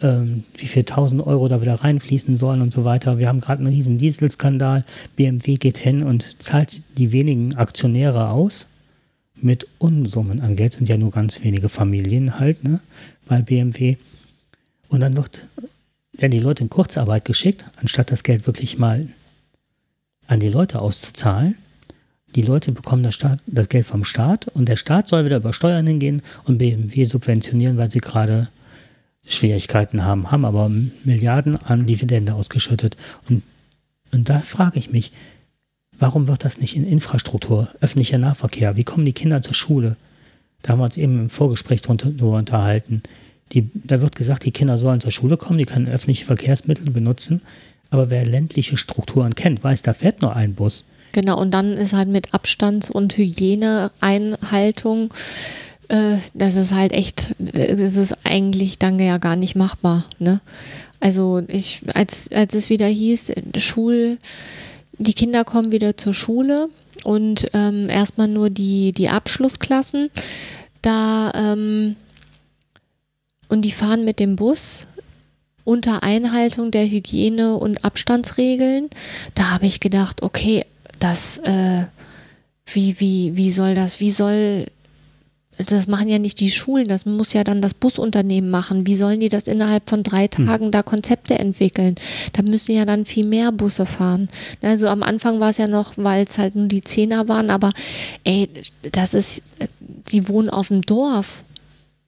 Ähm, 0.00 0.42
wie 0.56 0.66
viel 0.66 0.82
tausend 0.82 1.24
Euro 1.24 1.46
da 1.46 1.60
wieder 1.62 1.76
reinfließen 1.76 2.34
sollen 2.34 2.60
und 2.60 2.72
so 2.72 2.84
weiter. 2.84 3.18
Wir 3.18 3.28
haben 3.28 3.40
gerade 3.40 3.60
einen 3.60 3.72
riesen 3.72 3.98
Dieselskandal. 3.98 4.84
BMW 5.14 5.58
geht 5.58 5.78
hin 5.78 6.02
und 6.02 6.42
zahlt 6.42 6.82
die 6.98 7.12
wenigen 7.12 7.54
Aktionäre 7.54 8.30
aus 8.30 8.66
mit 9.42 9.66
Unsummen 9.78 10.40
an 10.40 10.56
Geld. 10.56 10.74
Sind 10.74 10.88
ja 10.88 10.96
nur 10.96 11.10
ganz 11.10 11.42
wenige 11.42 11.68
Familien 11.68 12.38
halt, 12.38 12.64
ne? 12.64 12.80
Bei 13.26 13.42
BMW. 13.42 13.96
Und 14.88 15.00
dann 15.00 15.16
wird, 15.16 15.46
werden 16.12 16.32
die 16.32 16.40
Leute 16.40 16.62
in 16.64 16.70
Kurzarbeit 16.70 17.24
geschickt, 17.24 17.64
anstatt 17.76 18.10
das 18.10 18.22
Geld 18.22 18.46
wirklich 18.46 18.78
mal 18.78 19.08
an 20.26 20.40
die 20.40 20.48
Leute 20.48 20.80
auszuzahlen. 20.80 21.56
Die 22.34 22.42
Leute 22.42 22.72
bekommen 22.72 23.02
das, 23.02 23.14
Staat, 23.14 23.40
das 23.46 23.68
Geld 23.68 23.86
vom 23.86 24.04
Staat 24.04 24.48
und 24.48 24.68
der 24.68 24.76
Staat 24.76 25.08
soll 25.08 25.24
wieder 25.24 25.38
über 25.38 25.54
Steuern 25.54 25.86
hingehen 25.86 26.22
und 26.44 26.58
BMW 26.58 27.04
subventionieren, 27.04 27.78
weil 27.78 27.90
sie 27.90 28.00
gerade 28.00 28.48
Schwierigkeiten 29.26 30.04
haben, 30.04 30.30
haben 30.30 30.44
aber 30.44 30.70
Milliarden 31.04 31.56
an 31.56 31.86
Dividende 31.86 32.34
ausgeschüttet. 32.34 32.96
Und, 33.28 33.42
und 34.12 34.28
da 34.28 34.40
frage 34.40 34.78
ich 34.78 34.90
mich, 34.90 35.12
warum 35.98 36.28
wird 36.28 36.44
das 36.44 36.60
nicht 36.60 36.76
in 36.76 36.86
Infrastruktur, 36.86 37.68
öffentlicher 37.80 38.18
Nahverkehr? 38.18 38.76
Wie 38.76 38.84
kommen 38.84 39.06
die 39.06 39.12
Kinder 39.12 39.42
zur 39.42 39.54
Schule? 39.54 39.96
Da 40.62 40.72
haben 40.72 40.80
wir 40.80 40.84
uns 40.84 40.96
eben 40.96 41.18
im 41.18 41.30
Vorgespräch 41.30 41.82
drüber 41.82 42.36
unterhalten. 42.36 43.02
Die, 43.52 43.70
da 43.74 44.02
wird 44.02 44.16
gesagt, 44.16 44.44
die 44.44 44.50
Kinder 44.50 44.76
sollen 44.76 45.00
zur 45.00 45.12
Schule 45.12 45.36
kommen, 45.36 45.58
die 45.58 45.64
können 45.64 45.88
öffentliche 45.88 46.24
Verkehrsmittel 46.24 46.90
benutzen. 46.90 47.42
Aber 47.90 48.10
wer 48.10 48.26
ländliche 48.26 48.76
Strukturen 48.76 49.34
kennt, 49.34 49.64
weiß, 49.64 49.82
da 49.82 49.94
fährt 49.94 50.20
nur 50.20 50.36
ein 50.36 50.54
Bus. 50.54 50.88
Genau, 51.12 51.40
und 51.40 51.52
dann 51.52 51.72
ist 51.72 51.94
halt 51.94 52.08
mit 52.08 52.34
Abstands- 52.34 52.90
und 52.90 53.16
Hygieneeinhaltung, 53.16 55.14
äh, 55.88 56.18
das 56.34 56.56
ist 56.56 56.74
halt 56.74 56.92
echt, 56.92 57.34
das 57.38 57.96
ist 57.96 58.14
eigentlich 58.24 58.78
dann 58.78 58.98
ja 58.98 59.16
gar 59.16 59.36
nicht 59.36 59.56
machbar. 59.56 60.04
Ne? 60.18 60.40
Also 61.00 61.42
ich, 61.48 61.82
als, 61.94 62.30
als 62.30 62.54
es 62.54 62.68
wieder 62.68 62.86
hieß, 62.86 63.32
Schul, 63.56 64.18
die 64.98 65.14
Kinder 65.14 65.44
kommen 65.44 65.70
wieder 65.70 65.96
zur 65.96 66.14
Schule 66.14 66.68
und 67.04 67.48
ähm, 67.54 67.88
erstmal 67.88 68.28
nur 68.28 68.50
die, 68.50 68.92
die 68.92 69.08
Abschlussklassen, 69.08 70.10
da 70.82 71.32
ähm, 71.34 71.96
und 73.48 73.62
die 73.62 73.70
fahren 73.70 74.04
mit 74.04 74.20
dem 74.20 74.36
Bus 74.36 74.86
unter 75.64 76.02
Einhaltung 76.02 76.70
der 76.70 76.86
Hygiene- 76.86 77.56
und 77.56 77.84
Abstandsregeln. 77.84 78.88
Da 79.34 79.50
habe 79.50 79.66
ich 79.66 79.80
gedacht, 79.80 80.22
okay, 80.22 80.64
das, 80.98 81.38
äh, 81.38 81.84
wie, 82.66 82.98
wie, 83.00 83.36
wie 83.36 83.50
soll 83.50 83.74
das, 83.74 84.00
wie 84.00 84.10
soll, 84.10 84.66
das 85.66 85.86
machen 85.88 86.08
ja 86.08 86.18
nicht 86.18 86.40
die 86.40 86.50
Schulen, 86.50 86.88
das 86.88 87.04
muss 87.04 87.32
ja 87.32 87.44
dann 87.44 87.60
das 87.60 87.74
Busunternehmen 87.74 88.50
machen. 88.50 88.86
Wie 88.86 88.96
sollen 88.96 89.20
die 89.20 89.28
das 89.28 89.48
innerhalb 89.48 89.88
von 89.88 90.02
drei 90.02 90.28
Tagen 90.28 90.70
da 90.70 90.82
Konzepte 90.82 91.38
entwickeln? 91.38 91.96
Da 92.32 92.42
müssen 92.42 92.74
ja 92.74 92.84
dann 92.84 93.04
viel 93.04 93.26
mehr 93.26 93.52
Busse 93.52 93.86
fahren. 93.86 94.28
Also 94.62 94.88
am 94.88 95.02
Anfang 95.02 95.40
war 95.40 95.50
es 95.50 95.58
ja 95.58 95.66
noch, 95.66 95.94
weil 95.96 96.24
es 96.24 96.38
halt 96.38 96.54
nur 96.54 96.68
die 96.68 96.82
Zehner 96.82 97.28
waren, 97.28 97.50
aber 97.50 97.72
ey, 98.24 98.48
das 98.92 99.14
ist, 99.14 99.42
die 100.12 100.28
wohnen 100.28 100.48
auf 100.48 100.68
dem 100.68 100.82
Dorf. 100.82 101.42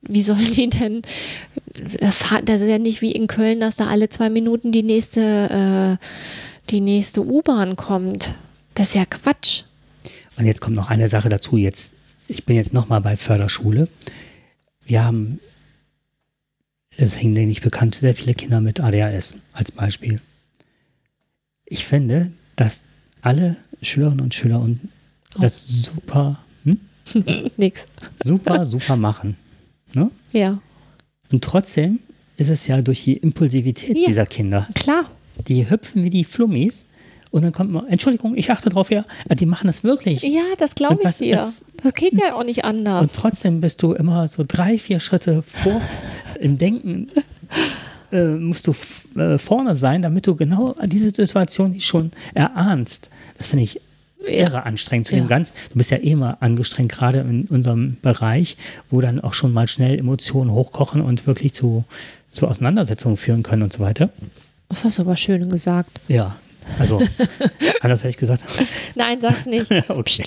Wie 0.03 0.23
sollen 0.23 0.53
die 0.53 0.69
denn 0.69 1.03
fahren? 2.11 2.45
Das 2.45 2.63
ist 2.63 2.69
ja 2.69 2.79
nicht 2.79 3.03
wie 3.03 3.13
in 3.13 3.27
Köln, 3.27 3.61
dass 3.61 3.77
da 3.77 3.89
alle 3.89 4.09
zwei 4.09 4.31
Minuten 4.31 4.73
die 4.73 4.83
nächste, 4.83 5.99
äh, 6.01 6.71
die 6.71 6.81
nächste 6.81 7.27
U-Bahn 7.27 7.77
kommt. 7.77 8.35
Das 8.75 8.89
ist 8.89 8.95
ja 8.95 9.05
Quatsch. 9.05 9.65
Und 10.39 10.47
jetzt 10.47 10.63
kommt 10.63 10.77
noch 10.77 10.89
eine 10.89 11.09
Sache 11.09 11.29
dazu. 11.29 11.59
Jetzt, 11.59 11.93
ich 12.31 12.45
bin 12.47 12.57
jetzt 12.57 12.73
nochmal 12.73 13.01
bei 13.01 13.17
Förderschule. 13.17 13.89
Wir 14.85 15.05
haben, 15.05 15.41
es 16.97 17.17
hängen 17.21 17.35
denke 17.35 17.53
ich 17.53 17.61
bekannt, 17.61 17.95
sehr 17.95 18.15
viele 18.15 18.35
Kinder 18.35 18.61
mit 18.61 18.81
ADHS 18.81 19.37
als 19.53 19.73
Beispiel. 19.73 20.21
Ich 21.65 21.85
finde, 21.85 22.31
dass 22.57 22.81
alle 23.23 23.57
Schülerinnen 23.83 24.21
und 24.21 24.35
Schüler 24.35 24.61
und 24.61 24.81
das 25.39 25.67
super, 25.69 26.39
hm? 26.65 26.81
Nix. 27.57 27.87
super, 28.23 28.67
super 28.67 28.97
machen. 28.97 29.37
Ne? 29.95 30.11
Ja, 30.33 30.61
Und 31.31 31.45
trotzdem 31.45 32.01
ist 32.37 32.49
es 32.51 32.67
ja 32.67 32.81
durch 32.83 33.05
die 33.05 33.17
Impulsivität 33.17 33.97
Ja. 33.97 34.07
dieser 34.09 34.27
Kinder. 34.27 34.69
klar. 34.75 35.11
Die 35.49 35.71
hüpfen 35.71 36.05
wie 36.05 36.11
die 36.11 36.25
Flummis 36.25 36.87
und 37.31 37.43
dann 37.43 37.53
kommt 37.53 37.71
man, 37.71 37.87
Entschuldigung, 37.89 38.37
ich 38.37 38.51
achte 38.51 38.71
drauf, 38.71 38.91
ja, 38.91 39.05
die 39.39 39.47
machen 39.47 39.67
das 39.67 39.85
wirklich. 39.85 40.23
Ja, 40.23 40.43
das 40.59 40.75
glaube 40.75 40.95
Und 40.95 41.01
ich 41.01 41.05
das 41.05 41.19
dir. 41.19 41.35
ist- 41.35 41.67
das 41.83 41.95
geht 41.95 42.13
ja 42.15 42.35
auch 42.35 42.45
nicht 42.45 42.59
Und 42.65 42.65
anders. 42.65 43.13
trotzdem 43.13 43.61
bist 43.61 43.83
du 43.83 43.93
immer 43.93 44.27
so 44.29 44.45
drei, 44.47 44.79
vier 44.79 45.01
Schritte 45.01 45.43
vor 45.43 45.81
im 46.41 46.59
Denken. 46.59 47.11
Äh, 48.13 48.25
musst 48.25 48.67
du 48.67 48.75
äh, 49.19 49.39
vorne 49.39 49.77
sein, 49.77 50.03
damit 50.03 50.27
du 50.27 50.35
genau 50.35 50.75
diese 50.85 51.11
Situation 51.15 51.79
schon 51.79 52.11
erahnst. 52.35 53.09
Das 53.39 53.47
finde 53.47 53.65
ich 53.65 53.81
irre 54.27 54.65
anstrengend 54.67 55.07
zu 55.07 55.15
Ja. 55.15 55.23
dem 55.23 55.29
ganz. 55.29 55.53
Du 55.71 55.79
bist 55.79 55.91
ja 55.93 55.97
eh 55.99 56.11
immer 56.11 56.37
angestrengt, 56.41 56.91
gerade 56.91 57.21
in 57.21 57.45
unserem 57.47 57.97
Bereich, 58.03 58.57
wo 58.91 59.01
dann 59.01 59.21
auch 59.21 59.33
schon 59.33 59.53
mal 59.53 59.69
schnell 59.69 59.99
Emotionen 59.99 60.51
hochkochen 60.51 61.01
und 61.01 61.27
wirklich 61.29 61.55
zu, 61.55 61.85
zu 62.31 62.49
Auseinandersetzungen 62.49 63.17
führen 63.17 63.45
können 63.45 63.63
und 63.63 63.73
so 63.73 63.79
weiter. 63.79 64.11
Das 64.69 64.85
hast 64.85 64.99
du 64.99 65.03
aber 65.03 65.17
schön 65.17 65.49
gesagt. 65.49 66.01
Ja, 66.09 66.37
also 66.79 67.01
anders 67.81 68.01
hätte 68.01 68.11
ich 68.11 68.17
gesagt. 68.17 68.43
Nein, 68.95 69.21
sag's 69.21 69.47
nicht. 69.47 69.71
okay. 69.89 70.25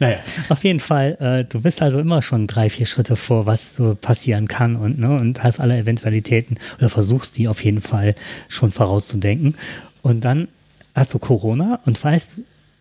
naja, 0.00 0.18
auf 0.48 0.64
jeden 0.64 0.80
Fall, 0.80 1.16
äh, 1.20 1.44
du 1.44 1.60
bist 1.62 1.82
also 1.82 1.98
immer 2.00 2.22
schon 2.22 2.46
drei, 2.46 2.70
vier 2.70 2.86
Schritte 2.86 3.16
vor, 3.16 3.46
was 3.46 3.76
so 3.76 3.94
passieren 4.00 4.48
kann 4.48 4.76
und, 4.76 4.98
ne, 4.98 5.16
und 5.16 5.42
hast 5.42 5.60
alle 5.60 5.76
Eventualitäten 5.78 6.58
oder 6.78 6.88
versuchst 6.88 7.36
die 7.38 7.48
auf 7.48 7.62
jeden 7.64 7.80
Fall 7.80 8.14
schon 8.48 8.70
vorauszudenken. 8.70 9.54
Und 10.02 10.24
dann 10.24 10.48
hast 10.94 11.14
du 11.14 11.18
Corona 11.18 11.80
und 11.84 12.02
weißt, 12.02 12.36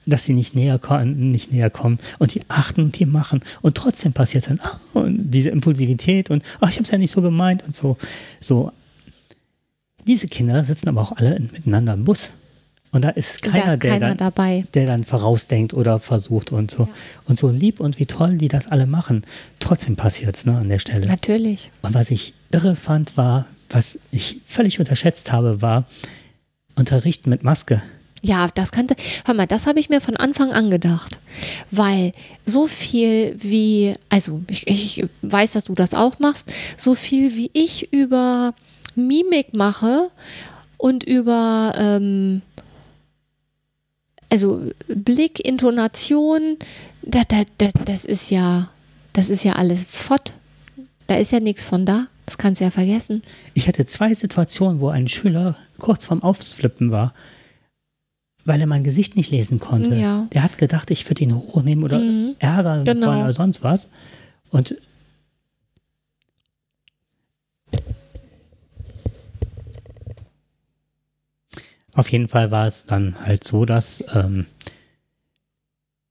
dass 0.05 0.25
sie 0.25 0.33
nicht 0.33 0.53
näher, 0.53 0.79
ko- 0.79 1.03
nicht 1.05 1.53
näher 1.53 1.69
kommen 1.69 1.97
und 2.19 2.33
die 2.35 2.41
achten 2.49 2.81
und 2.81 2.99
die 2.99 3.05
machen 3.05 3.41
und 3.61 3.75
trotzdem 3.75 4.11
passiert 4.11 4.49
dann 4.49 4.59
ah, 4.61 4.77
und 4.93 5.31
diese 5.31 5.49
Impulsivität 5.49 6.29
und 6.29 6.43
ach, 6.59 6.69
ich 6.69 6.75
habe 6.75 6.83
es 6.83 6.91
ja 6.91 6.97
nicht 6.97 7.11
so 7.11 7.21
gemeint 7.21 7.63
und 7.63 7.73
so. 7.73 7.97
So, 8.41 8.73
diese 10.05 10.27
Kinder 10.27 10.61
sitzen 10.65 10.89
aber 10.89 11.01
auch 11.01 11.13
alle 11.13 11.39
miteinander 11.39 11.93
im 11.93 12.03
Bus. 12.03 12.33
Und 12.93 13.03
da 13.03 13.09
ist 13.09 13.45
da 13.45 13.49
keiner, 13.49 13.73
ist 13.73 13.83
der 13.83 13.91
keiner 13.91 14.07
dann, 14.09 14.17
dabei. 14.17 14.65
der 14.75 14.85
dann 14.85 15.03
vorausdenkt 15.03 15.73
oder 15.73 15.99
versucht 15.99 16.51
und 16.51 16.71
so. 16.71 16.87
Und 17.25 17.39
so 17.39 17.49
lieb 17.49 17.79
und 17.79 17.99
wie 17.99 18.05
toll 18.05 18.37
die 18.37 18.47
das 18.47 18.67
alle 18.67 18.85
machen. 18.85 19.25
Trotzdem 19.59 19.95
passiert 19.95 20.35
es 20.35 20.45
ne, 20.45 20.55
an 20.55 20.69
der 20.69 20.79
Stelle. 20.79 21.07
Natürlich. 21.07 21.71
Und 21.81 21.95
was 21.95 22.11
ich 22.11 22.33
irre 22.51 22.75
fand, 22.75 23.17
war, 23.17 23.47
was 23.69 23.99
ich 24.11 24.37
völlig 24.45 24.79
unterschätzt 24.79 25.31
habe, 25.31 25.61
war 25.61 25.85
Unterrichten 26.75 27.31
mit 27.31 27.43
Maske. 27.43 27.81
Ja, 28.21 28.47
das 28.53 28.71
kannte. 28.71 28.95
Hör 29.25 29.33
mal, 29.33 29.47
das 29.47 29.67
habe 29.67 29.79
ich 29.79 29.89
mir 29.89 29.99
von 29.99 30.15
Anfang 30.15 30.53
an 30.53 30.69
gedacht. 30.69 31.19
Weil 31.71 32.13
so 32.45 32.67
viel 32.67 33.35
wie, 33.39 33.95
also 34.07 34.41
ich, 34.47 34.67
ich 34.67 35.05
weiß, 35.23 35.53
dass 35.53 35.65
du 35.65 35.73
das 35.73 35.93
auch 35.93 36.19
machst, 36.19 36.53
so 36.77 36.95
viel 36.95 37.35
wie 37.35 37.49
ich 37.53 37.91
über 37.91 38.53
Mimik 38.95 39.53
mache 39.53 40.09
und 40.77 41.03
über, 41.03 41.73
ähm, 41.77 42.43
also 44.33 44.71
Blick, 44.87 45.39
Intonation, 45.45 46.57
da, 47.03 47.21
da, 47.27 47.43
da, 47.59 47.69
das 47.85 48.03
ist 48.03 48.31
ja, 48.31 48.69
das 49.13 49.29
ist 49.29 49.43
ja 49.43 49.53
alles 49.53 49.85
Fott. 49.87 50.33
Da 51.05 51.15
ist 51.17 51.31
ja 51.31 51.39
nichts 51.39 51.65
von 51.65 51.85
da. 51.85 52.07
Das 52.25 52.39
kannst 52.39 52.59
du 52.59 52.65
ja 52.65 52.71
vergessen. 52.71 53.21
Ich 53.53 53.67
hatte 53.67 53.85
zwei 53.85 54.11
Situationen, 54.15 54.81
wo 54.81 54.87
ein 54.89 55.07
Schüler 55.07 55.55
kurz 55.77 56.07
vorm 56.07 56.23
Aufsflippen 56.23 56.89
war, 56.89 57.13
weil 58.43 58.59
er 58.59 58.65
mein 58.67 58.83
Gesicht 58.83 59.15
nicht 59.15 59.29
lesen 59.29 59.59
konnte. 59.59 59.93
Ja. 59.95 60.27
Der 60.33 60.41
hat 60.41 60.57
gedacht, 60.57 60.89
ich 60.89 61.07
würde 61.07 61.23
ihn 61.25 61.35
hochnehmen 61.35 61.83
oder 61.83 61.99
Mhm. 61.99 62.35
ärgern 62.39 62.85
Genau. 62.85 63.19
oder 63.21 63.33
sonst 63.33 63.61
was. 63.63 63.91
Und 64.49 64.77
auf 71.93 72.11
jeden 72.11 72.27
Fall 72.27 72.51
war 72.51 72.65
es 72.67 72.85
dann 72.85 73.15
halt 73.25 73.43
so, 73.43 73.65
dass 73.65 74.03
ähm, 74.13 74.45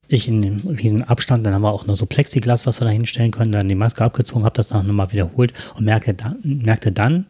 ich 0.08 0.28
in 0.28 0.42
dem 0.42 0.58
riesen 0.66 1.02
Abstand, 1.04 1.46
dann 1.46 1.54
haben 1.54 1.62
wir 1.62 1.72
auch 1.72 1.86
nur 1.86 1.96
so 1.96 2.06
Plexiglas, 2.06 2.66
was 2.66 2.80
wir 2.80 2.84
da 2.84 2.90
hinstellen 2.90 3.30
können, 3.30 3.52
dann 3.52 3.68
die 3.68 3.74
Maske 3.74 4.04
abgezogen, 4.04 4.44
habe 4.44 4.54
das 4.56 4.68
dann 4.68 4.86
nochmal 4.86 5.12
wiederholt 5.12 5.52
und 5.76 5.84
merkte 5.84 6.14
dann, 6.14 6.38
merkte 6.44 6.92
dann 6.92 7.26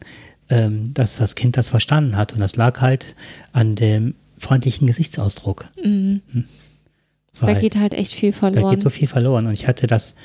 ähm, 0.49 0.93
dass 0.93 1.17
das 1.17 1.35
Kind 1.35 1.55
das 1.55 1.69
verstanden 1.69 2.17
hat. 2.17 2.33
Und 2.33 2.41
das 2.41 2.57
lag 2.57 2.81
halt 2.81 3.15
an 3.53 3.75
dem 3.75 4.13
freundlichen 4.37 4.85
Gesichtsausdruck. 4.87 5.65
Mhm. 5.81 6.21
War 6.33 7.47
Da 7.47 7.53
halt- 7.53 7.61
geht 7.61 7.77
halt 7.77 7.93
echt 7.93 8.13
viel 8.13 8.31
da 8.31 8.37
verloren. 8.37 8.71
geht 8.71 8.81
so 8.83 8.89
viel 8.89 9.07
verloren. 9.07 9.47
Und 9.47 9.53
ich 9.53 9.67
hatte 9.69 9.87
das, 9.87 10.15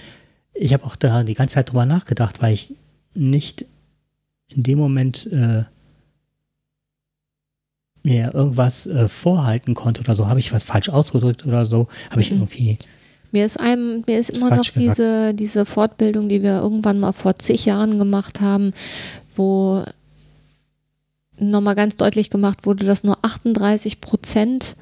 ich 0.55 0.73
habe 0.75 0.85
auch 0.85 0.97
da 0.97 1.23
die 1.23 1.35
ganze 1.35 1.55
Zeit 1.55 1.71
drüber 1.71 1.87
nachgedacht, 1.87 2.43
weil 2.43 2.53
ich 2.53 2.75
nicht 3.15 3.65
in 4.49 4.65
dem 4.65 4.79
Moment 4.79 5.27
äh, 5.33 5.63
mir 8.03 8.33
irgendwas 8.35 8.87
äh, 8.87 9.09
vorhalten 9.09 9.75
konnte 9.75 10.01
oder 10.01 10.15
so. 10.15 10.29
Habe 10.29 10.41
ich 10.41 10.53
was 10.53 10.63
falsch 10.63 10.89
ausgedrückt 10.89 11.47
oder 11.47 11.67
so? 11.67 11.89
Habe 12.11 12.21
ich 12.21 12.31
Mhm. 12.31 12.39
irgendwie. 12.39 12.79
Mir 13.31 13.45
ist 13.45 13.61
einem, 13.61 14.05
mir 14.07 14.19
ist 14.19 14.31
immer 14.31 14.51
noch 14.51 14.65
gesagt. 14.73 14.77
diese, 14.79 15.35
diese 15.35 15.67
Fortbildung, 15.67 16.29
die 16.29 16.43
wir 16.43 16.61
irgendwann 16.61 16.99
mal 16.99 17.13
vor 17.13 17.37
zig 17.37 17.67
Jahren 17.67 17.99
gemacht 17.99 18.41
haben, 18.41 18.73
wo 19.37 19.85
nochmal 21.39 21.75
ganz 21.75 21.97
deutlich 21.97 22.31
gemacht 22.31 22.65
wurde, 22.67 22.87
dass 22.87 23.05
nur 23.05 23.19
38 23.23 24.01
Prozent 24.01 24.77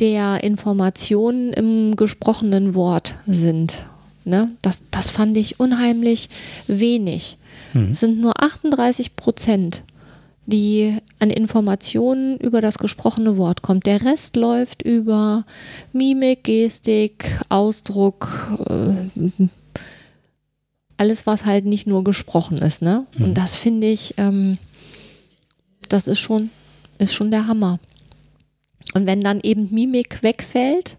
der 0.00 0.44
Informationen 0.44 1.52
im 1.52 1.96
gesprochenen 1.96 2.74
Wort 2.74 3.14
sind. 3.26 3.84
Ne? 4.24 4.50
Das, 4.62 4.82
das 4.90 5.10
fand 5.10 5.36
ich 5.36 5.58
unheimlich 5.58 6.28
wenig. 6.66 7.38
Hm. 7.72 7.92
Es 7.92 8.00
sind 8.00 8.20
nur 8.20 8.40
38 8.42 9.16
Prozent, 9.16 9.82
die 10.48 10.96
an 11.18 11.28
Informationen 11.28 12.38
über 12.38 12.62
das 12.62 12.78
gesprochene 12.78 13.36
Wort 13.36 13.60
kommt. 13.60 13.84
Der 13.84 14.02
Rest 14.02 14.34
läuft 14.34 14.80
über 14.80 15.44
Mimik, 15.92 16.44
Gestik, 16.44 17.38
Ausdruck, 17.50 18.56
äh, 18.66 19.30
alles, 20.96 21.26
was 21.26 21.44
halt 21.44 21.66
nicht 21.66 21.86
nur 21.86 22.02
gesprochen 22.02 22.56
ist. 22.56 22.80
Ne? 22.80 23.06
Mhm. 23.18 23.24
Und 23.26 23.34
das 23.34 23.56
finde 23.56 23.88
ich, 23.88 24.14
ähm, 24.16 24.56
das 25.90 26.08
ist 26.08 26.18
schon, 26.18 26.48
ist 26.96 27.12
schon 27.12 27.30
der 27.30 27.46
Hammer. 27.46 27.78
Und 28.94 29.06
wenn 29.06 29.20
dann 29.20 29.40
eben 29.42 29.68
Mimik 29.70 30.22
wegfällt 30.22 30.96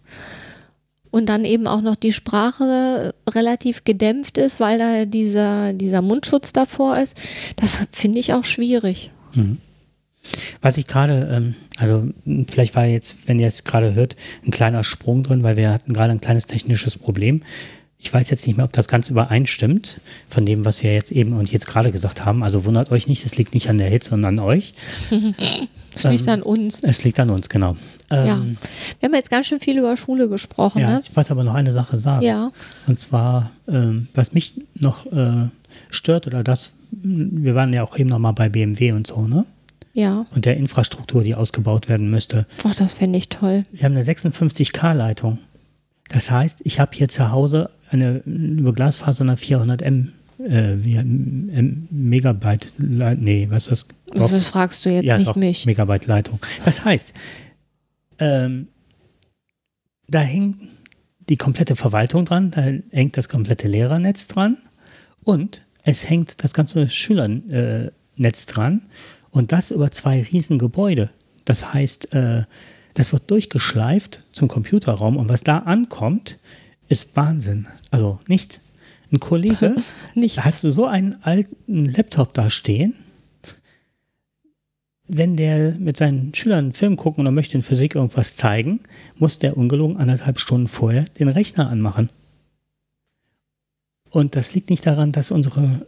und 1.09 1.27
dann 1.27 1.43
eben 1.43 1.65
auch 1.65 1.81
noch 1.81 1.95
die 1.95 2.13
Sprache 2.13 3.15
relativ 3.27 3.83
gedämpft 3.83 4.37
ist, 4.37 4.59
weil 4.59 4.77
da 4.77 5.05
dieser, 5.05 5.73
dieser 5.73 6.03
Mundschutz 6.03 6.53
davor 6.53 6.97
ist, 6.97 7.19
das 7.55 7.87
finde 7.91 8.19
ich 8.19 8.35
auch 8.35 8.45
schwierig. 8.45 9.09
Mhm. 9.33 9.57
Was 10.61 10.77
ich 10.77 10.85
gerade, 10.85 11.29
ähm, 11.31 11.55
also 11.77 12.09
vielleicht 12.49 12.75
war 12.75 12.85
jetzt, 12.85 13.27
wenn 13.27 13.39
ihr 13.39 13.47
es 13.47 13.63
gerade 13.63 13.93
hört, 13.93 14.15
ein 14.45 14.51
kleiner 14.51 14.83
Sprung 14.83 15.23
drin, 15.23 15.43
weil 15.43 15.55
wir 15.55 15.71
hatten 15.71 15.93
gerade 15.93 16.11
ein 16.11 16.19
kleines 16.21 16.45
technisches 16.45 16.97
Problem. 16.97 17.43
Ich 18.01 18.13
weiß 18.13 18.29
jetzt 18.29 18.45
nicht 18.47 18.55
mehr, 18.55 18.65
ob 18.65 18.71
das 18.73 18.87
ganz 18.87 19.09
übereinstimmt 19.09 19.99
von 20.29 20.45
dem, 20.45 20.63
was 20.65 20.83
wir 20.83 20.93
jetzt 20.93 21.11
eben 21.11 21.33
und 21.33 21.51
jetzt 21.51 21.67
gerade 21.67 21.91
gesagt 21.91 22.23
haben. 22.25 22.43
Also 22.43 22.63
wundert 22.65 22.91
euch 22.91 23.07
nicht, 23.07 23.25
es 23.25 23.37
liegt 23.37 23.53
nicht 23.53 23.69
an 23.69 23.77
der 23.77 23.89
Hitze, 23.89 24.11
sondern 24.11 24.39
an 24.39 24.45
euch. 24.45 24.73
Es 25.95 26.03
liegt 26.03 26.27
Ähm, 26.27 26.33
an 26.33 26.41
uns. 26.43 26.83
Es 26.83 27.03
liegt 27.03 27.19
an 27.19 27.31
uns, 27.31 27.49
genau. 27.49 27.75
Ja. 28.11 28.35
Ähm, 28.37 28.57
Wir 28.99 29.07
haben 29.07 29.15
jetzt 29.15 29.31
ganz 29.31 29.47
schön 29.47 29.59
viel 29.59 29.79
über 29.79 29.97
Schule 29.97 30.29
gesprochen, 30.29 30.81
ja, 30.81 30.91
ne? 30.91 31.01
ich 31.03 31.15
wollte 31.15 31.31
aber 31.31 31.43
noch 31.43 31.55
eine 31.55 31.71
Sache 31.71 31.97
sagen. 31.97 32.23
Ja. 32.23 32.51
Und 32.87 32.99
zwar, 32.99 33.51
ähm, 33.67 34.07
was 34.13 34.31
mich 34.33 34.53
noch 34.75 35.07
äh, 35.11 35.49
stört 35.89 36.27
oder 36.27 36.43
das, 36.43 36.73
wir 36.91 37.55
waren 37.55 37.73
ja 37.73 37.83
auch 37.83 37.97
eben 37.97 38.09
noch 38.09 38.19
mal 38.19 38.31
bei 38.31 38.49
BMW 38.49 38.91
und 38.91 39.07
so, 39.07 39.27
ne? 39.27 39.45
Ja. 39.93 40.25
Und 40.33 40.45
der 40.45 40.55
Infrastruktur, 40.57 41.23
die 41.23 41.35
ausgebaut 41.35 41.89
werden 41.89 42.09
müsste. 42.09 42.45
Boah, 42.63 42.73
das 42.77 42.93
fände 42.93 43.17
ich 43.17 43.29
toll. 43.29 43.63
Wir 43.71 43.83
haben 43.83 43.95
eine 43.95 44.03
56K-Leitung. 44.03 45.39
Das 46.09 46.31
heißt, 46.31 46.61
ich 46.63 46.79
habe 46.79 46.91
hier 46.93 47.09
zu 47.09 47.31
Hause 47.31 47.69
eine 47.89 48.17
über 48.25 48.73
Glasfaser 48.73 49.23
eine 49.23 49.37
400 49.37 49.81
M, 49.81 50.13
äh, 50.39 50.73
M 50.73 51.87
Megabyte, 51.89 52.73
nee, 52.77 53.47
was 53.49 53.67
ist 53.67 53.89
das? 54.07 54.17
Doch. 54.17 54.31
Das 54.31 54.47
fragst 54.47 54.85
du 54.85 54.89
jetzt 54.89 55.05
ja, 55.05 55.17
nicht 55.17 55.27
doch, 55.27 55.35
mich. 55.35 55.65
Megabyte 55.65 56.07
Leitung. 56.07 56.39
Das 56.65 56.85
heißt, 56.85 57.13
ähm, 58.19 58.67
da 60.07 60.21
hängt 60.21 60.61
die 61.29 61.37
komplette 61.37 61.75
Verwaltung 61.75 62.25
dran, 62.25 62.51
da 62.51 62.61
hängt 62.91 63.17
das 63.17 63.29
komplette 63.29 63.67
Lehrernetz 63.67 64.27
dran 64.27 64.57
und 65.23 65.63
es 65.89 66.07
hängt 66.07 66.43
das 66.43 66.53
ganze 66.53 66.87
Schülernetz 66.87 68.43
äh, 68.43 68.45
dran 68.45 68.81
und 69.31 69.51
das 69.51 69.71
über 69.71 69.89
zwei 69.89 70.21
riesen 70.21 70.59
Gebäude. 70.59 71.09
Das 71.45 71.73
heißt, 71.73 72.13
äh, 72.13 72.43
das 72.93 73.11
wird 73.11 73.31
durchgeschleift 73.31 74.21
zum 74.31 74.47
Computerraum 74.47 75.17
und 75.17 75.29
was 75.29 75.41
da 75.41 75.59
ankommt, 75.59 76.37
ist 76.89 77.15
Wahnsinn. 77.15 77.67
Also 77.89 78.19
nichts. 78.27 78.61
Ein 79.11 79.19
Kollege 79.19 79.77
Nicht. 80.13 80.45
hat 80.45 80.53
so 80.53 80.85
einen 80.85 81.23
alten 81.23 81.85
Laptop 81.85 82.35
da 82.35 82.51
stehen. 82.51 82.93
Wenn 85.07 85.37
der 85.37 85.71
mit 85.71 85.97
seinen 85.97 86.35
Schülern 86.35 86.65
einen 86.65 86.73
Film 86.73 86.97
gucken 86.97 87.21
oder 87.21 87.31
möchte 87.31 87.57
in 87.57 87.63
Physik 87.63 87.95
irgendwas 87.95 88.35
zeigen, 88.35 88.81
muss 89.15 89.39
der 89.39 89.57
ungelogen 89.57 89.97
anderthalb 89.97 90.39
Stunden 90.39 90.67
vorher 90.67 91.05
den 91.17 91.29
Rechner 91.29 91.67
anmachen. 91.67 92.11
Und 94.09 94.35
das 94.35 94.53
liegt 94.55 94.69
nicht 94.69 94.85
daran, 94.85 95.11
dass 95.11 95.31
unsere 95.31 95.85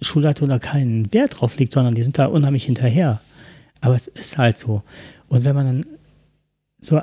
Schulleitung 0.00 0.48
da 0.48 0.58
keinen 0.58 1.12
Wert 1.12 1.40
drauf 1.40 1.58
legt, 1.58 1.72
sondern 1.72 1.94
die 1.94 2.02
sind 2.02 2.18
da 2.18 2.26
unheimlich 2.26 2.64
hinterher. 2.64 3.20
Aber 3.80 3.94
es 3.94 4.08
ist 4.08 4.38
halt 4.38 4.58
so. 4.58 4.82
Und 5.28 5.44
wenn 5.44 5.54
man 5.54 5.66
dann 5.66 5.86
so 6.80 7.02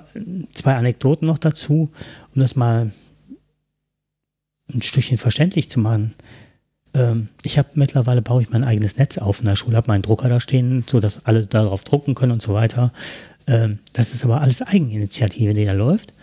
zwei 0.54 0.76
Anekdoten 0.76 1.28
noch 1.28 1.38
dazu, 1.38 1.92
um 2.34 2.42
das 2.42 2.56
mal 2.56 2.92
ein 4.74 4.82
Stückchen 4.82 5.18
verständlich 5.18 5.70
zu 5.70 5.80
machen. 5.80 6.14
Ähm, 6.94 7.30
ich 7.44 7.58
habe 7.58 7.70
mittlerweile 7.76 8.22
baue 8.22 8.42
ich 8.42 8.50
mein 8.50 8.64
eigenes 8.64 8.98
Netz 8.98 9.18
auf 9.18 9.40
in 9.40 9.46
der 9.46 9.56
Schule, 9.56 9.78
habe 9.78 9.88
meinen 9.88 10.02
Drucker 10.02 10.30
da 10.30 10.40
stehen, 10.40 10.84
sodass 10.88 11.26
alle 11.26 11.46
darauf 11.46 11.84
drucken 11.84 12.16
können 12.16 12.32
und 12.32 12.42
so 12.42 12.54
weiter. 12.54 12.92
Ähm, 13.48 13.80
das 13.94 14.14
ist 14.14 14.26
aber 14.26 14.42
alles 14.42 14.62
Eigeninitiative, 14.62 15.54
die 15.54 15.66
da 15.66 15.74
läuft. 15.74 16.14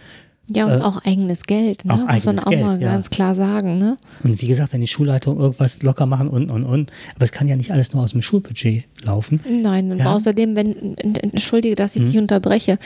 Ja, 0.51 0.67
und 0.67 0.81
Äh, 0.81 0.83
auch 0.83 1.03
eigenes 1.05 1.45
Geld, 1.45 1.85
ne? 1.85 1.93
auch 1.95 1.99
muss 1.99 2.07
man 2.07 2.15
eigenes 2.39 2.47
auch 2.47 2.51
mal 2.51 2.79
Geld, 2.79 2.83
ja. 2.83 2.93
ganz 2.93 3.11
klar 3.11 3.35
sagen, 3.35 3.79
ne? 3.79 3.97
Und 4.25 4.43
wie 4.43 4.47
gesagt, 4.49 4.73
wenn 4.73 4.81
die 4.81 4.87
Schulleitung 4.89 5.39
irgendwas 5.39 5.83
locker 5.83 6.05
machen 6.05 6.29
und, 6.29 6.51
und, 6.51 6.65
und. 6.65 6.91
Aber 7.15 7.25
es 7.25 7.33
kann 7.33 7.49
ja 7.49 7.57
nicht 7.57 7.71
alles 7.71 7.93
nur 7.95 8.03
aus 8.03 8.13
dem 8.13 8.23
Schulbudget 8.23 8.85
laufen. 9.05 9.41
Nein, 9.49 9.93
und 9.93 9.99
Ja. 10.01 10.13
außerdem, 10.13 10.57
wenn, 10.57 10.97
entschuldige, 10.99 11.75
dass 11.77 11.95
ich 11.97 12.03
Mhm. 12.03 12.07
dich 12.07 12.19
unterbreche, 12.19 12.79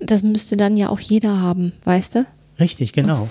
das 0.00 0.22
müsste 0.22 0.56
dann 0.56 0.76
ja 0.76 0.88
auch 0.88 1.00
jeder 1.00 1.40
haben, 1.40 1.72
weißt 1.84 2.14
du? 2.16 2.26
Richtig, 2.58 2.92
genau. 2.92 3.28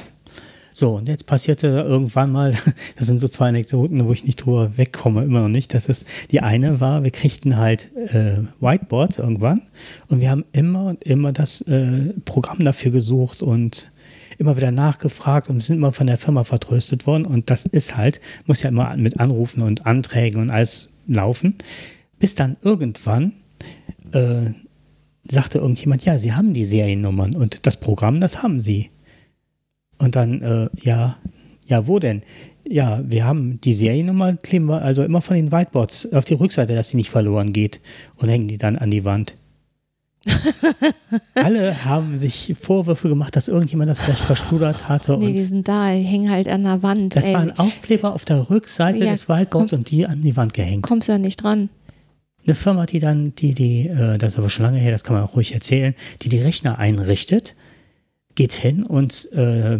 So, 0.73 0.95
und 0.95 1.07
jetzt 1.07 1.25
passierte 1.25 1.67
irgendwann 1.67 2.31
mal, 2.31 2.55
das 2.97 3.07
sind 3.07 3.19
so 3.19 3.27
zwei 3.27 3.49
Anekdoten, 3.49 4.05
wo 4.05 4.13
ich 4.13 4.25
nicht 4.25 4.37
drüber 4.37 4.77
wegkomme, 4.77 5.23
immer 5.23 5.41
noch 5.41 5.49
nicht. 5.49 5.73
Das 5.73 5.87
ist, 5.87 6.07
die 6.31 6.41
eine 6.41 6.79
war, 6.79 7.03
wir 7.03 7.11
kriegten 7.11 7.57
halt 7.57 7.91
äh, 7.95 8.37
Whiteboards 8.59 9.19
irgendwann 9.19 9.61
und 10.07 10.21
wir 10.21 10.29
haben 10.29 10.45
immer 10.51 10.85
und 10.85 11.03
immer 11.03 11.31
das 11.31 11.61
äh, 11.61 12.13
Programm 12.25 12.59
dafür 12.59 12.91
gesucht 12.91 13.41
und 13.41 13.91
immer 14.37 14.57
wieder 14.57 14.71
nachgefragt 14.71 15.49
und 15.49 15.59
sind 15.59 15.77
immer 15.77 15.91
von 15.91 16.07
der 16.07 16.17
Firma 16.17 16.43
vertröstet 16.43 17.05
worden. 17.05 17.25
Und 17.25 17.49
das 17.49 17.65
ist 17.65 17.95
halt, 17.95 18.19
muss 18.47 18.63
ja 18.63 18.69
immer 18.69 18.95
mit 18.97 19.19
Anrufen 19.19 19.61
und 19.61 19.85
Anträgen 19.85 20.41
und 20.41 20.51
alles 20.51 20.97
laufen, 21.07 21.55
bis 22.17 22.33
dann 22.33 22.57
irgendwann 22.63 23.33
äh, 24.13 24.51
sagte 25.29 25.59
irgendjemand, 25.59 26.05
ja, 26.05 26.17
Sie 26.17 26.33
haben 26.33 26.53
die 26.53 26.65
Seriennummern 26.65 27.35
und 27.35 27.65
das 27.65 27.79
Programm, 27.79 28.19
das 28.19 28.41
haben 28.41 28.59
Sie. 28.59 28.89
Und 30.01 30.15
dann, 30.15 30.41
äh, 30.41 30.69
ja, 30.81 31.17
ja, 31.67 31.87
wo 31.87 31.99
denn? 31.99 32.23
Ja, 32.67 33.01
wir 33.07 33.25
haben 33.25 33.61
die 33.61 33.73
Seriennummer, 33.73 34.33
kleben 34.33 34.65
wir 34.65 34.81
also 34.81 35.03
immer 35.03 35.21
von 35.21 35.35
den 35.35 35.51
Whiteboards 35.51 36.11
auf 36.13 36.25
die 36.25 36.33
Rückseite, 36.33 36.73
dass 36.75 36.89
sie 36.89 36.97
nicht 36.97 37.09
verloren 37.09 37.53
geht 37.53 37.81
und 38.17 38.29
hängen 38.29 38.47
die 38.47 38.57
dann 38.57 38.77
an 38.77 38.91
die 38.91 39.05
Wand. 39.05 39.35
Alle 41.35 41.85
haben 41.85 42.17
sich 42.17 42.55
Vorwürfe 42.59 43.09
gemacht, 43.09 43.35
dass 43.35 43.47
irgendjemand 43.47 43.89
das 43.89 43.99
vielleicht 43.99 44.21
verschludert 44.21 44.87
hatte. 44.87 45.17
Nee, 45.17 45.33
die 45.33 45.39
sind 45.39 45.67
da, 45.67 45.93
die 45.93 46.03
hängen 46.03 46.29
halt 46.29 46.47
an 46.47 46.63
der 46.63 46.83
Wand. 46.83 47.15
das 47.15 47.27
ey. 47.27 47.33
waren 47.33 47.57
Aufkleber 47.57 48.13
auf 48.13 48.25
der 48.25 48.49
Rückseite 48.49 49.03
Ja, 49.03 49.11
des 49.11 49.29
Whiteboards 49.29 49.73
und 49.73 49.89
die 49.89 50.05
an 50.05 50.21
die 50.21 50.35
Wand 50.37 50.53
gehängt. 50.53 50.83
Kommst 50.83 51.07
ja 51.07 51.17
nicht 51.17 51.43
dran. 51.43 51.69
Eine 52.45 52.55
Firma, 52.55 52.85
die 52.85 52.99
dann, 52.99 53.35
die, 53.35 53.53
die, 53.53 53.87
äh, 53.87 54.17
das 54.17 54.33
ist 54.33 54.39
aber 54.39 54.49
schon 54.49 54.65
lange 54.65 54.79
her, 54.79 54.91
das 54.91 55.03
kann 55.03 55.15
man 55.15 55.23
auch 55.23 55.35
ruhig 55.35 55.53
erzählen, 55.53 55.95
die 56.21 56.29
die 56.29 56.39
Rechner 56.39 56.79
einrichtet, 56.79 57.55
geht 58.35 58.53
hin 58.53 58.83
und 58.83 59.31
äh, 59.33 59.79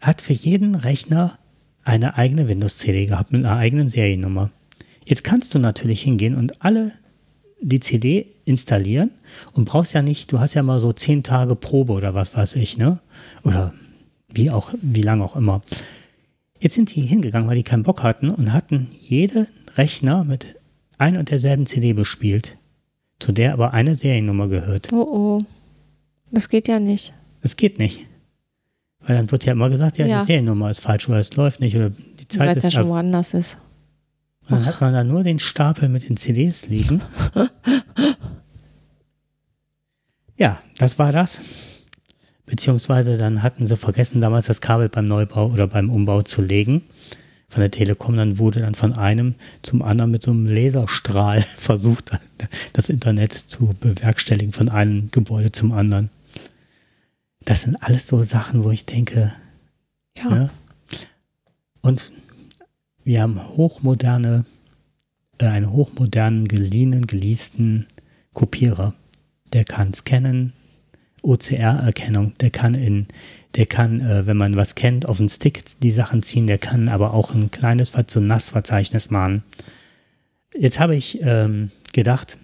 hat 0.00 0.20
für 0.20 0.32
jeden 0.32 0.74
Rechner 0.74 1.38
eine 1.82 2.16
eigene 2.16 2.48
Windows-CD 2.48 3.06
gehabt 3.06 3.32
mit 3.32 3.44
einer 3.44 3.56
eigenen 3.56 3.88
Seriennummer. 3.88 4.50
Jetzt 5.04 5.24
kannst 5.24 5.54
du 5.54 5.58
natürlich 5.58 6.02
hingehen 6.02 6.34
und 6.34 6.62
alle 6.62 6.92
die 7.60 7.80
CD 7.80 8.26
installieren 8.44 9.10
und 9.52 9.64
brauchst 9.64 9.94
ja 9.94 10.02
nicht, 10.02 10.32
du 10.32 10.40
hast 10.40 10.54
ja 10.54 10.62
mal 10.62 10.80
so 10.80 10.92
zehn 10.92 11.22
Tage 11.22 11.56
Probe 11.56 11.92
oder 11.92 12.14
was 12.14 12.36
weiß 12.36 12.56
ich, 12.56 12.76
ne? 12.76 13.00
Oder 13.44 13.72
wie 14.32 14.50
auch, 14.50 14.74
wie 14.82 15.02
lange 15.02 15.24
auch 15.24 15.36
immer. 15.36 15.62
Jetzt 16.58 16.74
sind 16.74 16.94
die 16.94 17.02
hingegangen, 17.02 17.48
weil 17.48 17.56
die 17.56 17.62
keinen 17.62 17.82
Bock 17.82 18.02
hatten 18.02 18.30
und 18.30 18.52
hatten 18.52 18.88
jeden 19.00 19.46
Rechner 19.76 20.24
mit 20.24 20.56
ein 20.98 21.16
und 21.16 21.30
derselben 21.30 21.66
CD 21.66 21.92
bespielt, 21.92 22.56
zu 23.18 23.32
der 23.32 23.52
aber 23.52 23.72
eine 23.74 23.94
Seriennummer 23.94 24.48
gehört. 24.48 24.92
Oh 24.92 25.02
oh. 25.40 25.55
Das 26.30 26.48
geht 26.48 26.68
ja 26.68 26.78
nicht. 26.80 27.12
Das 27.42 27.56
geht 27.56 27.78
nicht. 27.78 28.04
Weil 29.00 29.16
dann 29.16 29.30
wird 29.30 29.44
ja 29.44 29.52
immer 29.52 29.70
gesagt, 29.70 29.98
ja, 29.98 30.06
Ja. 30.06 30.20
die 30.20 30.26
Seriennummer 30.26 30.70
ist 30.70 30.80
falsch 30.80 31.08
oder 31.08 31.18
es 31.18 31.34
läuft 31.36 31.60
nicht 31.60 31.76
oder 31.76 31.90
die 31.90 32.26
Zeit 32.28 32.40
Weil 32.40 32.48
es 32.50 32.56
ist 32.58 32.62
ja 32.64 32.70
schon 32.72 32.82
ab. 32.82 32.88
woanders 32.88 33.34
ist. 33.34 33.58
Und 34.48 34.52
dann 34.52 34.66
hat 34.66 34.80
man 34.80 34.92
da 34.92 35.04
nur 35.04 35.22
den 35.24 35.38
Stapel 35.38 35.88
mit 35.88 36.08
den 36.08 36.16
CDs 36.16 36.68
liegen. 36.68 37.00
ja, 40.36 40.60
das 40.78 40.98
war 40.98 41.12
das. 41.12 41.84
Beziehungsweise 42.46 43.16
dann 43.18 43.42
hatten 43.42 43.66
sie 43.66 43.76
vergessen, 43.76 44.20
damals 44.20 44.46
das 44.46 44.60
Kabel 44.60 44.88
beim 44.88 45.08
Neubau 45.08 45.48
oder 45.50 45.66
beim 45.66 45.90
Umbau 45.90 46.22
zu 46.22 46.42
legen 46.42 46.82
von 47.48 47.60
der 47.60 47.70
Telekom. 47.72 48.16
Dann 48.16 48.38
wurde 48.38 48.60
dann 48.60 48.74
von 48.76 48.96
einem 48.96 49.34
zum 49.62 49.82
anderen 49.82 50.12
mit 50.12 50.22
so 50.22 50.30
einem 50.30 50.46
Laserstrahl 50.46 51.40
versucht, 51.58 52.12
das 52.72 52.88
Internet 52.88 53.32
zu 53.32 53.74
bewerkstelligen 53.80 54.52
von 54.52 54.68
einem 54.68 55.10
Gebäude 55.10 55.50
zum 55.50 55.72
anderen. 55.72 56.10
Das 57.46 57.62
sind 57.62 57.76
alles 57.76 58.06
so 58.08 58.22
Sachen, 58.22 58.64
wo 58.64 58.70
ich 58.70 58.84
denke, 58.84 59.32
Ja. 60.18 60.28
Ne? 60.28 60.50
Und 61.80 62.10
wir 63.04 63.22
haben 63.22 63.40
hochmoderne, 63.56 64.44
äh, 65.38 65.46
einen 65.46 65.70
hochmodernen, 65.70 66.48
geliehenen, 66.48 67.06
geleasten 67.06 67.86
Kopierer. 68.34 68.94
Der 69.52 69.64
kann 69.64 69.94
scannen, 69.94 70.52
OCR-Erkennung, 71.22 72.34
der 72.40 72.50
kann 72.50 72.74
in, 72.74 73.06
der 73.54 73.66
kann, 73.66 74.00
äh, 74.00 74.26
wenn 74.26 74.36
man 74.36 74.56
was 74.56 74.74
kennt, 74.74 75.06
auf 75.06 75.18
den 75.18 75.28
Stick 75.28 75.62
die 75.80 75.92
Sachen 75.92 76.24
ziehen, 76.24 76.48
der 76.48 76.58
kann 76.58 76.88
aber 76.88 77.14
auch 77.14 77.32
ein 77.32 77.52
kleines 77.52 77.92
so 78.08 78.18
NAS-Verzeichnis 78.18 79.10
machen. 79.10 79.44
Jetzt 80.58 80.80
habe 80.80 80.96
ich 80.96 81.20
ähm, 81.22 81.70
gedacht, 81.92 82.38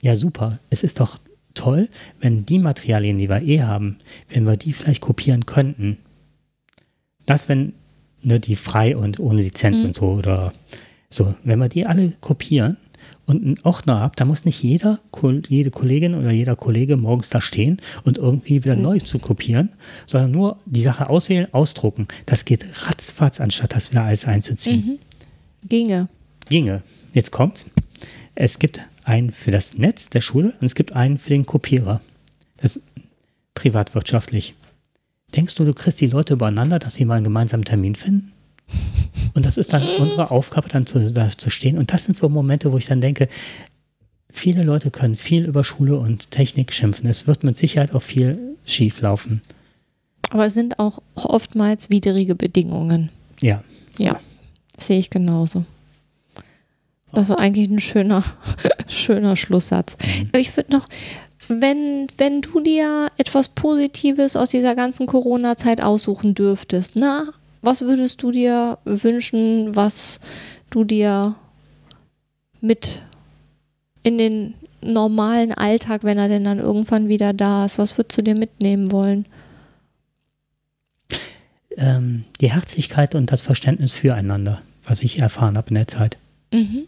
ja 0.00 0.16
super, 0.16 0.58
es 0.70 0.82
ist 0.82 1.00
doch 1.00 1.18
toll, 1.56 1.88
wenn 2.20 2.46
die 2.46 2.58
Materialien, 2.58 3.18
die 3.18 3.28
wir 3.28 3.42
eh 3.42 3.62
haben, 3.62 3.96
wenn 4.28 4.46
wir 4.46 4.56
die 4.56 4.72
vielleicht 4.72 5.00
kopieren 5.00 5.46
könnten. 5.46 5.98
Das, 7.26 7.48
wenn 7.48 7.72
ne, 8.22 8.38
die 8.40 8.56
frei 8.56 8.96
und 8.96 9.18
ohne 9.18 9.42
Lizenz 9.42 9.80
Mhm. 9.80 9.86
und 9.86 9.94
so 9.94 10.06
oder 10.12 10.52
so, 11.10 11.34
wenn 11.44 11.58
wir 11.58 11.68
die 11.68 11.86
alle 11.86 12.12
kopieren 12.20 12.76
und 13.26 13.42
einen 13.44 13.58
Ordner 13.62 14.00
habt, 14.00 14.20
da 14.20 14.24
muss 14.24 14.44
nicht 14.44 14.62
jeder, 14.62 15.00
jede 15.48 15.70
Kollegin 15.70 16.14
oder 16.14 16.30
jeder 16.30 16.56
Kollege 16.56 16.96
morgens 16.96 17.30
da 17.30 17.40
stehen 17.40 17.80
und 18.04 18.18
irgendwie 18.18 18.64
wieder 18.64 18.76
neu 18.76 18.98
zu 18.98 19.18
kopieren, 19.18 19.70
sondern 20.06 20.30
nur 20.32 20.58
die 20.66 20.82
Sache 20.82 21.08
auswählen, 21.08 21.52
ausdrucken. 21.52 22.06
Das 22.26 22.44
geht 22.44 22.66
ratzfatz, 22.86 23.40
anstatt 23.40 23.74
das 23.74 23.90
wieder 23.90 24.02
alles 24.02 24.26
einzuziehen. 24.26 24.98
Ginge. 25.68 26.08
Ginge. 26.48 26.82
Jetzt 27.12 27.30
kommt, 27.32 27.66
es 28.34 28.58
gibt 28.58 28.80
einen 29.06 29.32
für 29.32 29.50
das 29.50 29.78
Netz 29.78 30.10
der 30.10 30.20
Schule 30.20 30.52
und 30.60 30.66
es 30.66 30.74
gibt 30.74 30.94
einen 30.94 31.18
für 31.18 31.30
den 31.30 31.46
Kopierer. 31.46 32.00
Das 32.58 32.76
ist 32.76 32.84
privatwirtschaftlich. 33.54 34.54
Denkst 35.34 35.54
du, 35.54 35.64
du 35.64 35.74
kriegst 35.74 36.00
die 36.00 36.06
Leute 36.06 36.34
übereinander, 36.34 36.78
dass 36.78 36.94
sie 36.94 37.04
mal 37.04 37.14
einen 37.14 37.24
gemeinsamen 37.24 37.64
Termin 37.64 37.94
finden? 37.94 38.32
Und 39.34 39.46
das 39.46 39.58
ist 39.58 39.72
dann 39.72 39.86
unsere 39.98 40.30
Aufgabe, 40.30 40.68
dann 40.68 40.86
zu, 40.86 41.12
da 41.12 41.28
zu 41.28 41.50
stehen. 41.50 41.78
Und 41.78 41.92
das 41.92 42.04
sind 42.04 42.16
so 42.16 42.28
Momente, 42.28 42.72
wo 42.72 42.78
ich 42.78 42.86
dann 42.86 43.00
denke, 43.00 43.28
viele 44.30 44.64
Leute 44.64 44.90
können 44.90 45.16
viel 45.16 45.44
über 45.44 45.62
Schule 45.62 45.96
und 45.98 46.30
Technik 46.30 46.72
schimpfen. 46.72 47.08
Es 47.08 47.26
wird 47.26 47.44
mit 47.44 47.56
Sicherheit 47.56 47.94
auch 47.94 48.02
viel 48.02 48.56
schief 48.64 49.00
laufen. 49.00 49.40
Aber 50.30 50.46
es 50.46 50.54
sind 50.54 50.78
auch 50.78 51.00
oftmals 51.14 51.90
widrige 51.90 52.34
Bedingungen. 52.34 53.10
Ja. 53.40 53.62
Ja, 53.98 54.18
sehe 54.78 54.98
ich 54.98 55.10
genauso. 55.10 55.64
Das 57.12 57.30
ist 57.30 57.36
eigentlich 57.36 57.70
ein 57.70 57.78
schöner, 57.78 58.22
schöner 58.88 59.36
Schlusssatz. 59.36 59.96
Aber 60.28 60.38
ich 60.38 60.56
würde 60.56 60.72
noch, 60.72 60.86
wenn, 61.48 62.08
wenn 62.18 62.42
du 62.42 62.60
dir 62.60 63.10
etwas 63.16 63.48
Positives 63.48 64.36
aus 64.36 64.50
dieser 64.50 64.74
ganzen 64.74 65.06
Corona-Zeit 65.06 65.80
aussuchen 65.80 66.34
dürftest, 66.34 66.96
na, 66.96 67.32
was 67.62 67.82
würdest 67.82 68.22
du 68.22 68.30
dir 68.30 68.78
wünschen, 68.84 69.74
was 69.74 70.20
du 70.70 70.84
dir 70.84 71.34
mit 72.60 73.02
in 74.02 74.18
den 74.18 74.54
normalen 74.82 75.52
Alltag, 75.52 76.04
wenn 76.04 76.18
er 76.18 76.28
denn 76.28 76.44
dann 76.44 76.58
irgendwann 76.58 77.08
wieder 77.08 77.32
da 77.32 77.64
ist, 77.64 77.78
was 77.78 77.98
würdest 77.98 78.18
du 78.18 78.22
dir 78.22 78.36
mitnehmen 78.36 78.92
wollen? 78.92 79.26
Ähm, 81.76 82.24
die 82.40 82.50
Herzlichkeit 82.50 83.14
und 83.14 83.32
das 83.32 83.42
Verständnis 83.42 83.92
füreinander, 83.92 84.62
was 84.84 85.02
ich 85.02 85.18
erfahren 85.18 85.56
habe 85.56 85.68
in 85.68 85.74
der 85.74 85.88
Zeit. 85.88 86.16
Mhm. 86.52 86.86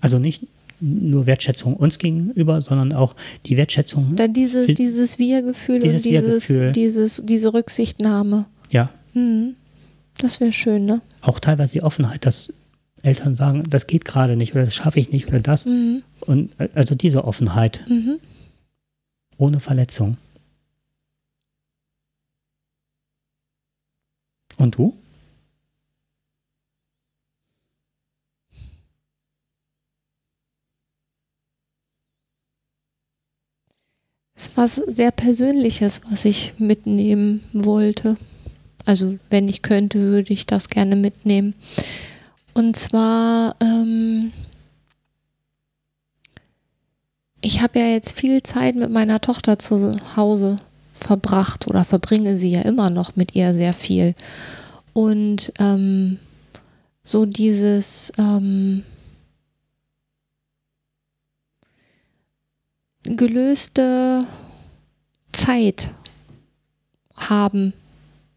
Also 0.00 0.18
nicht 0.18 0.46
nur 0.80 1.26
Wertschätzung 1.26 1.76
uns 1.76 1.98
gegenüber, 1.98 2.62
sondern 2.62 2.92
auch 2.94 3.14
die 3.46 3.56
Wertschätzung, 3.58 4.16
Dann 4.16 4.32
dieses, 4.32 4.66
dieses 4.74 5.18
Wir-Gefühl 5.18 5.76
und 5.76 5.84
Dieses 5.84 6.02
dieses, 6.04 6.22
Wir-Gefühl. 6.48 6.72
dieses, 6.72 7.22
diese 7.26 7.52
Rücksichtnahme. 7.52 8.46
ja, 8.70 8.90
Mhm. 9.12 9.56
Das 10.18 10.38
wäre 10.40 10.52
schön, 10.52 10.84
ne? 10.84 11.00
auch 11.22 11.40
teilweise 11.40 11.72
die 11.72 11.82
Offenheit, 11.82 12.24
dass 12.26 12.52
Eltern 13.02 13.34
sagen, 13.34 13.64
das 13.68 13.86
geht 13.86 14.04
gerade 14.04 14.36
nicht 14.36 14.54
oder 14.54 14.64
das 14.64 14.74
schaffe 14.74 15.00
ich 15.00 15.10
nicht 15.10 15.26
oder 15.28 15.40
das. 15.40 15.66
Mhm. 15.66 16.02
Und 16.20 16.50
äh, 16.60 16.68
also 16.74 16.94
diese 16.94 17.24
Offenheit 17.24 17.84
Mhm. 17.88 18.18
ohne 19.38 19.60
Verletzung. 19.60 20.16
Und 24.56 24.76
du? 24.76 24.94
Ist 34.40 34.56
was 34.56 34.76
sehr 34.76 35.10
Persönliches, 35.10 36.00
was 36.08 36.24
ich 36.24 36.54
mitnehmen 36.56 37.44
wollte. 37.52 38.16
Also, 38.86 39.18
wenn 39.28 39.48
ich 39.48 39.60
könnte, 39.60 39.98
würde 39.98 40.32
ich 40.32 40.46
das 40.46 40.70
gerne 40.70 40.96
mitnehmen. 40.96 41.54
Und 42.54 42.74
zwar, 42.74 43.54
ähm, 43.60 44.32
ich 47.42 47.60
habe 47.60 47.80
ja 47.80 47.86
jetzt 47.88 48.18
viel 48.18 48.42
Zeit 48.42 48.76
mit 48.76 48.90
meiner 48.90 49.20
Tochter 49.20 49.58
zu 49.58 50.00
Hause 50.16 50.56
verbracht 50.94 51.68
oder 51.68 51.84
verbringe 51.84 52.38
sie 52.38 52.52
ja 52.52 52.62
immer 52.62 52.88
noch 52.88 53.16
mit 53.16 53.34
ihr 53.34 53.52
sehr 53.52 53.74
viel. 53.74 54.14
Und 54.94 55.52
ähm, 55.58 56.18
so 57.04 57.26
dieses 57.26 58.10
ähm, 58.18 58.84
gelöste 63.04 64.26
Zeit 65.32 65.90
haben 67.16 67.72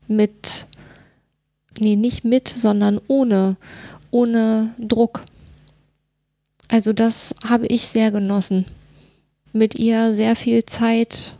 mit, 0.08 0.66
nee, 1.80 1.96
nicht 1.96 2.24
mit, 2.24 2.48
sondern 2.48 3.00
ohne, 3.08 3.58
ohne 4.12 4.74
Druck. 4.80 5.24
Also 6.68 6.94
das 6.94 7.36
habe 7.48 7.68
ich 7.68 7.88
sehr 7.88 8.12
genossen, 8.12 8.66
mit 9.52 9.76
ihr 9.76 10.14
sehr 10.14 10.36
viel 10.36 10.66
Zeit 10.66 11.36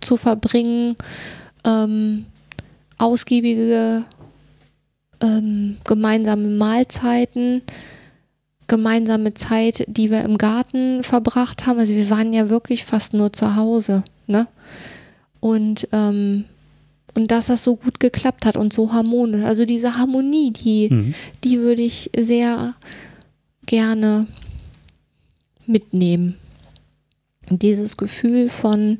zu 0.00 0.16
verbringen, 0.16 0.96
ähm, 1.64 2.26
ausgiebige 2.98 4.04
ähm, 5.20 5.78
gemeinsame 5.84 6.48
Mahlzeiten, 6.48 7.62
gemeinsame 8.68 9.34
Zeit, 9.34 9.84
die 9.88 10.10
wir 10.10 10.22
im 10.22 10.38
Garten 10.38 11.02
verbracht 11.02 11.66
haben. 11.66 11.78
Also 11.78 11.94
wir 11.94 12.10
waren 12.10 12.32
ja 12.32 12.50
wirklich 12.50 12.84
fast 12.84 13.14
nur 13.14 13.32
zu 13.32 13.56
Hause, 13.56 14.04
ne? 14.26 14.46
Und 15.40 15.88
ähm, 15.92 16.44
und 17.14 17.30
dass 17.30 17.46
das 17.46 17.64
so 17.64 17.76
gut 17.76 18.00
geklappt 18.00 18.46
hat 18.46 18.56
und 18.56 18.72
so 18.72 18.92
harmonisch. 18.92 19.44
Also 19.44 19.66
diese 19.66 19.96
Harmonie, 19.96 20.52
die, 20.52 20.88
mhm. 20.90 21.14
die 21.44 21.58
würde 21.58 21.82
ich 21.82 22.10
sehr 22.16 22.74
gerne 23.66 24.26
mitnehmen. 25.66 26.36
Dieses 27.50 27.96
Gefühl 27.96 28.48
von 28.48 28.98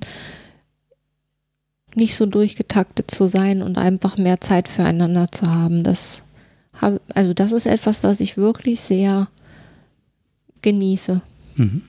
nicht 1.95 2.15
so 2.15 2.27
durchgetaktet 2.27 3.11
zu 3.11 3.29
sein 3.29 3.63
und 3.63 3.79
einfach 3.79 4.17
mehr 4.17 4.41
Zeit 4.41 4.69
füreinander 4.69 5.29
zu 5.31 5.47
haben, 5.47 5.83
das 5.83 6.23
habe, 6.75 7.01
also 7.15 7.35
das 7.35 7.53
ist 7.53 7.67
etwas, 7.67 8.01
das 8.01 8.21
ich 8.21 8.37
wirklich 8.37 8.81
sehr 8.81 9.29
genieße. 10.63 11.21
Mhm. 11.57 11.83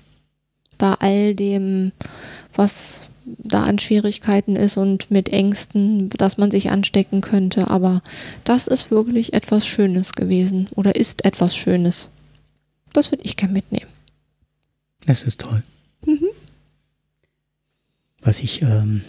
Bei 0.77 0.93
all 0.95 1.35
dem, 1.35 1.91
was 2.53 3.01
da 3.25 3.63
an 3.63 3.79
Schwierigkeiten 3.79 4.55
ist 4.55 4.77
und 4.77 5.09
mit 5.09 5.29
Ängsten, 5.29 6.09
dass 6.09 6.37
man 6.37 6.51
sich 6.51 6.69
anstecken 6.69 7.21
könnte. 7.21 7.69
Aber 7.69 8.01
das 8.43 8.67
ist 8.67 8.91
wirklich 8.91 9.33
etwas 9.33 9.65
Schönes 9.65 10.13
gewesen 10.13 10.67
oder 10.75 10.95
ist 10.95 11.25
etwas 11.25 11.55
Schönes. 11.55 12.09
Das 12.91 13.11
würde 13.11 13.23
ich 13.23 13.37
gerne 13.37 13.53
mitnehmen. 13.53 13.89
Das 15.05 15.23
ist 15.23 15.41
toll. 15.41 15.63
Mhm. 16.05 16.27
Was 18.21 18.39
ich, 18.39 18.61
ähm, 18.61 19.01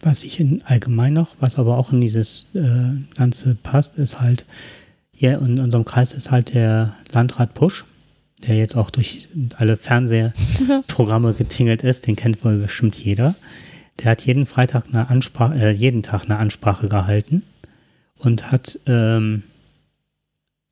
was 0.00 0.24
ich 0.24 0.40
in 0.40 0.62
allgemein 0.62 1.14
noch, 1.14 1.36
was 1.40 1.56
aber 1.58 1.78
auch 1.78 1.92
in 1.92 2.00
dieses 2.00 2.48
äh, 2.54 2.92
Ganze 3.14 3.54
passt, 3.54 3.96
ist 3.96 4.20
halt, 4.20 4.44
hier 5.16 5.38
in 5.40 5.58
unserem 5.58 5.86
Kreis 5.86 6.12
ist 6.12 6.30
halt 6.30 6.52
der 6.54 6.94
Landrat 7.10 7.54
Pusch, 7.54 7.86
der 8.46 8.56
jetzt 8.56 8.76
auch 8.76 8.90
durch 8.90 9.28
alle 9.56 9.78
Fernsehprogramme 9.78 11.32
getingelt 11.38 11.82
ist, 11.82 12.06
den 12.06 12.16
kennt 12.16 12.44
wohl 12.44 12.58
bestimmt 12.58 12.96
jeder. 12.96 13.34
Der 13.98 14.10
hat 14.10 14.26
jeden 14.26 14.44
Freitag 14.44 14.84
eine 14.88 15.08
Ansprache, 15.08 15.54
äh, 15.54 15.70
jeden 15.70 16.02
Tag 16.02 16.24
eine 16.24 16.36
Ansprache 16.36 16.88
gehalten 16.88 17.42
und 18.18 18.52
hat 18.52 18.78
ähm, 18.86 19.42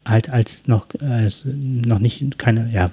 halt 0.05 0.29
als 0.29 0.69
noch, 0.69 0.89
als 1.01 1.47
noch 1.47 1.99
nicht 1.99 2.39
keine, 2.39 2.71
ja, 2.71 2.91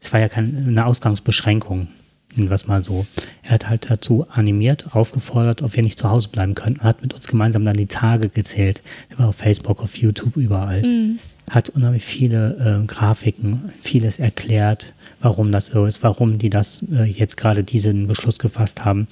es 0.00 0.14
war 0.14 0.20
ja 0.20 0.30
keine 0.30 0.86
Ausgangsbeschränkung, 0.86 1.88
nennen 2.36 2.50
wir 2.50 2.54
es 2.54 2.66
mal 2.66 2.82
so. 2.82 3.06
Er 3.42 3.52
hat 3.52 3.68
halt 3.68 3.90
dazu 3.90 4.26
animiert, 4.30 4.94
aufgefordert, 4.94 5.62
ob 5.62 5.74
wir 5.76 5.82
nicht 5.82 5.98
zu 5.98 6.10
Hause 6.10 6.28
bleiben 6.28 6.54
könnten, 6.54 6.82
hat 6.82 7.02
mit 7.02 7.14
uns 7.14 7.26
gemeinsam 7.26 7.64
dann 7.64 7.76
die 7.76 7.86
Tage 7.86 8.28
gezählt. 8.28 8.82
Er 9.10 9.18
war 9.20 9.28
auf 9.28 9.36
Facebook, 9.36 9.80
auf 9.80 9.96
YouTube, 9.96 10.36
überall. 10.36 10.82
Mhm. 10.82 11.18
Hat 11.50 11.68
unheimlich 11.70 12.04
viele 12.04 12.82
äh, 12.82 12.86
Grafiken, 12.86 13.70
vieles 13.82 14.18
erklärt, 14.18 14.94
warum 15.20 15.52
das 15.52 15.66
so 15.66 15.84
ist, 15.84 16.02
warum 16.02 16.38
die 16.38 16.50
das 16.50 16.86
äh, 16.90 17.04
jetzt 17.04 17.36
gerade 17.36 17.64
diesen 17.64 18.06
Beschluss 18.06 18.38
gefasst 18.38 18.84
haben 18.84 19.08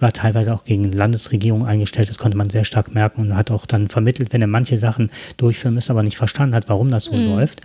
war 0.00 0.12
teilweise 0.12 0.54
auch 0.54 0.64
gegen 0.64 0.92
Landesregierung 0.92 1.66
eingestellt. 1.66 2.08
Das 2.08 2.18
konnte 2.18 2.36
man 2.36 2.50
sehr 2.50 2.64
stark 2.64 2.94
merken 2.94 3.22
und 3.22 3.36
hat 3.36 3.50
auch 3.50 3.66
dann 3.66 3.88
vermittelt, 3.88 4.32
wenn 4.32 4.40
er 4.40 4.46
manche 4.46 4.78
Sachen 4.78 5.10
durchführen 5.36 5.74
müsste, 5.74 5.92
aber 5.92 6.02
nicht 6.02 6.16
verstanden 6.16 6.54
hat, 6.54 6.68
warum 6.68 6.90
das 6.90 7.04
so 7.04 7.16
mhm. 7.16 7.30
läuft. 7.30 7.62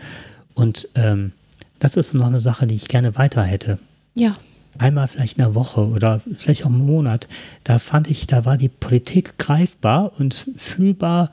Und 0.53 0.89
ähm, 0.95 1.31
das 1.79 1.97
ist 1.97 2.13
noch 2.13 2.27
eine 2.27 2.39
Sache, 2.39 2.67
die 2.67 2.75
ich 2.75 2.87
gerne 2.87 3.15
weiter 3.15 3.43
hätte. 3.43 3.77
Ja. 4.15 4.37
Einmal 4.77 5.07
vielleicht 5.07 5.37
in 5.37 5.43
der 5.43 5.55
Woche 5.55 5.87
oder 5.87 6.19
vielleicht 6.33 6.65
auch 6.65 6.69
im 6.69 6.85
Monat. 6.85 7.27
Da 7.63 7.77
fand 7.79 8.09
ich, 8.09 8.27
da 8.27 8.45
war 8.45 8.57
die 8.57 8.69
Politik 8.69 9.37
greifbar 9.37 10.13
und 10.17 10.49
fühlbar, 10.55 11.31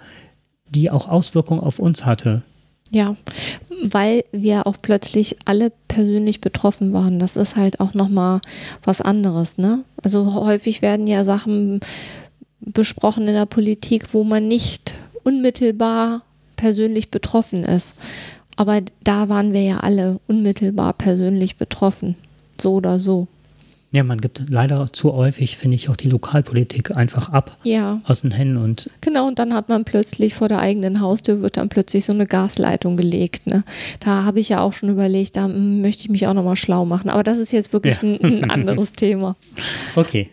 die 0.69 0.91
auch 0.91 1.09
Auswirkungen 1.09 1.61
auf 1.61 1.79
uns 1.79 2.05
hatte. 2.05 2.43
Ja, 2.91 3.17
weil 3.83 4.25
wir 4.33 4.67
auch 4.67 4.77
plötzlich 4.83 5.37
alle 5.45 5.73
persönlich 5.89 6.41
betroffen 6.41 6.93
waren. 6.93 7.19
Das 7.19 7.37
ist 7.37 7.57
halt 7.57 7.79
auch 7.81 7.95
nochmal 7.95 8.41
was 8.83 9.01
anderes, 9.01 9.59
ne? 9.59 9.85
Also 10.03 10.35
häufig 10.35 10.83
werden 10.83 11.07
ja 11.07 11.25
Sachen 11.25 11.81
besprochen 12.61 13.29
in 13.29 13.35
der 13.35 13.47
Politik, 13.47 14.13
wo 14.13 14.25
man 14.25 14.49
nicht 14.49 14.97
unmittelbar 15.23 16.23
persönlich 16.57 17.11
betroffen 17.11 17.65
ist. 17.65 17.97
Aber 18.57 18.81
da 19.05 19.29
waren 19.29 19.53
wir 19.53 19.63
ja 19.63 19.79
alle 19.79 20.21
unmittelbar 20.27 20.93
persönlich 20.93 21.57
betroffen. 21.57 22.17
So 22.61 22.75
oder 22.75 23.01
so. 23.01 23.29
Ja, 23.93 24.05
man 24.05 24.21
gibt 24.21 24.45
leider 24.49 24.93
zu 24.93 25.13
häufig, 25.13 25.57
finde 25.57 25.75
ich, 25.75 25.89
auch 25.89 25.97
die 25.97 26.09
Lokalpolitik 26.09 26.97
einfach 26.97 27.31
ab 27.31 27.59
ja. 27.65 28.01
aus 28.05 28.21
den 28.21 28.31
Händen 28.31 28.57
und. 28.57 28.89
Genau, 29.01 29.27
und 29.27 29.41
dann 29.41 29.53
hat 29.53 29.69
man 29.69 29.85
plötzlich 29.85 30.35
vor 30.35 30.47
der 30.47 30.61
eigenen 30.61 31.01
Haustür 31.01 31.43
wird 31.43 31.57
dann 31.57 31.69
plötzlich 31.69 32.05
so 32.05 32.13
eine 32.13 32.27
Gasleitung 32.27 32.97
gelegt. 32.97 33.49
Ne? 33.49 33.65
Da 33.99 34.23
habe 34.25 34.39
ich 34.39 34.49
ja 34.49 34.61
auch 34.61 34.73
schon 34.73 34.91
überlegt, 34.91 35.37
da 35.37 35.49
möchte 35.49 36.05
ich 36.05 36.09
mich 36.09 36.29
auch 36.29 36.35
nochmal 36.35 36.55
schlau 36.55 36.85
machen. 36.85 37.11
Aber 37.11 37.25
das 37.25 37.39
ist 37.39 37.53
jetzt 37.53 37.73
wirklich 37.73 38.01
ja. 38.01 38.11
ein, 38.11 38.45
ein, 38.45 38.51
anderes 38.51 38.93
Thema. 38.93 39.35
Okay. 39.97 40.31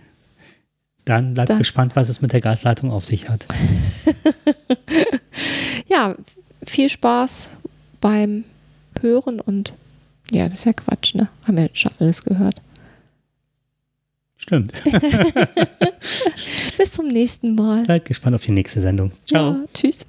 Dann 1.05 1.33
bleibt 1.33 1.49
da. 1.49 1.57
gespannt, 1.57 1.95
was 1.95 2.09
es 2.09 2.21
mit 2.21 2.33
der 2.33 2.41
Gasleitung 2.41 2.91
auf 2.91 3.05
sich 3.05 3.27
hat. 3.27 3.47
ja, 5.87 6.15
viel 6.63 6.89
Spaß 6.89 7.51
beim 8.01 8.43
Hören 9.01 9.39
und 9.39 9.73
ja, 10.31 10.47
das 10.49 10.59
ist 10.59 10.65
ja 10.65 10.73
Quatsch, 10.73 11.15
ne? 11.15 11.29
Haben 11.45 11.57
wir 11.57 11.63
jetzt 11.65 11.79
schon 11.79 11.91
alles 11.99 12.23
gehört. 12.23 12.61
Stimmt. 14.37 14.73
Bis 16.77 16.91
zum 16.91 17.07
nächsten 17.07 17.55
Mal. 17.55 17.85
Seid 17.85 18.05
gespannt 18.05 18.35
auf 18.35 18.45
die 18.45 18.51
nächste 18.51 18.79
Sendung. 18.81 19.11
Ciao. 19.25 19.51
Ja, 19.51 19.65
tschüss. 19.73 20.05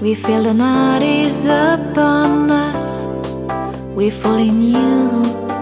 We 0.00 0.14
feel 0.14 0.44
the 0.44 0.54
night 0.54 1.02
is 1.02 1.44
upon 1.46 2.50
us. 2.50 2.78
We 3.96 4.10
fall 4.10 4.38
in 4.38 4.72
you. 4.72 5.57